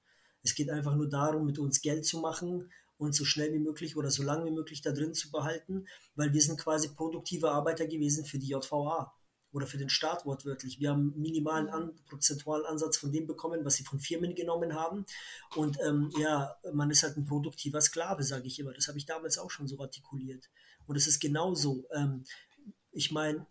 Es 0.48 0.54
geht 0.54 0.70
einfach 0.70 0.94
nur 0.94 1.08
darum, 1.08 1.44
mit 1.44 1.58
uns 1.58 1.82
Geld 1.82 2.06
zu 2.06 2.20
machen 2.20 2.70
und 2.96 3.14
so 3.14 3.26
schnell 3.26 3.52
wie 3.52 3.58
möglich 3.58 3.96
oder 3.96 4.10
so 4.10 4.22
lange 4.22 4.46
wie 4.46 4.50
möglich 4.50 4.80
da 4.80 4.92
drin 4.92 5.12
zu 5.12 5.30
behalten, 5.30 5.86
weil 6.16 6.32
wir 6.32 6.40
sind 6.40 6.58
quasi 6.58 6.88
produktive 6.88 7.50
Arbeiter 7.50 7.86
gewesen 7.86 8.24
für 8.24 8.38
die 8.38 8.48
JVA 8.48 9.12
oder 9.52 9.66
für 9.66 9.76
den 9.76 9.90
Staat 9.90 10.24
wortwörtlich. 10.24 10.80
Wir 10.80 10.90
haben 10.90 11.12
minimalen 11.16 11.68
an, 11.68 11.92
prozentualen 12.06 12.64
Ansatz 12.64 12.96
von 12.96 13.12
dem 13.12 13.26
bekommen, 13.26 13.64
was 13.64 13.74
sie 13.76 13.84
von 13.84 14.00
Firmen 14.00 14.34
genommen 14.34 14.74
haben. 14.74 15.04
Und 15.54 15.78
ähm, 15.86 16.10
ja, 16.18 16.56
man 16.72 16.90
ist 16.90 17.02
halt 17.02 17.18
ein 17.18 17.26
produktiver 17.26 17.80
Sklave, 17.82 18.22
sage 18.22 18.46
ich 18.46 18.58
immer. 18.58 18.72
Das 18.72 18.88
habe 18.88 18.98
ich 18.98 19.06
damals 19.06 19.36
auch 19.36 19.50
schon 19.50 19.68
so 19.68 19.78
artikuliert. 19.80 20.48
Und 20.86 20.96
es 20.96 21.06
ist 21.06 21.20
genauso. 21.20 21.86
Ähm, 21.92 22.24
ich 22.92 23.12
meine, 23.12 23.46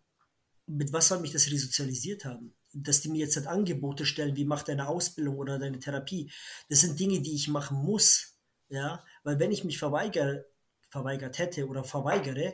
mit 0.65 0.91
was 0.93 1.07
soll 1.07 1.19
mich 1.19 1.31
das 1.31 1.49
resozialisiert 1.51 2.25
haben? 2.25 2.53
Dass 2.73 3.01
die 3.01 3.09
mir 3.09 3.19
jetzt 3.19 3.35
halt 3.35 3.47
Angebote 3.47 4.05
stellen, 4.05 4.35
wie 4.35 4.45
mach 4.45 4.63
deine 4.63 4.87
Ausbildung 4.87 5.37
oder 5.37 5.59
deine 5.59 5.79
Therapie. 5.79 6.31
Das 6.69 6.81
sind 6.81 6.99
Dinge, 6.99 7.21
die 7.21 7.35
ich 7.35 7.47
machen 7.47 7.77
muss. 7.77 8.33
Ja, 8.69 9.03
weil 9.23 9.39
wenn 9.39 9.51
ich 9.51 9.63
mich 9.63 9.77
verweigere, 9.77 10.45
verweigert 10.89 11.39
hätte 11.39 11.67
oder 11.67 11.83
verweigere, 11.83 12.53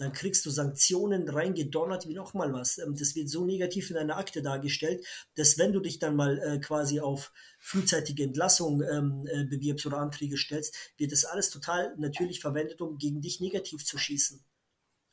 dann 0.00 0.12
kriegst 0.12 0.46
du 0.46 0.50
Sanktionen 0.50 1.28
reingedonnert 1.28 2.08
wie 2.08 2.14
nochmal 2.14 2.52
was. 2.54 2.78
Ähm, 2.78 2.96
das 2.96 3.14
wird 3.14 3.28
so 3.28 3.44
negativ 3.44 3.90
in 3.90 3.98
einer 3.98 4.16
Akte 4.16 4.42
dargestellt, 4.42 5.04
dass 5.36 5.58
wenn 5.58 5.72
du 5.72 5.80
dich 5.80 5.98
dann 5.98 6.16
mal 6.16 6.38
äh, 6.38 6.58
quasi 6.58 7.00
auf 7.00 7.32
frühzeitige 7.58 8.24
Entlassung 8.24 8.82
ähm, 8.82 9.26
äh, 9.30 9.44
bewirbst 9.44 9.84
oder 9.86 9.98
Anträge 9.98 10.38
stellst, 10.38 10.74
wird 10.96 11.12
das 11.12 11.26
alles 11.26 11.50
total 11.50 11.94
natürlich 11.98 12.40
verwendet, 12.40 12.80
um 12.80 12.96
gegen 12.96 13.20
dich 13.20 13.40
negativ 13.40 13.84
zu 13.84 13.98
schießen. 13.98 14.42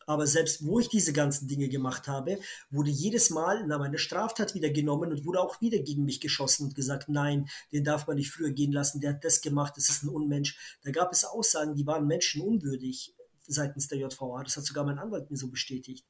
Aber 0.08 0.26
selbst 0.26 0.66
wo 0.66 0.80
ich 0.80 0.88
diese 0.88 1.12
ganzen 1.12 1.49
Dinge 1.49 1.68
gemacht 1.68 2.08
habe, 2.08 2.39
wurde 2.72 2.89
jedes 2.89 3.30
Mal 3.30 3.66
na, 3.68 3.78
meine 3.78 3.97
Straftat 3.97 4.55
wieder 4.55 4.70
genommen 4.70 5.12
und 5.12 5.26
wurde 5.26 5.41
auch 5.41 5.60
wieder 5.60 5.80
gegen 5.80 6.05
mich 6.05 6.22
geschossen 6.22 6.68
und 6.68 6.76
gesagt, 6.76 7.10
nein, 7.10 7.49
den 7.74 7.84
darf 7.84 8.08
man 8.08 8.16
nicht 8.16 8.32
früher 8.32 8.51
gehen 8.51 8.72
lassen, 8.72 9.01
der 9.01 9.16
hat 9.16 9.26
das 9.26 9.41
gemacht, 9.41 9.74
das 9.76 9.89
ist 9.89 10.03
ein 10.03 10.10
Unmensch. 10.10 10.58
Da 10.84 10.91
gab 10.91 11.12
es 11.12 11.26
Aussagen, 11.26 11.76
die 11.76 11.86
waren 11.86 12.08
menschenunwürdig 12.08 13.16
seitens 13.47 13.89
der 13.89 13.97
JVA. 13.97 14.43
Das 14.43 14.55
hat 14.55 14.64
sogar 14.64 14.86
mein 14.86 14.97
Anwalt 14.97 15.30
mir 15.30 15.36
so 15.36 15.49
bestätigt. 15.49 16.05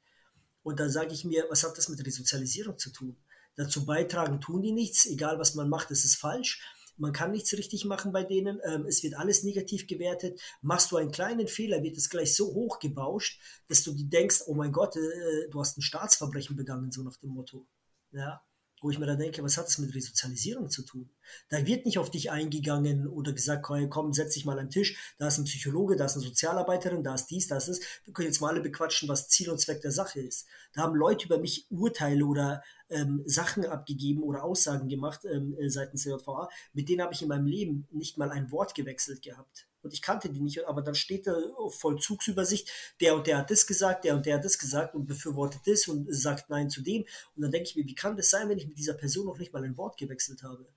Und 0.62 0.80
da 0.80 0.90
sage 0.90 1.14
ich 1.14 1.26
mir, 1.26 1.48
was 1.50 1.64
hat 1.64 1.76
das 1.76 1.90
mit 1.90 2.06
Resozialisierung 2.06 2.78
zu 2.78 2.92
tun? 2.92 3.18
Dazu 3.56 3.84
beitragen 3.84 4.40
tun 4.40 4.62
die 4.62 4.74
nichts, 4.74 5.08
egal 5.08 5.40
was 5.40 5.56
man 5.56 5.70
macht, 5.70 5.90
das 5.90 6.06
ist 6.06 6.18
falsch. 6.18 6.62
Man 6.98 7.14
kann 7.14 7.32
nichts 7.32 7.54
richtig 7.54 7.86
machen 7.86 8.12
bei 8.12 8.24
denen. 8.24 8.60
Ähm, 8.66 8.86
es 8.86 9.04
wird 9.04 9.16
alles 9.16 9.44
negativ 9.44 9.88
gewertet. 9.88 10.42
Machst 10.62 10.92
du 10.92 10.98
einen 10.98 11.12
kleinen 11.12 11.48
Fehler, 11.48 11.84
wird 11.84 11.98
es 11.98 12.10
gleich 12.10 12.36
so 12.36 12.54
hoch 12.54 12.80
gebauscht, 12.80 13.40
dass 13.68 13.84
du 13.84 13.94
denkst, 13.94 14.44
oh 14.48 14.56
mein 14.56 14.72
Gott, 14.72 14.96
äh, 14.96 15.50
du 15.50 15.60
hast 15.60 15.78
ein 15.78 15.82
Staatsverbrechen 15.82 16.56
begangen, 16.56 16.92
so 16.92 17.04
nach 17.04 17.18
dem 17.18 17.30
Motto. 17.30 17.68
Ja 18.12 18.47
wo 18.82 18.90
ich 18.90 19.00
mir 19.00 19.06
da 19.06 19.16
denke, 19.16 19.44
was 19.44 19.58
hat 19.58 19.66
das 19.66 19.78
mit 19.80 19.94
Resozialisierung 19.94 20.70
zu 20.70 20.84
tun? 20.84 21.10
Da 21.50 21.66
wird 21.66 21.86
nicht 21.86 21.98
auf 21.98 22.12
dich 22.12 22.32
eingegangen 22.32 23.08
oder 23.08 23.34
gesagt, 23.34 23.64
komm, 23.90 24.14
setz 24.14 24.36
dich 24.36 24.46
mal 24.46 24.60
am 24.60 24.70
Tisch, 24.70 25.16
da 25.18 25.28
ist 25.28 25.38
ein 25.38 25.46
Psychologe, 25.46 25.96
da 25.96 26.06
ist 26.06 26.16
eine 26.16 26.24
Sozialarbeiterin, 26.24 27.04
da 27.04 27.16
ist 27.16 27.28
dies, 27.28 27.48
da 27.48 27.58
ist 27.58 27.68
das. 27.68 27.80
Wir 28.06 28.14
können 28.14 28.28
jetzt 28.28 28.40
mal 28.40 28.50
alle 28.50 28.62
bequatschen, 28.62 29.10
was 29.10 29.30
Ziel 29.30 29.50
und 29.50 29.60
Zweck 29.60 29.82
der 29.82 29.92
Sache 29.92 30.20
ist. 30.20 30.48
Da 30.74 30.82
haben 30.82 30.96
Leute 30.96 31.26
über 31.26 31.40
mich 31.40 31.66
Urteile 31.70 32.26
oder 32.26 32.64
ähm, 32.90 33.24
Sachen 33.26 33.66
abgegeben 33.66 34.24
oder 34.24 34.44
Aussagen 34.44 34.88
gemacht 34.88 35.22
ähm, 35.26 35.56
äh, 35.60 35.70
seitens 35.70 36.04
der 36.04 36.18
JVA, 36.18 36.50
mit 36.74 36.88
denen 36.88 37.02
habe 37.02 37.14
ich 37.14 37.22
in 37.22 37.28
meinem 37.28 37.48
Leben 37.48 37.88
nicht 37.92 38.18
mal 38.18 38.32
ein 38.32 38.52
Wort 38.52 38.76
gewechselt 38.76 39.22
gehabt 39.22 39.68
und 39.88 39.94
ich 39.94 40.02
kannte 40.02 40.30
die 40.30 40.42
nicht, 40.42 40.66
aber 40.66 40.82
dann 40.82 40.96
steht 40.96 41.28
da 41.28 41.34
Vollzugsübersicht, 41.70 42.70
der 43.00 43.16
und 43.16 43.26
der 43.26 43.38
hat 43.38 43.50
das 43.50 43.66
gesagt, 43.66 44.04
der 44.04 44.16
und 44.16 44.26
der 44.26 44.36
hat 44.36 44.44
das 44.44 44.60
gesagt 44.60 44.94
und 44.94 45.06
befürwortet 45.06 45.62
das 45.66 45.88
und 45.88 46.14
sagt 46.14 46.50
Nein 46.50 46.70
zu 46.70 46.82
dem. 46.82 47.06
Und 47.36 47.42
dann 47.42 47.52
denke 47.52 47.70
ich 47.70 47.76
mir, 47.78 47.86
wie 47.86 47.96
kann 47.96 48.18
das 48.18 48.30
sein, 48.30 48.50
wenn 48.50 48.58
ich 48.58 48.68
mit 48.68 48.78
dieser 48.78 48.96
Person 48.96 49.28
noch 49.28 49.38
nicht 49.38 49.54
mal 49.54 49.64
ein 49.64 49.78
Wort 49.78 49.98
gewechselt 49.98 50.44
habe? 50.44 50.68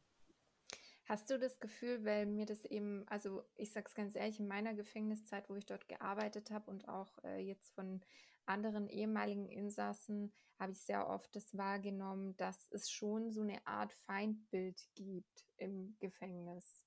Hast 1.07 1.29
du 1.29 1.41
das 1.41 1.59
Gefühl, 1.59 2.05
weil 2.05 2.25
mir 2.25 2.47
das 2.47 2.65
eben, 2.65 3.03
also 3.09 3.43
ich 3.57 3.73
sage 3.73 3.87
es 3.89 3.97
ganz 3.97 4.15
ehrlich, 4.15 4.39
in 4.39 4.47
meiner 4.47 4.75
Gefängniszeit, 4.75 5.51
wo 5.51 5.57
ich 5.57 5.67
dort 5.67 5.89
gearbeitet 5.89 6.53
habe 6.53 6.71
und 6.71 6.89
auch 6.89 7.19
äh, 7.25 7.41
jetzt 7.41 7.75
von 7.75 8.01
anderen 8.47 8.89
ehemaligen 8.89 9.49
Insassen, 9.49 10.33
habe 10.57 10.71
ich 10.71 10.81
sehr 10.81 11.09
oft 11.09 11.35
das 11.35 11.57
wahrgenommen, 11.57 12.37
dass 12.37 12.69
es 12.71 12.89
schon 12.89 13.33
so 13.33 13.41
eine 13.41 13.67
Art 13.67 13.93
Feindbild 13.93 14.87
gibt 14.95 15.45
im 15.57 15.97
Gefängnis. 15.99 16.85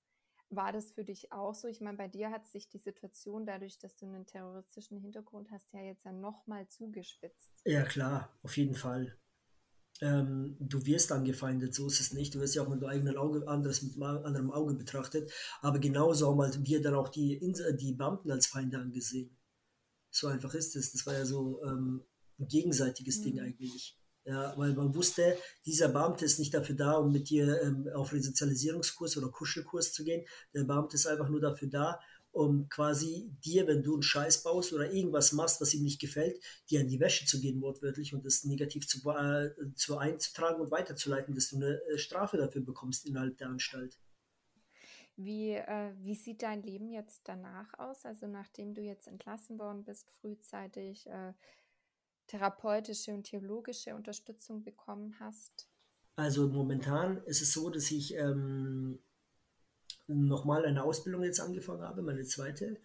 War 0.56 0.72
das 0.72 0.92
für 0.92 1.04
dich 1.04 1.32
auch 1.32 1.56
so? 1.56 1.68
Ich 1.68 1.82
meine, 1.82 1.98
bei 1.98 2.08
dir 2.08 2.32
hat 2.32 2.48
sich 2.48 2.70
die 2.70 2.78
Situation 2.78 3.46
dadurch, 3.46 3.80
dass 3.80 3.96
du 3.96 4.06
einen 4.06 4.26
terroristischen 4.26 5.00
Hintergrund 5.00 5.50
hast, 5.52 5.72
ja 5.74 5.82
jetzt 5.82 6.06
ja 6.06 6.12
nochmal 6.12 6.68
zugespitzt. 6.68 7.52
Ja, 7.66 7.84
klar, 7.84 8.38
auf 8.44 8.58
jeden 8.58 8.76
Fall. 8.76 9.18
Ähm, 10.02 10.58
du 10.60 10.86
wirst 10.86 11.12
angefeindet, 11.12 11.74
so 11.74 11.88
ist 11.88 12.00
es 12.00 12.14
nicht. 12.14 12.36
Du 12.36 12.40
wirst 12.40 12.56
ja 12.56 12.64
auch 12.64 12.68
mit 12.68 12.82
deinem 12.82 12.90
eigenen 12.90 13.18
Auge 13.18 13.48
anderes 13.48 13.84
mit 13.84 14.02
anderem 14.02 14.52
Auge 14.52 14.74
betrachtet. 14.74 15.32
Aber 15.62 15.80
genauso 15.80 16.30
haben 16.30 16.42
halt 16.42 16.64
wir 16.64 16.82
dann 16.82 16.96
auch 16.96 17.10
die, 17.10 17.40
die 17.80 17.94
Beamten 17.94 18.32
als 18.32 18.48
Feinde 18.48 18.80
angesehen. 18.80 19.38
So 20.10 20.28
einfach 20.28 20.54
ist 20.54 20.76
es. 20.76 20.92
Das 20.92 21.06
war 21.06 21.14
ja 21.14 21.26
so 21.26 21.64
ähm, 21.64 22.04
ein 22.40 22.48
gegenseitiges 22.48 23.20
mhm. 23.20 23.24
Ding 23.24 23.40
eigentlich. 23.40 23.98
Ja, 24.26 24.58
weil 24.58 24.74
man 24.74 24.96
wusste, 24.96 25.38
dieser 25.66 25.90
Beamte 25.90 26.24
ist 26.24 26.40
nicht 26.40 26.54
dafür 26.54 26.76
da, 26.76 26.94
um 26.94 27.12
mit 27.12 27.30
dir 27.30 27.62
ähm, 27.62 27.90
auf 27.94 28.14
Resozialisierungskurs 28.14 29.18
oder 29.18 29.28
Kuschelkurs 29.28 29.92
zu 29.92 30.06
gehen. 30.06 30.26
Der 30.54 30.64
Beamte 30.64 30.96
ist 30.96 31.08
einfach 31.08 31.28
nur 31.28 31.42
dafür 31.42 31.68
da, 31.68 32.00
um 32.32 32.68
quasi 32.70 33.32
dir, 33.44 33.68
wenn 33.68 33.84
du 33.84 33.94
einen 33.94 34.02
Scheiß 34.02 34.44
baust 34.44 34.72
oder 34.74 34.92
irgendwas 34.92 35.34
machst, 35.34 35.60
was 35.60 35.74
ihm 35.74 35.84
nicht 35.84 36.00
gefällt, 36.00 36.42
dir 36.70 36.80
an 36.80 36.88
die 36.88 37.00
Wäsche 37.00 37.26
zu 37.26 37.40
gehen, 37.42 37.62
wortwörtlich, 37.62 38.14
und 38.14 38.26
das 38.26 38.46
negativ 38.46 38.88
zu, 38.88 39.08
äh, 39.12 39.52
zu 39.76 39.98
einzutragen 39.98 40.62
und 40.62 40.72
weiterzuleiten, 40.72 41.36
dass 41.36 41.50
du 41.50 41.58
eine 41.58 41.82
äh, 41.84 41.98
Strafe 41.98 42.38
dafür 42.38 42.62
bekommst 42.62 43.06
innerhalb 43.06 43.38
der 43.38 43.50
Anstalt. 43.50 44.00
Wie, 45.16 45.52
äh, 45.52 45.94
wie 46.02 46.16
sieht 46.16 46.42
dein 46.42 46.64
Leben 46.64 46.90
jetzt 46.90 47.22
danach 47.26 47.78
aus? 47.78 48.04
Also 48.04 48.26
nachdem 48.26 48.74
du 48.74 48.82
jetzt 48.82 49.08
entlassen 49.08 49.60
worden 49.60 49.84
bist, 49.84 50.10
frühzeitig, 50.10 51.06
äh, 51.08 51.34
therapeutische 52.34 53.14
und 53.14 53.24
theologische 53.26 53.94
Unterstützung 53.94 54.64
bekommen 54.64 55.16
hast? 55.20 55.68
Also 56.16 56.48
momentan 56.48 57.18
ist 57.26 57.42
es 57.42 57.54
so, 57.54 57.70
dass 57.70 57.92
ich 57.92 58.16
ähm, 58.16 59.00
nochmal 60.08 60.66
eine 60.66 60.84
Ausbildung 60.84 61.24
jetzt 61.24 61.40
angefangen 61.40 61.84
habe, 61.84 62.02
meine 62.02 62.24
zweite. 62.24 62.78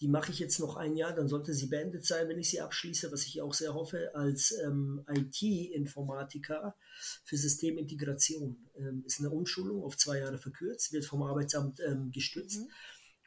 Die 0.00 0.08
mache 0.08 0.30
ich 0.30 0.38
jetzt 0.38 0.60
noch 0.60 0.76
ein 0.76 0.96
Jahr, 0.96 1.12
dann 1.12 1.28
sollte 1.28 1.54
sie 1.54 1.66
beendet 1.66 2.04
sein, 2.04 2.28
wenn 2.28 2.38
ich 2.38 2.50
sie 2.50 2.60
abschließe, 2.60 3.10
was 3.10 3.26
ich 3.26 3.42
auch 3.42 3.54
sehr 3.54 3.74
hoffe, 3.74 4.10
als 4.14 4.52
ähm, 4.64 5.04
IT-Informatiker 5.08 6.76
für 7.24 7.36
Systemintegration. 7.36 8.68
Ähm, 8.76 9.02
ist 9.06 9.20
eine 9.20 9.30
Umschulung 9.30 9.82
auf 9.82 9.96
zwei 9.96 10.18
Jahre 10.18 10.38
verkürzt, 10.38 10.92
wird 10.92 11.04
vom 11.04 11.22
Arbeitsamt 11.22 11.80
ähm, 11.80 12.12
gestützt. 12.12 12.60
Mhm 12.60 12.72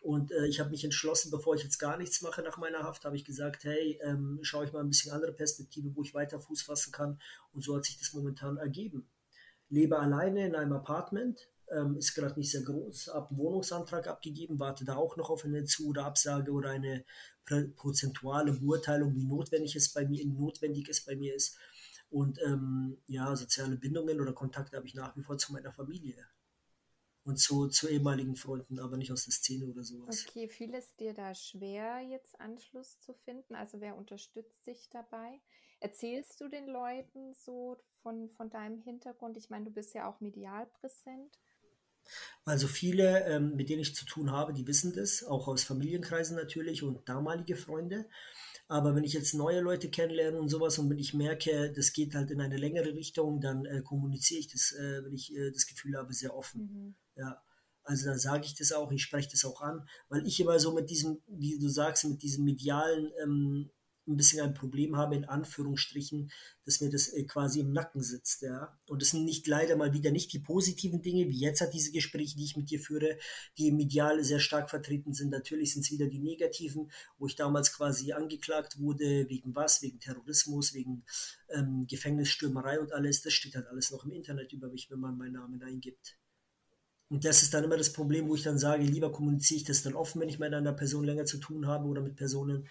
Und 0.08 0.32
äh, 0.32 0.48
ich 0.48 0.62
habe 0.62 0.70
mich 0.70 0.86
entschlossen, 0.86 1.32
bevor 1.32 1.56
ich 1.56 1.64
jetzt 1.64 1.80
gar 1.80 1.98
nichts 1.98 2.22
mache 2.22 2.42
nach 2.42 2.56
meiner 2.56 2.84
Haft, 2.84 3.04
habe 3.04 3.18
ich 3.18 3.26
gesagt, 3.26 3.66
hey, 3.66 4.00
ähm, 4.02 4.40
schaue 4.42 4.64
ich 4.64 4.72
mal 4.72 4.80
ein 4.80 4.88
bisschen 4.88 5.12
andere 5.12 5.34
Perspektive, 5.34 5.94
wo 5.94 6.02
ich 6.02 6.14
weiter 6.14 6.40
Fuß 6.40 6.62
fassen 6.62 6.94
kann. 6.94 7.20
Und 7.52 7.62
so 7.62 7.76
hat 7.76 7.84
sich 7.84 8.00
das 8.00 8.14
momentan 8.14 8.56
ergeben. 8.56 9.10
Lebe 9.68 10.00
alleine 10.00 10.48
in 10.48 10.56
einem 10.56 10.72
Apartment, 10.72 11.50
ähm, 11.70 11.98
ist 11.98 12.16
gerade 12.16 12.40
nicht 12.40 12.50
sehr 12.50 12.62
groß, 12.62 13.08
habe 13.14 13.32
einen 13.32 13.38
Wohnungsantrag 13.38 14.08
abgegeben, 14.08 14.62
warte 14.62 14.86
da 14.86 14.96
auch 14.96 15.18
noch 15.18 15.30
auf 15.30 15.44
eine 15.44 15.66
Zu- 15.66 15.90
oder 15.90 16.06
Absage 16.06 16.54
oder 16.54 16.70
eine 16.70 17.04
prozentuale 17.76 18.54
Beurteilung, 18.54 19.14
wie 19.14 19.26
notwendig 19.26 19.76
es 19.76 19.92
bei 19.92 20.08
mir, 20.08 20.26
notwendig 20.26 20.88
es 20.88 21.04
bei 21.04 21.18
mir 21.18 21.36
ist. 21.36 21.58
Und 22.10 22.40
ähm, 22.46 22.96
ja, 23.08 23.36
soziale 23.36 23.76
Bindungen 23.76 24.22
oder 24.22 24.32
Kontakte 24.32 24.78
habe 24.78 24.88
ich 24.88 24.96
nach 24.96 25.18
wie 25.18 25.24
vor 25.24 25.38
zu 25.38 25.52
meiner 25.52 25.74
Familie 25.74 26.16
und 27.28 27.38
zu, 27.38 27.68
zu 27.68 27.90
ehemaligen 27.90 28.36
Freunden, 28.36 28.80
aber 28.80 28.96
nicht 28.96 29.12
aus 29.12 29.26
der 29.26 29.34
Szene 29.34 29.68
oder 29.68 29.84
sowas. 29.84 30.26
Okay, 30.28 30.48
fiel 30.48 30.74
es 30.74 30.96
dir 30.96 31.14
da 31.14 31.36
schwer, 31.36 32.00
jetzt 32.00 32.40
Anschluss 32.40 33.00
zu 33.00 33.14
finden? 33.14 33.54
Also 33.54 33.82
wer 33.82 33.98
unterstützt 33.98 34.66
dich 34.66 34.90
dabei? 34.90 35.42
Erzählst 35.82 36.40
du 36.40 36.48
den 36.48 36.68
Leuten 36.68 37.34
so 37.34 37.78
von, 38.02 38.30
von 38.30 38.50
deinem 38.50 38.80
Hintergrund? 38.80 39.36
Ich 39.36 39.50
meine, 39.50 39.66
du 39.66 39.72
bist 39.72 39.94
ja 39.94 40.10
auch 40.10 40.22
medial 40.22 40.68
präsent. 40.80 41.38
Also 42.46 42.68
viele, 42.68 43.26
ähm, 43.26 43.58
mit 43.58 43.68
denen 43.68 43.82
ich 43.82 43.94
zu 43.94 44.06
tun 44.06 44.32
habe, 44.32 44.54
die 44.54 44.66
wissen 44.66 44.94
das, 44.94 45.26
auch 45.26 45.50
aus 45.50 45.66
Familienkreisen 45.66 46.38
natürlich 46.38 46.82
und 46.82 47.08
damalige 47.10 47.58
Freunde. 47.58 48.06
Aber 48.70 48.96
wenn 48.96 49.04
ich 49.04 49.14
jetzt 49.14 49.34
neue 49.34 49.60
Leute 49.60 49.90
kennenlerne 49.90 50.40
und 50.40 50.48
sowas 50.48 50.80
und 50.80 50.90
wenn 50.90 51.00
ich 51.00 51.14
merke, 51.14 51.74
das 51.74 51.92
geht 51.92 52.16
halt 52.16 52.32
in 52.32 52.40
eine 52.40 52.58
längere 52.58 52.94
Richtung, 52.94 53.42
dann 53.42 53.66
äh, 53.66 53.82
kommuniziere 53.82 54.40
ich 54.40 54.48
das, 54.48 54.72
äh, 54.72 55.04
wenn 55.04 55.14
ich 55.14 55.36
äh, 55.36 55.52
das 55.52 55.68
Gefühl 55.68 55.98
habe, 55.98 56.14
sehr 56.14 56.34
offen. 56.34 56.62
Mhm. 56.62 56.96
Ja. 57.18 57.42
Also 57.84 58.08
dann 58.08 58.20
sage 58.20 58.46
ich 58.46 58.56
das 58.56 58.74
auch, 58.74 58.92
ich 58.92 59.02
spreche 59.02 59.30
das 59.32 59.46
auch 59.46 59.62
an, 59.62 59.88
weil 60.10 60.26
ich 60.28 60.40
immer 60.40 60.60
so 60.60 60.74
mit 60.74 60.90
diesem, 60.90 61.22
wie 61.28 61.58
du 61.58 61.70
sagst, 61.70 62.04
mit 62.06 62.22
diesem 62.22 62.44
medialen 62.44 63.12
ähm, 63.24 63.70
ein 64.08 64.18
bisschen 64.18 64.42
ein 64.42 64.54
Problem 64.54 64.96
habe, 64.96 65.16
in 65.16 65.26
Anführungsstrichen, 65.26 66.32
dass 66.66 66.82
mir 66.82 66.90
das 66.90 67.10
äh, 67.10 67.24
quasi 67.24 67.60
im 67.60 67.74
Nacken 67.74 68.02
sitzt. 68.02 68.42
Ja? 68.42 68.78
Und 68.88 69.02
das 69.02 69.10
sind 69.10 69.26
nicht 69.26 69.48
leider 69.48 69.76
mal 69.76 69.94
wieder 69.94 70.12
nicht 70.12 70.32
die 70.34 70.40
positiven 70.40 71.02
Dinge, 71.02 71.28
wie 71.30 71.40
jetzt 71.40 71.62
hat 71.62 71.74
diese 71.74 71.92
Gespräche, 71.92 72.38
die 72.38 72.46
ich 72.46 72.58
mit 72.58 72.70
dir 72.70 72.80
führe, 72.80 73.18
die 73.58 73.72
Medial 73.72 74.24
sehr 74.24 74.40
stark 74.40 74.70
vertreten 74.70 75.14
sind. 75.14 75.30
Natürlich 75.30 75.74
sind 75.74 75.86
es 75.86 75.92
wieder 75.92 76.08
die 76.08 76.20
negativen, 76.20 76.92
wo 77.18 77.28
ich 77.28 77.36
damals 77.36 77.74
quasi 77.74 78.14
angeklagt 78.14 78.80
wurde, 78.80 79.30
wegen 79.30 79.56
was, 79.56 79.82
wegen 79.82 80.00
Terrorismus, 80.00 80.74
wegen 80.74 81.04
ähm, 81.50 81.86
Gefängnisstürmerei 81.88 82.80
und 82.80 82.94
alles. 82.94 83.22
Das 83.22 83.34
steht 83.34 83.56
halt 83.56 83.68
alles 83.68 83.92
noch 83.92 84.06
im 84.06 84.12
Internet 84.12 84.54
über 84.54 84.70
mich, 84.70 84.90
wenn 84.90 85.00
man 85.00 85.18
meinen 85.18 85.34
Namen 85.34 85.62
eingibt. 85.62 86.18
Und 87.10 87.24
das 87.26 87.42
ist 87.42 87.54
dann 87.54 87.64
immer 87.64 87.78
das 87.78 87.94
Problem, 87.94 88.28
wo 88.28 88.36
ich 88.36 88.44
dann 88.44 88.58
sage, 88.58 88.84
lieber 88.84 89.12
kommuniziere 89.12 89.60
ich 89.60 89.64
das 89.66 89.84
dann 89.84 89.96
offen, 89.96 90.22
wenn 90.22 90.30
ich 90.30 90.40
mit 90.40 90.54
einer 90.54 90.74
Person 90.74 91.06
länger 91.06 91.26
zu 91.26 91.38
tun 91.38 91.68
habe 91.68 91.88
oder 91.88 92.02
mit 92.02 92.16
Personen, 92.18 92.68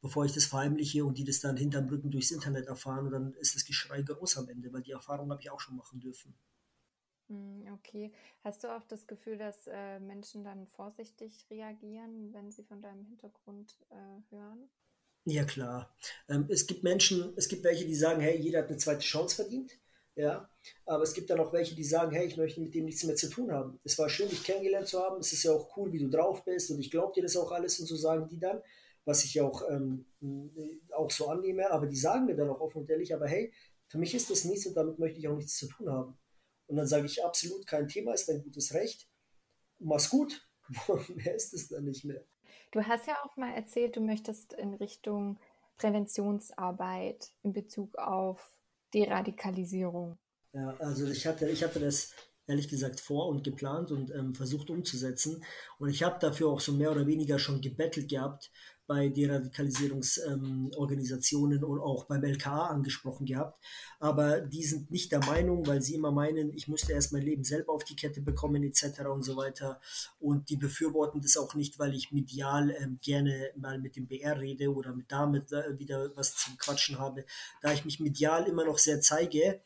bevor 0.00 0.24
ich 0.24 0.32
das 0.32 0.44
verheimliche 0.46 1.04
und 1.04 1.18
die 1.18 1.24
das 1.24 1.40
dann 1.40 1.56
hinterm 1.56 1.88
Rücken 1.88 2.10
durchs 2.10 2.30
Internet 2.30 2.66
erfahren. 2.66 3.06
Und 3.06 3.12
dann 3.12 3.32
ist 3.34 3.54
das 3.56 3.64
Geschrei 3.64 4.02
groß 4.02 4.38
am 4.38 4.48
Ende, 4.48 4.72
weil 4.72 4.82
die 4.82 4.92
Erfahrung 4.92 5.30
habe 5.30 5.40
ich 5.42 5.50
auch 5.50 5.60
schon 5.60 5.76
machen 5.76 6.00
dürfen. 6.00 6.34
Hm, 7.28 7.64
okay. 7.72 8.12
Hast 8.44 8.64
du 8.64 8.68
auch 8.76 8.84
das 8.84 9.06
Gefühl, 9.06 9.38
dass 9.38 9.66
äh, 9.68 10.00
Menschen 10.00 10.44
dann 10.44 10.66
vorsichtig 10.66 11.46
reagieren, 11.50 12.32
wenn 12.32 12.50
sie 12.52 12.64
von 12.64 12.82
deinem 12.82 13.04
Hintergrund 13.06 13.76
äh, 13.90 14.34
hören? 14.34 14.68
Ja, 15.24 15.44
klar. 15.44 15.94
Ähm, 16.28 16.46
es 16.50 16.66
gibt 16.66 16.82
Menschen, 16.82 17.32
es 17.36 17.48
gibt 17.48 17.64
welche, 17.64 17.86
die 17.86 17.94
sagen, 17.94 18.20
hey, 18.20 18.38
jeder 18.40 18.60
hat 18.60 18.68
eine 18.68 18.78
zweite 18.78 19.00
Chance 19.00 19.36
verdient. 19.36 19.78
Ja, 20.16 20.50
aber 20.86 21.04
es 21.04 21.14
gibt 21.14 21.30
dann 21.30 21.40
auch 21.40 21.52
welche, 21.52 21.74
die 21.74 21.84
sagen, 21.84 22.10
hey, 22.12 22.26
ich 22.26 22.36
möchte 22.36 22.60
mit 22.60 22.74
dem 22.74 22.84
nichts 22.84 23.04
mehr 23.04 23.16
zu 23.16 23.30
tun 23.30 23.52
haben. 23.52 23.78
Es 23.84 23.98
war 23.98 24.08
schön, 24.08 24.28
dich 24.28 24.42
kennengelernt 24.42 24.88
zu 24.88 25.00
haben. 25.00 25.20
Es 25.20 25.32
ist 25.32 25.44
ja 25.44 25.52
auch 25.52 25.76
cool, 25.76 25.92
wie 25.92 25.98
du 25.98 26.08
drauf 26.08 26.44
bist 26.44 26.70
und 26.70 26.80
ich 26.80 26.90
glaube 26.90 27.12
dir 27.14 27.22
das 27.22 27.36
auch 27.36 27.50
alles 27.52 27.78
und 27.80 27.86
so 27.86 27.96
sagen 27.96 28.28
die 28.28 28.38
dann, 28.38 28.60
was 29.04 29.24
ich 29.24 29.40
auch, 29.40 29.62
ähm, 29.70 30.04
auch 30.94 31.10
so 31.10 31.28
annehme. 31.28 31.70
Aber 31.70 31.86
die 31.86 31.96
sagen 31.96 32.26
mir 32.26 32.36
dann 32.36 32.50
auch 32.50 32.60
offen 32.60 32.82
und 32.82 32.90
ehrlich, 32.90 33.14
aber 33.14 33.28
hey, 33.28 33.52
für 33.88 33.98
mich 33.98 34.14
ist 34.14 34.30
das 34.30 34.44
nichts 34.44 34.66
und 34.66 34.74
damit 34.74 34.98
möchte 34.98 35.18
ich 35.18 35.28
auch 35.28 35.36
nichts 35.36 35.56
zu 35.56 35.68
tun 35.68 35.88
haben. 35.90 36.18
Und 36.66 36.76
dann 36.76 36.86
sage 36.86 37.06
ich 37.06 37.24
absolut 37.24 37.66
kein 37.66 37.88
Thema, 37.88 38.12
ist 38.12 38.28
dein 38.28 38.42
gutes 38.42 38.74
Recht. 38.74 39.08
Mach's 39.78 40.10
gut. 40.10 40.46
mehr 41.08 41.34
ist 41.34 41.54
es 41.54 41.68
dann 41.68 41.84
nicht 41.84 42.04
mehr. 42.04 42.24
Du 42.72 42.82
hast 42.82 43.06
ja 43.06 43.16
auch 43.24 43.36
mal 43.36 43.52
erzählt, 43.54 43.96
du 43.96 44.00
möchtest 44.00 44.52
in 44.52 44.74
Richtung 44.74 45.38
Präventionsarbeit 45.78 47.32
in 47.42 47.52
Bezug 47.52 47.96
auf 47.96 48.59
Deradikalisierung? 48.92 50.18
Ja, 50.52 50.74
also 50.78 51.06
ich 51.06 51.26
hatte, 51.26 51.48
ich 51.48 51.62
hatte 51.62 51.80
das 51.80 52.12
ehrlich 52.46 52.68
gesagt 52.68 53.00
vor 53.00 53.28
und 53.28 53.44
geplant 53.44 53.92
und 53.92 54.10
ähm, 54.10 54.34
versucht 54.34 54.70
umzusetzen. 54.70 55.44
Und 55.78 55.90
ich 55.90 56.02
habe 56.02 56.18
dafür 56.18 56.48
auch 56.48 56.60
so 56.60 56.72
mehr 56.72 56.90
oder 56.90 57.06
weniger 57.06 57.38
schon 57.38 57.60
gebettelt 57.60 58.10
gehabt 58.10 58.50
bei 58.90 59.08
Deradikalisierungsorganisationen 59.08 61.58
ähm, 61.58 61.64
und 61.64 61.78
auch 61.78 62.06
beim 62.06 62.24
LKA 62.24 62.66
angesprochen 62.66 63.24
gehabt. 63.24 63.56
Aber 64.00 64.40
die 64.40 64.64
sind 64.64 64.90
nicht 64.90 65.12
der 65.12 65.20
Meinung, 65.20 65.64
weil 65.68 65.80
sie 65.80 65.94
immer 65.94 66.10
meinen, 66.10 66.52
ich 66.52 66.66
müsste 66.66 66.94
erst 66.94 67.12
mein 67.12 67.22
Leben 67.22 67.44
selber 67.44 67.72
auf 67.72 67.84
die 67.84 67.94
Kette 67.94 68.20
bekommen 68.20 68.64
etc. 68.64 69.02
und 69.02 69.22
so 69.22 69.36
weiter. 69.36 69.80
Und 70.18 70.50
die 70.50 70.56
befürworten 70.56 71.20
das 71.20 71.36
auch 71.36 71.54
nicht, 71.54 71.78
weil 71.78 71.94
ich 71.94 72.10
medial 72.10 72.74
ähm, 72.80 72.98
gerne 73.00 73.52
mal 73.54 73.78
mit 73.78 73.94
dem 73.94 74.08
BR 74.08 74.40
rede 74.40 74.74
oder 74.74 74.92
mit 74.92 75.12
damit 75.12 75.52
äh, 75.52 75.78
wieder 75.78 76.10
was 76.16 76.34
zum 76.34 76.58
Quatschen 76.58 76.98
habe. 76.98 77.24
Da 77.62 77.72
ich 77.72 77.84
mich 77.84 78.00
medial 78.00 78.48
immer 78.48 78.64
noch 78.64 78.78
sehr 78.78 79.00
zeige, 79.00 79.60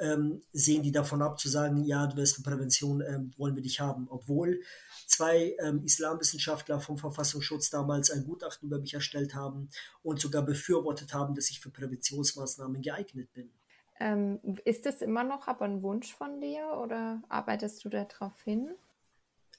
ähm, 0.00 0.42
sehen 0.52 0.82
die 0.82 0.92
davon 0.92 1.22
ab 1.22 1.38
zu 1.38 1.48
sagen, 1.48 1.84
ja, 1.84 2.06
du 2.06 2.16
wirst 2.16 2.36
für 2.36 2.42
Prävention, 2.42 3.02
ähm, 3.02 3.32
wollen 3.36 3.54
wir 3.54 3.62
dich 3.62 3.80
haben. 3.80 4.08
Obwohl 4.08 4.62
zwei 5.06 5.56
ähm, 5.62 5.82
Islamwissenschaftler 5.84 6.80
vom 6.80 6.98
Verfassungsschutz 6.98 7.70
damals 7.70 8.10
ein 8.10 8.24
Gutachten 8.24 8.68
über 8.68 8.78
mich 8.78 8.94
erstellt 8.94 9.34
haben 9.34 9.68
und 10.02 10.20
sogar 10.20 10.42
befürwortet 10.42 11.12
haben, 11.12 11.34
dass 11.34 11.50
ich 11.50 11.60
für 11.60 11.70
Präventionsmaßnahmen 11.70 12.80
geeignet 12.80 13.32
bin. 13.34 13.50
Ähm, 14.00 14.40
ist 14.64 14.86
das 14.86 15.02
immer 15.02 15.24
noch 15.24 15.46
aber 15.46 15.66
ein 15.66 15.82
Wunsch 15.82 16.14
von 16.14 16.40
dir 16.40 16.78
oder 16.82 17.22
arbeitest 17.28 17.84
du 17.84 17.90
darauf 17.90 18.32
hin? 18.42 18.70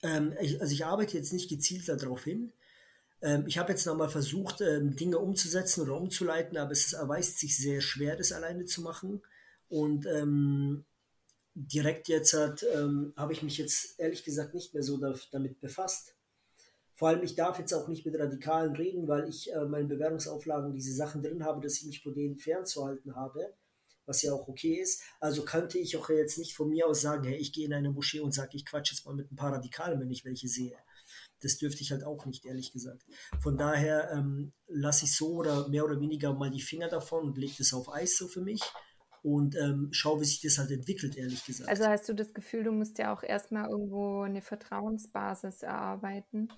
Ähm, 0.02 0.34
ich, 0.42 0.60
also 0.60 0.74
ich 0.74 0.86
arbeite 0.86 1.18
jetzt 1.18 1.34
nicht 1.34 1.50
gezielt 1.50 1.88
darauf 1.88 2.24
hin. 2.24 2.52
Ähm, 3.22 3.46
ich 3.46 3.60
habe 3.60 3.72
jetzt 3.72 3.86
nochmal 3.86 4.10
versucht, 4.10 4.62
Dinge 4.62 5.20
umzusetzen 5.20 5.82
oder 5.82 5.96
umzuleiten, 5.96 6.58
aber 6.58 6.72
es 6.72 6.94
erweist 6.94 7.38
sich 7.38 7.56
sehr 7.56 7.82
schwer, 7.82 8.16
das 8.16 8.32
alleine 8.32 8.66
zu 8.66 8.82
machen. 8.82 9.22
Und 9.72 10.06
ähm, 10.06 10.84
direkt 11.56 12.10
jetzt 12.10 12.34
hat, 12.34 12.66
ähm, 12.76 13.14
habe 13.16 13.32
ich 13.32 13.42
mich 13.42 13.58
jetzt 13.58 13.98
ehrlich 13.98 14.26
gesagt 14.26 14.54
nicht 14.54 14.74
mehr 14.74 14.84
so 14.84 14.98
da, 14.98 15.16
damit 15.32 15.62
befasst. 15.62 16.14
Vor 16.94 17.08
allem, 17.08 17.24
ich 17.24 17.36
darf 17.36 17.58
jetzt 17.58 17.74
auch 17.74 17.88
nicht 17.88 18.06
mit 18.06 18.20
Radikalen 18.20 18.76
reden, 18.76 19.08
weil 19.08 19.30
ich 19.30 19.52
äh, 19.54 19.64
meine 19.64 19.88
Bewerbungsauflagen 19.88 20.74
diese 20.74 20.94
Sachen 20.94 21.24
drin 21.24 21.46
habe, 21.46 21.62
dass 21.62 21.78
ich 21.78 21.86
mich 21.86 22.04
vor 22.04 22.14
denen 22.14 22.38
fernzuhalten 22.38 23.16
habe, 23.16 23.54
was 24.06 24.22
ja 24.24 24.34
auch 24.34 24.50
okay 24.50 24.74
ist. 24.74 25.02
Also 25.22 25.46
könnte 25.46 25.80
ich 25.80 25.96
auch 25.96 26.10
jetzt 26.10 26.38
nicht 26.38 26.54
von 26.54 26.70
mir 26.70 26.88
aus 26.88 27.00
sagen, 27.00 27.24
hey, 27.24 27.38
ich 27.38 27.54
gehe 27.54 27.66
in 27.66 27.74
eine 27.74 27.92
Moschee 27.92 28.20
und 28.20 28.34
sage, 28.34 28.58
ich 28.58 28.66
quatsche 28.66 28.94
jetzt 28.94 29.06
mal 29.06 29.16
mit 29.16 29.32
ein 29.32 29.38
paar 29.38 29.54
Radikalen, 29.54 30.02
wenn 30.02 30.12
ich 30.12 30.26
welche 30.26 30.50
sehe. 30.50 30.76
Das 31.40 31.58
dürfte 31.58 31.82
ich 31.82 31.92
halt 31.92 32.04
auch 32.04 32.26
nicht, 32.26 32.46
ehrlich 32.46 32.74
gesagt. 32.74 33.04
Von 33.42 33.58
daher 33.58 34.12
ähm, 34.12 34.52
lasse 34.68 35.06
ich 35.06 35.16
so 35.16 35.36
oder 35.36 35.70
mehr 35.70 35.86
oder 35.86 36.00
weniger 36.02 36.34
mal 36.34 36.52
die 36.52 36.62
Finger 36.62 36.90
davon 36.90 37.24
und 37.24 37.38
lege 37.38 37.56
das 37.58 37.74
auf 37.74 37.90
Eis 37.90 38.18
so 38.18 38.28
für 38.28 38.42
mich 38.42 38.62
und 39.24 39.56
ähm, 39.56 39.90
schau, 39.92 40.20
wie 40.20 40.26
sich 40.26 40.42
das 40.42 40.58
halt 40.58 40.72
entwickelt, 40.72 41.16
ehrlich 41.16 41.46
gesagt. 41.46 41.70
Also 41.70 41.86
hast 41.86 42.10
du 42.10 42.14
das 42.14 42.34
Gefühl, 42.34 42.64
du 42.64 42.72
musst 42.72 42.98
ja 42.98 43.14
auch 43.14 43.24
erstmal 43.24 43.70
irgendwo 43.70 44.22
eine 44.22 44.42
Vertrauensbasis 44.42 45.62
erarbeiten? 45.62 46.50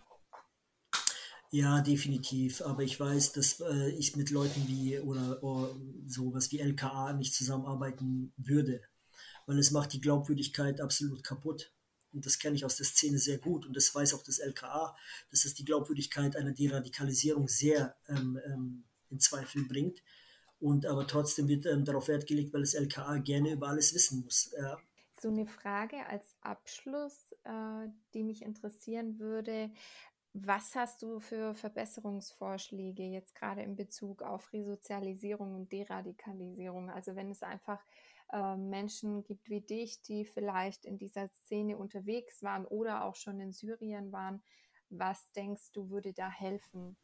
Ja, 1.51 1.81
definitiv. 1.81 2.61
Aber 2.61 2.81
ich 2.81 2.99
weiß, 2.99 3.33
dass 3.33 3.59
äh, 3.59 3.89
ich 3.91 4.15
mit 4.15 4.31
Leuten 4.31 4.67
wie 4.67 4.97
oder, 4.99 5.43
oder 5.43 5.75
sowas 6.07 6.51
wie 6.51 6.59
LKA 6.59 7.13
nicht 7.13 7.35
zusammenarbeiten 7.35 8.33
würde. 8.37 8.81
Weil 9.45 9.59
es 9.59 9.69
macht 9.71 9.93
die 9.93 10.01
Glaubwürdigkeit 10.01 10.81
absolut 10.81 11.23
kaputt. 11.23 11.71
Und 12.11 12.25
das 12.25 12.39
kenne 12.39 12.55
ich 12.55 12.65
aus 12.65 12.77
der 12.77 12.85
Szene 12.85 13.19
sehr 13.19 13.37
gut. 13.37 13.65
Und 13.65 13.75
das 13.75 13.93
weiß 13.93 14.13
auch 14.13 14.23
das 14.23 14.39
LKA, 14.39 14.95
dass 15.29 15.45
es 15.45 15.53
die 15.53 15.65
Glaubwürdigkeit 15.65 16.35
einer 16.35 16.53
Deradikalisierung 16.53 17.47
sehr 17.47 17.97
ähm, 18.07 18.39
ähm, 18.45 18.83
in 19.09 19.19
Zweifel 19.19 19.65
bringt. 19.65 20.01
Und 20.63 20.85
aber 20.85 21.05
trotzdem 21.05 21.49
wird 21.49 21.65
ähm, 21.65 21.83
darauf 21.83 22.07
Wert 22.07 22.25
gelegt, 22.25 22.53
weil 22.53 22.61
das 22.61 22.73
LKA 22.73 23.17
gerne 23.17 23.51
über 23.51 23.67
alles 23.67 23.93
wissen 23.93 24.21
muss. 24.21 24.55
Ja. 24.57 24.77
So 25.19 25.27
eine 25.27 25.45
Frage 25.45 26.05
als 26.07 26.25
Abschluss, 26.39 27.33
äh, 27.43 27.89
die 28.13 28.23
mich 28.23 28.41
interessieren 28.41 29.19
würde. 29.19 29.71
Was 30.31 30.73
hast 30.73 31.01
du 31.01 31.19
für 31.19 31.53
Verbesserungsvorschläge 31.53 33.03
jetzt 33.03 33.35
gerade 33.35 33.61
in 33.61 33.75
Bezug 33.75 34.21
auf 34.21 34.53
Resozialisierung 34.53 35.53
und 35.53 35.69
Deradikalisierung? 35.69 36.89
Also 36.89 37.17
wenn 37.17 37.29
es 37.29 37.43
einfach 37.43 37.83
äh, 38.31 38.55
Menschen 38.55 39.25
gibt 39.25 39.49
wie 39.49 39.59
dich, 39.59 40.01
die 40.03 40.23
vielleicht 40.23 40.85
in 40.85 40.97
dieser 40.97 41.27
Szene 41.27 41.77
unterwegs 41.77 42.41
waren 42.41 42.65
oder 42.65 43.03
auch 43.03 43.15
schon 43.15 43.41
in 43.41 43.51
Syrien 43.51 44.13
waren, 44.13 44.41
was 44.89 45.29
denkst 45.33 45.73
du 45.73 45.89
würde 45.89 46.13
da 46.13 46.29
helfen? 46.29 46.95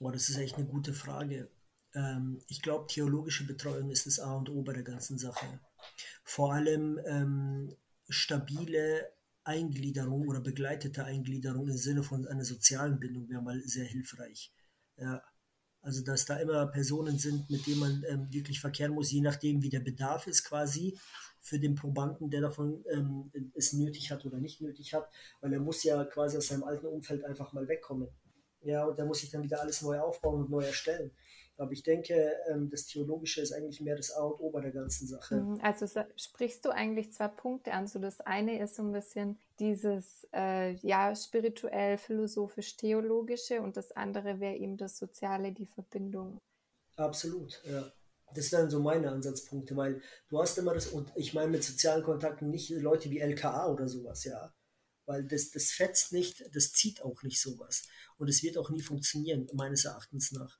Oh, 0.00 0.10
das 0.10 0.30
ist 0.30 0.38
echt 0.38 0.56
eine 0.56 0.66
gute 0.66 0.94
Frage. 0.94 1.50
Ähm, 1.96 2.42
ich 2.48 2.62
glaube, 2.62 2.86
theologische 2.86 3.46
Betreuung 3.46 3.90
ist 3.90 4.06
das 4.06 4.20
A 4.20 4.34
und 4.34 4.50
O 4.50 4.62
bei 4.62 4.74
der 4.74 4.82
ganzen 4.82 5.18
Sache. 5.18 5.46
Vor 6.22 6.52
allem 6.52 7.00
ähm, 7.06 7.74
stabile 8.08 9.10
Eingliederung 9.44 10.28
oder 10.28 10.40
begleitete 10.40 11.04
Eingliederung 11.04 11.68
im 11.68 11.76
Sinne 11.76 12.02
von 12.02 12.26
einer 12.26 12.44
sozialen 12.44 13.00
Bindung 13.00 13.28
wäre 13.28 13.42
mal 13.42 13.60
sehr 13.64 13.86
hilfreich. 13.86 14.52
Ja. 14.98 15.22
Also, 15.80 16.02
dass 16.02 16.24
da 16.24 16.36
immer 16.38 16.66
Personen 16.66 17.16
sind, 17.16 17.48
mit 17.48 17.66
denen 17.66 17.78
man 17.78 18.04
ähm, 18.08 18.32
wirklich 18.32 18.60
verkehren 18.60 18.92
muss, 18.92 19.12
je 19.12 19.20
nachdem, 19.20 19.62
wie 19.62 19.68
der 19.68 19.80
Bedarf 19.80 20.26
ist 20.26 20.44
quasi 20.44 20.98
für 21.40 21.60
den 21.60 21.76
Probanden, 21.76 22.28
der 22.28 22.40
davon 22.40 22.84
ähm, 22.90 23.30
es 23.54 23.72
nötig 23.72 24.10
hat 24.10 24.26
oder 24.26 24.38
nicht 24.38 24.60
nötig 24.60 24.92
hat, 24.94 25.08
weil 25.40 25.52
er 25.52 25.60
muss 25.60 25.84
ja 25.84 26.04
quasi 26.04 26.36
aus 26.36 26.48
seinem 26.48 26.64
alten 26.64 26.86
Umfeld 26.86 27.24
einfach 27.24 27.52
mal 27.52 27.68
wegkommen. 27.68 28.08
Ja, 28.62 28.84
und 28.84 28.98
da 28.98 29.04
muss 29.04 29.20
sich 29.20 29.30
dann 29.30 29.44
wieder 29.44 29.60
alles 29.60 29.80
neu 29.80 30.00
aufbauen 30.00 30.42
und 30.42 30.50
neu 30.50 30.64
erstellen. 30.64 31.12
Aber 31.58 31.72
ich 31.72 31.82
denke, 31.82 32.32
ähm, 32.48 32.68
das 32.68 32.86
Theologische 32.86 33.40
ist 33.40 33.52
eigentlich 33.52 33.80
mehr 33.80 33.96
das 33.96 34.12
A 34.12 34.22
und 34.22 34.40
O 34.40 34.50
bei 34.50 34.60
der 34.60 34.72
ganzen 34.72 35.06
Sache. 35.06 35.36
Mhm, 35.36 35.58
also 35.62 35.86
sprichst 36.16 36.64
du 36.64 36.70
eigentlich 36.70 37.12
zwei 37.12 37.28
Punkte 37.28 37.72
an. 37.72 37.86
So 37.86 37.98
das 37.98 38.20
eine 38.20 38.60
ist 38.62 38.76
so 38.76 38.82
ein 38.82 38.92
bisschen 38.92 39.38
dieses 39.58 40.26
äh, 40.34 40.72
ja 40.86 41.16
spirituell, 41.16 41.96
philosophisch, 41.96 42.76
theologische 42.76 43.62
und 43.62 43.76
das 43.76 43.92
andere 43.92 44.38
wäre 44.38 44.56
eben 44.56 44.76
das 44.76 44.98
Soziale, 44.98 45.52
die 45.52 45.66
Verbindung. 45.66 46.38
Absolut, 46.96 47.62
ja. 47.64 47.90
Das 48.34 48.52
wären 48.52 48.68
so 48.68 48.80
meine 48.80 49.10
Ansatzpunkte, 49.10 49.76
weil 49.76 50.02
du 50.28 50.40
hast 50.40 50.58
immer 50.58 50.74
das, 50.74 50.88
und 50.88 51.10
ich 51.14 51.32
meine 51.32 51.52
mit 51.52 51.64
sozialen 51.64 52.02
Kontakten 52.02 52.50
nicht 52.50 52.70
Leute 52.70 53.10
wie 53.10 53.20
LKA 53.20 53.68
oder 53.68 53.88
sowas, 53.88 54.24
ja. 54.24 54.52
Weil 55.06 55.24
das, 55.24 55.52
das 55.52 55.70
fetzt 55.70 56.12
nicht, 56.12 56.44
das 56.54 56.72
zieht 56.72 57.02
auch 57.02 57.22
nicht 57.22 57.40
sowas. 57.40 57.84
Und 58.18 58.28
es 58.28 58.42
wird 58.42 58.58
auch 58.58 58.68
nie 58.68 58.82
funktionieren, 58.82 59.48
meines 59.54 59.84
Erachtens 59.84 60.32
nach. 60.32 60.58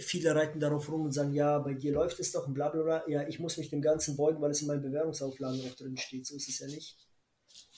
Viele 0.00 0.34
reiten 0.34 0.60
darauf 0.60 0.90
rum 0.90 1.06
und 1.06 1.12
sagen, 1.12 1.34
ja, 1.34 1.58
bei 1.58 1.74
dir 1.74 1.92
läuft 1.92 2.20
es 2.20 2.32
doch 2.32 2.46
und 2.46 2.54
bla 2.54 2.68
bla 2.68 2.82
bla. 2.82 3.08
Ja, 3.08 3.26
ich 3.26 3.38
muss 3.38 3.56
mich 3.56 3.70
dem 3.70 3.82
Ganzen 3.82 4.16
beugen, 4.16 4.40
weil 4.40 4.50
es 4.50 4.62
in 4.62 4.68
meinen 4.68 4.82
Bewährungsauflagen 4.82 5.60
auch 5.68 5.74
drin 5.74 5.96
steht. 5.96 6.26
So 6.26 6.36
ist 6.36 6.48
es 6.48 6.58
ja 6.58 6.66
nicht. 6.66 6.96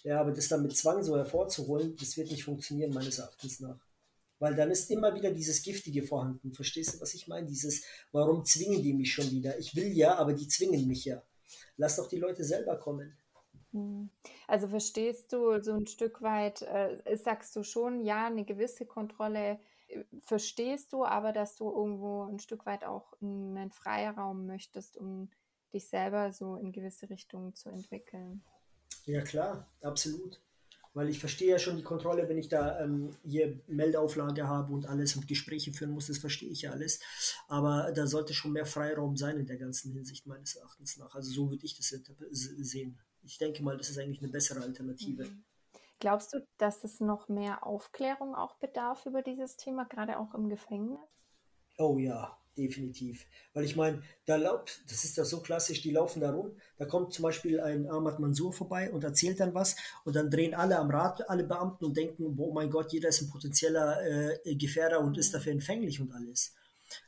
Ja, 0.02 0.20
aber 0.20 0.32
das 0.32 0.48
dann 0.48 0.62
mit 0.62 0.76
Zwang 0.76 1.02
so 1.02 1.16
hervorzuholen, 1.16 1.96
das 1.96 2.16
wird 2.16 2.30
nicht 2.30 2.44
funktionieren, 2.44 2.92
meines 2.92 3.18
Erachtens 3.18 3.60
nach. 3.60 3.78
Weil 4.38 4.54
dann 4.54 4.70
ist 4.70 4.90
immer 4.90 5.14
wieder 5.14 5.30
dieses 5.30 5.62
Giftige 5.62 6.02
vorhanden. 6.02 6.52
Verstehst 6.54 6.94
du, 6.94 7.00
was 7.00 7.12
ich 7.12 7.28
meine? 7.28 7.46
Dieses, 7.46 7.84
warum 8.10 8.44
zwingen 8.44 8.82
die 8.82 8.94
mich 8.94 9.12
schon 9.12 9.30
wieder? 9.30 9.58
Ich 9.58 9.76
will 9.76 9.92
ja, 9.92 10.16
aber 10.16 10.32
die 10.32 10.48
zwingen 10.48 10.86
mich 10.86 11.04
ja. 11.04 11.22
Lass 11.76 11.96
doch 11.96 12.08
die 12.08 12.16
Leute 12.16 12.42
selber 12.44 12.76
kommen. 12.76 13.16
Hm. 13.72 14.10
Also 14.48 14.68
verstehst 14.68 15.32
du 15.32 15.62
so 15.62 15.74
ein 15.74 15.86
Stück 15.86 16.22
weit, 16.22 16.62
äh, 16.62 17.16
sagst 17.16 17.54
du 17.54 17.62
schon, 17.62 18.00
ja, 18.00 18.26
eine 18.26 18.44
gewisse 18.44 18.86
Kontrolle 18.86 19.60
verstehst 20.22 20.92
du, 20.92 21.04
aber 21.04 21.32
dass 21.32 21.56
du 21.56 21.70
irgendwo 21.70 22.24
ein 22.24 22.38
Stück 22.38 22.66
weit 22.66 22.84
auch 22.84 23.12
einen 23.20 23.70
Freiraum 23.70 24.46
möchtest, 24.46 24.96
um 24.96 25.30
dich 25.72 25.88
selber 25.88 26.32
so 26.32 26.56
in 26.56 26.72
gewisse 26.72 27.10
Richtungen 27.10 27.54
zu 27.54 27.68
entwickeln. 27.68 28.42
Ja 29.06 29.22
klar, 29.22 29.66
absolut. 29.82 30.40
Weil 30.92 31.08
ich 31.08 31.20
verstehe 31.20 31.50
ja 31.50 31.58
schon 31.58 31.76
die 31.76 31.84
Kontrolle, 31.84 32.28
wenn 32.28 32.38
ich 32.38 32.48
da 32.48 32.80
ähm, 32.80 33.14
hier 33.24 33.60
Meldeauflage 33.68 34.48
habe 34.48 34.72
und 34.72 34.86
alles 34.86 35.14
und 35.14 35.28
Gespräche 35.28 35.72
führen 35.72 35.92
muss, 35.92 36.08
das 36.08 36.18
verstehe 36.18 36.50
ich 36.50 36.62
ja 36.62 36.72
alles. 36.72 36.98
Aber 37.46 37.92
da 37.92 38.08
sollte 38.08 38.34
schon 38.34 38.52
mehr 38.52 38.66
Freiraum 38.66 39.16
sein 39.16 39.38
in 39.38 39.46
der 39.46 39.56
ganzen 39.56 39.92
Hinsicht 39.92 40.26
meines 40.26 40.56
Erachtens 40.56 40.96
nach. 40.96 41.14
Also 41.14 41.30
so 41.30 41.50
würde 41.50 41.64
ich 41.64 41.76
das 41.76 41.94
sehen. 42.32 42.98
Ich 43.22 43.38
denke 43.38 43.62
mal, 43.62 43.76
das 43.76 43.90
ist 43.90 43.98
eigentlich 43.98 44.20
eine 44.20 44.32
bessere 44.32 44.62
Alternative. 44.62 45.26
Mhm. 45.26 45.44
Glaubst 46.00 46.32
du, 46.32 46.38
dass 46.56 46.82
es 46.82 47.00
noch 47.00 47.28
mehr 47.28 47.66
Aufklärung 47.66 48.34
auch 48.34 48.56
bedarf 48.56 49.04
über 49.04 49.20
dieses 49.22 49.56
Thema, 49.56 49.84
gerade 49.84 50.18
auch 50.18 50.34
im 50.34 50.48
Gefängnis? 50.48 50.98
Oh 51.76 51.98
ja, 51.98 52.38
definitiv. 52.56 53.26
Weil 53.52 53.64
ich 53.64 53.76
meine, 53.76 54.02
da 54.24 54.36
lauft, 54.36 54.82
das 54.90 55.04
ist 55.04 55.18
ja 55.18 55.24
so 55.24 55.40
klassisch, 55.40 55.82
die 55.82 55.90
laufen 55.90 56.20
da 56.20 56.30
rum, 56.30 56.56
da 56.78 56.86
kommt 56.86 57.12
zum 57.12 57.24
Beispiel 57.24 57.60
ein 57.60 57.86
Ahmad 57.88 58.18
Mansour 58.18 58.52
vorbei 58.52 58.90
und 58.90 59.04
erzählt 59.04 59.40
dann 59.40 59.54
was 59.54 59.76
und 60.04 60.16
dann 60.16 60.30
drehen 60.30 60.54
alle 60.54 60.78
am 60.78 60.90
Rad, 60.90 61.28
alle 61.28 61.44
Beamten 61.44 61.84
und 61.84 61.96
denken, 61.96 62.34
oh 62.38 62.52
mein 62.52 62.70
Gott, 62.70 62.92
jeder 62.92 63.10
ist 63.10 63.20
ein 63.20 63.30
potenzieller 63.30 64.02
äh, 64.02 64.54
Gefährder 64.56 65.00
und 65.00 65.18
ist 65.18 65.34
dafür 65.34 65.52
empfänglich 65.52 66.00
und 66.00 66.12
alles. 66.12 66.54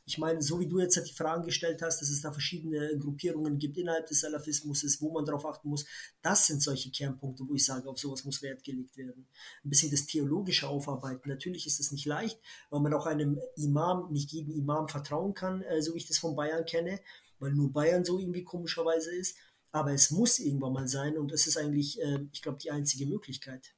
Ich 0.05 0.17
meine, 0.17 0.41
so 0.41 0.59
wie 0.59 0.67
du 0.67 0.79
jetzt 0.79 0.95
die 1.07 1.13
Fragen 1.13 1.43
gestellt 1.43 1.81
hast, 1.81 2.01
dass 2.01 2.09
es 2.09 2.21
da 2.21 2.31
verschiedene 2.31 2.97
Gruppierungen 2.97 3.57
gibt 3.57 3.77
innerhalb 3.77 4.07
des 4.07 4.21
Salafismus, 4.21 4.83
wo 5.01 5.11
man 5.11 5.25
darauf 5.25 5.45
achten 5.45 5.69
muss, 5.69 5.85
das 6.21 6.47
sind 6.47 6.61
solche 6.61 6.91
Kernpunkte, 6.91 7.43
wo 7.47 7.55
ich 7.55 7.65
sage, 7.65 7.89
auf 7.89 7.99
sowas 7.99 8.23
muss 8.23 8.41
Wert 8.41 8.63
gelegt 8.63 8.97
werden. 8.97 9.27
Ein 9.63 9.69
bisschen 9.69 9.91
das 9.91 10.05
theologische 10.05 10.67
Aufarbeiten. 10.67 11.29
Natürlich 11.29 11.67
ist 11.67 11.79
es 11.79 11.91
nicht 11.91 12.05
leicht, 12.05 12.39
weil 12.69 12.81
man 12.81 12.93
auch 12.93 13.05
einem 13.05 13.39
Imam, 13.55 14.11
nicht 14.11 14.31
jedem 14.31 14.53
Imam 14.53 14.87
vertrauen 14.87 15.33
kann, 15.33 15.61
äh, 15.61 15.81
so 15.81 15.93
wie 15.93 15.97
ich 15.97 16.07
das 16.07 16.17
von 16.17 16.35
Bayern 16.35 16.65
kenne, 16.65 16.99
weil 17.39 17.53
nur 17.53 17.71
Bayern 17.71 18.05
so 18.05 18.19
irgendwie 18.19 18.43
komischerweise 18.43 19.13
ist. 19.13 19.37
Aber 19.71 19.91
es 19.91 20.11
muss 20.11 20.39
irgendwann 20.39 20.73
mal 20.73 20.87
sein 20.87 21.17
und 21.17 21.31
es 21.31 21.47
ist 21.47 21.57
eigentlich, 21.57 21.99
äh, 22.01 22.19
ich 22.31 22.41
glaube, 22.41 22.59
die 22.59 22.71
einzige 22.71 23.07
Möglichkeit. 23.07 23.73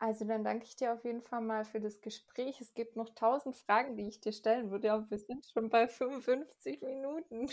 Also 0.00 0.24
dann 0.24 0.44
danke 0.44 0.64
ich 0.64 0.76
dir 0.76 0.94
auf 0.94 1.04
jeden 1.04 1.20
Fall 1.20 1.42
mal 1.42 1.66
für 1.66 1.78
das 1.78 2.00
Gespräch. 2.00 2.60
Es 2.62 2.72
gibt 2.72 2.96
noch 2.96 3.10
tausend 3.10 3.54
Fragen, 3.54 3.96
die 3.96 4.08
ich 4.08 4.18
dir 4.18 4.32
stellen 4.32 4.70
würde, 4.70 4.92
aber 4.92 5.10
wir 5.10 5.18
sind 5.18 5.44
schon 5.52 5.68
bei 5.68 5.88
55 5.88 6.80
Minuten. 6.80 7.48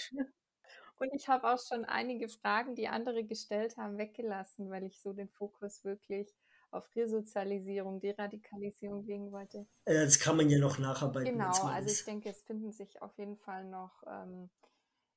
Und 1.00 1.14
ich 1.14 1.28
habe 1.28 1.54
auch 1.54 1.60
schon 1.60 1.86
einige 1.86 2.30
Fragen, 2.30 2.74
die 2.74 2.88
andere 2.88 3.24
gestellt 3.24 3.78
haben, 3.78 3.98
weggelassen, 3.98 4.70
weil 4.70 4.84
ich 4.84 5.00
so 5.00 5.14
den 5.14 5.30
Fokus 5.30 5.84
wirklich 5.84 6.34
auf 6.72 6.88
Resozialisierung, 6.96 8.00
Deradikalisierung 8.00 9.06
legen 9.06 9.32
wollte. 9.32 9.68
Äh, 9.86 10.06
das 10.06 10.18
kann 10.20 10.38
man 10.38 10.50
ja 10.50 10.58
noch 10.58 10.80
nacharbeiten. 10.80 11.34
Genau, 11.34 11.52
also 11.64 11.90
ich 11.90 12.04
denke, 12.06 12.30
es 12.30 12.42
finden 12.42 12.72
sich 12.72 13.02
auf 13.02 13.18
jeden 13.18 13.38
Fall 13.38 13.66
noch, 13.66 14.04
ähm, 14.08 14.50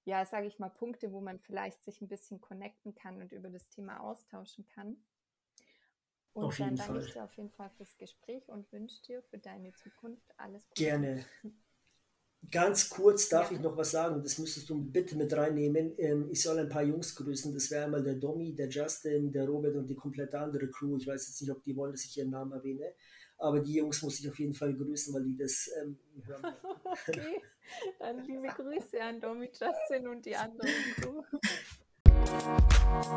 ja, 0.04 0.26
sage 0.26 0.46
ich 0.48 0.58
mal, 0.58 0.68
Punkte, 0.68 1.12
wo 1.12 1.20
man 1.20 1.38
vielleicht 1.38 1.82
sich 1.84 2.00
ein 2.00 2.08
bisschen 2.08 2.40
connecten 2.40 2.94
kann 2.94 3.20
und 3.20 3.32
über 3.32 3.50
das 3.50 3.68
Thema 3.68 4.00
austauschen 4.00 4.66
kann. 4.74 4.96
Und 6.32 6.44
auf 6.44 6.56
dann 6.56 6.76
danke 6.76 6.92
Fall. 6.94 7.04
ich 7.04 7.12
dir 7.12 7.24
auf 7.24 7.32
jeden 7.34 7.50
Fall 7.50 7.70
fürs 7.76 7.96
Gespräch 7.98 8.48
und 8.48 8.70
wünsche 8.72 9.02
dir 9.02 9.22
für 9.22 9.38
deine 9.38 9.72
Zukunft 9.74 10.22
alles 10.36 10.62
Gute. 10.68 10.84
Gerne. 10.84 11.24
Ganz 12.50 12.88
kurz 12.88 13.28
darf 13.28 13.50
ja. 13.50 13.56
ich 13.56 13.62
noch 13.62 13.76
was 13.76 13.90
sagen, 13.90 14.22
das 14.22 14.38
müsstest 14.38 14.70
du 14.70 14.82
bitte 14.82 15.14
mit 15.14 15.32
reinnehmen. 15.32 15.92
Ähm, 15.98 16.28
ich 16.30 16.42
soll 16.42 16.58
ein 16.58 16.70
paar 16.70 16.82
Jungs 16.82 17.14
grüßen. 17.14 17.52
Das 17.52 17.70
wäre 17.70 17.84
einmal 17.84 18.02
der 18.02 18.14
Domi, 18.14 18.54
der 18.54 18.68
Justin, 18.68 19.30
der 19.30 19.46
Robert 19.46 19.76
und 19.76 19.86
die 19.86 19.94
komplette 19.94 20.38
andere 20.38 20.68
Crew. 20.68 20.96
Ich 20.96 21.06
weiß 21.06 21.28
jetzt 21.28 21.40
nicht, 21.40 21.50
ob 21.50 21.62
die 21.62 21.76
wollen, 21.76 21.92
dass 21.92 22.04
ich 22.04 22.16
ihren 22.16 22.30
Namen 22.30 22.52
erwähne. 22.52 22.94
Aber 23.36 23.60
die 23.60 23.74
Jungs 23.74 24.02
muss 24.02 24.20
ich 24.20 24.28
auf 24.28 24.38
jeden 24.38 24.54
Fall 24.54 24.74
grüßen, 24.74 25.14
weil 25.14 25.24
die 25.24 25.36
das 25.36 25.70
ähm, 25.80 25.98
hören. 26.26 26.54
okay, 26.84 27.42
dann 27.98 28.24
liebe 28.26 28.48
Grüße 28.56 29.00
an 29.02 29.20
Domi, 29.20 29.46
Justin 29.46 30.08
und 30.08 30.24
die 30.24 30.36
andere 30.36 30.68
Crew. 30.96 31.22
Thank 32.92 33.14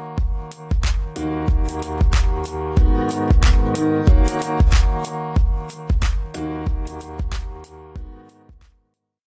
you. 5.37 5.42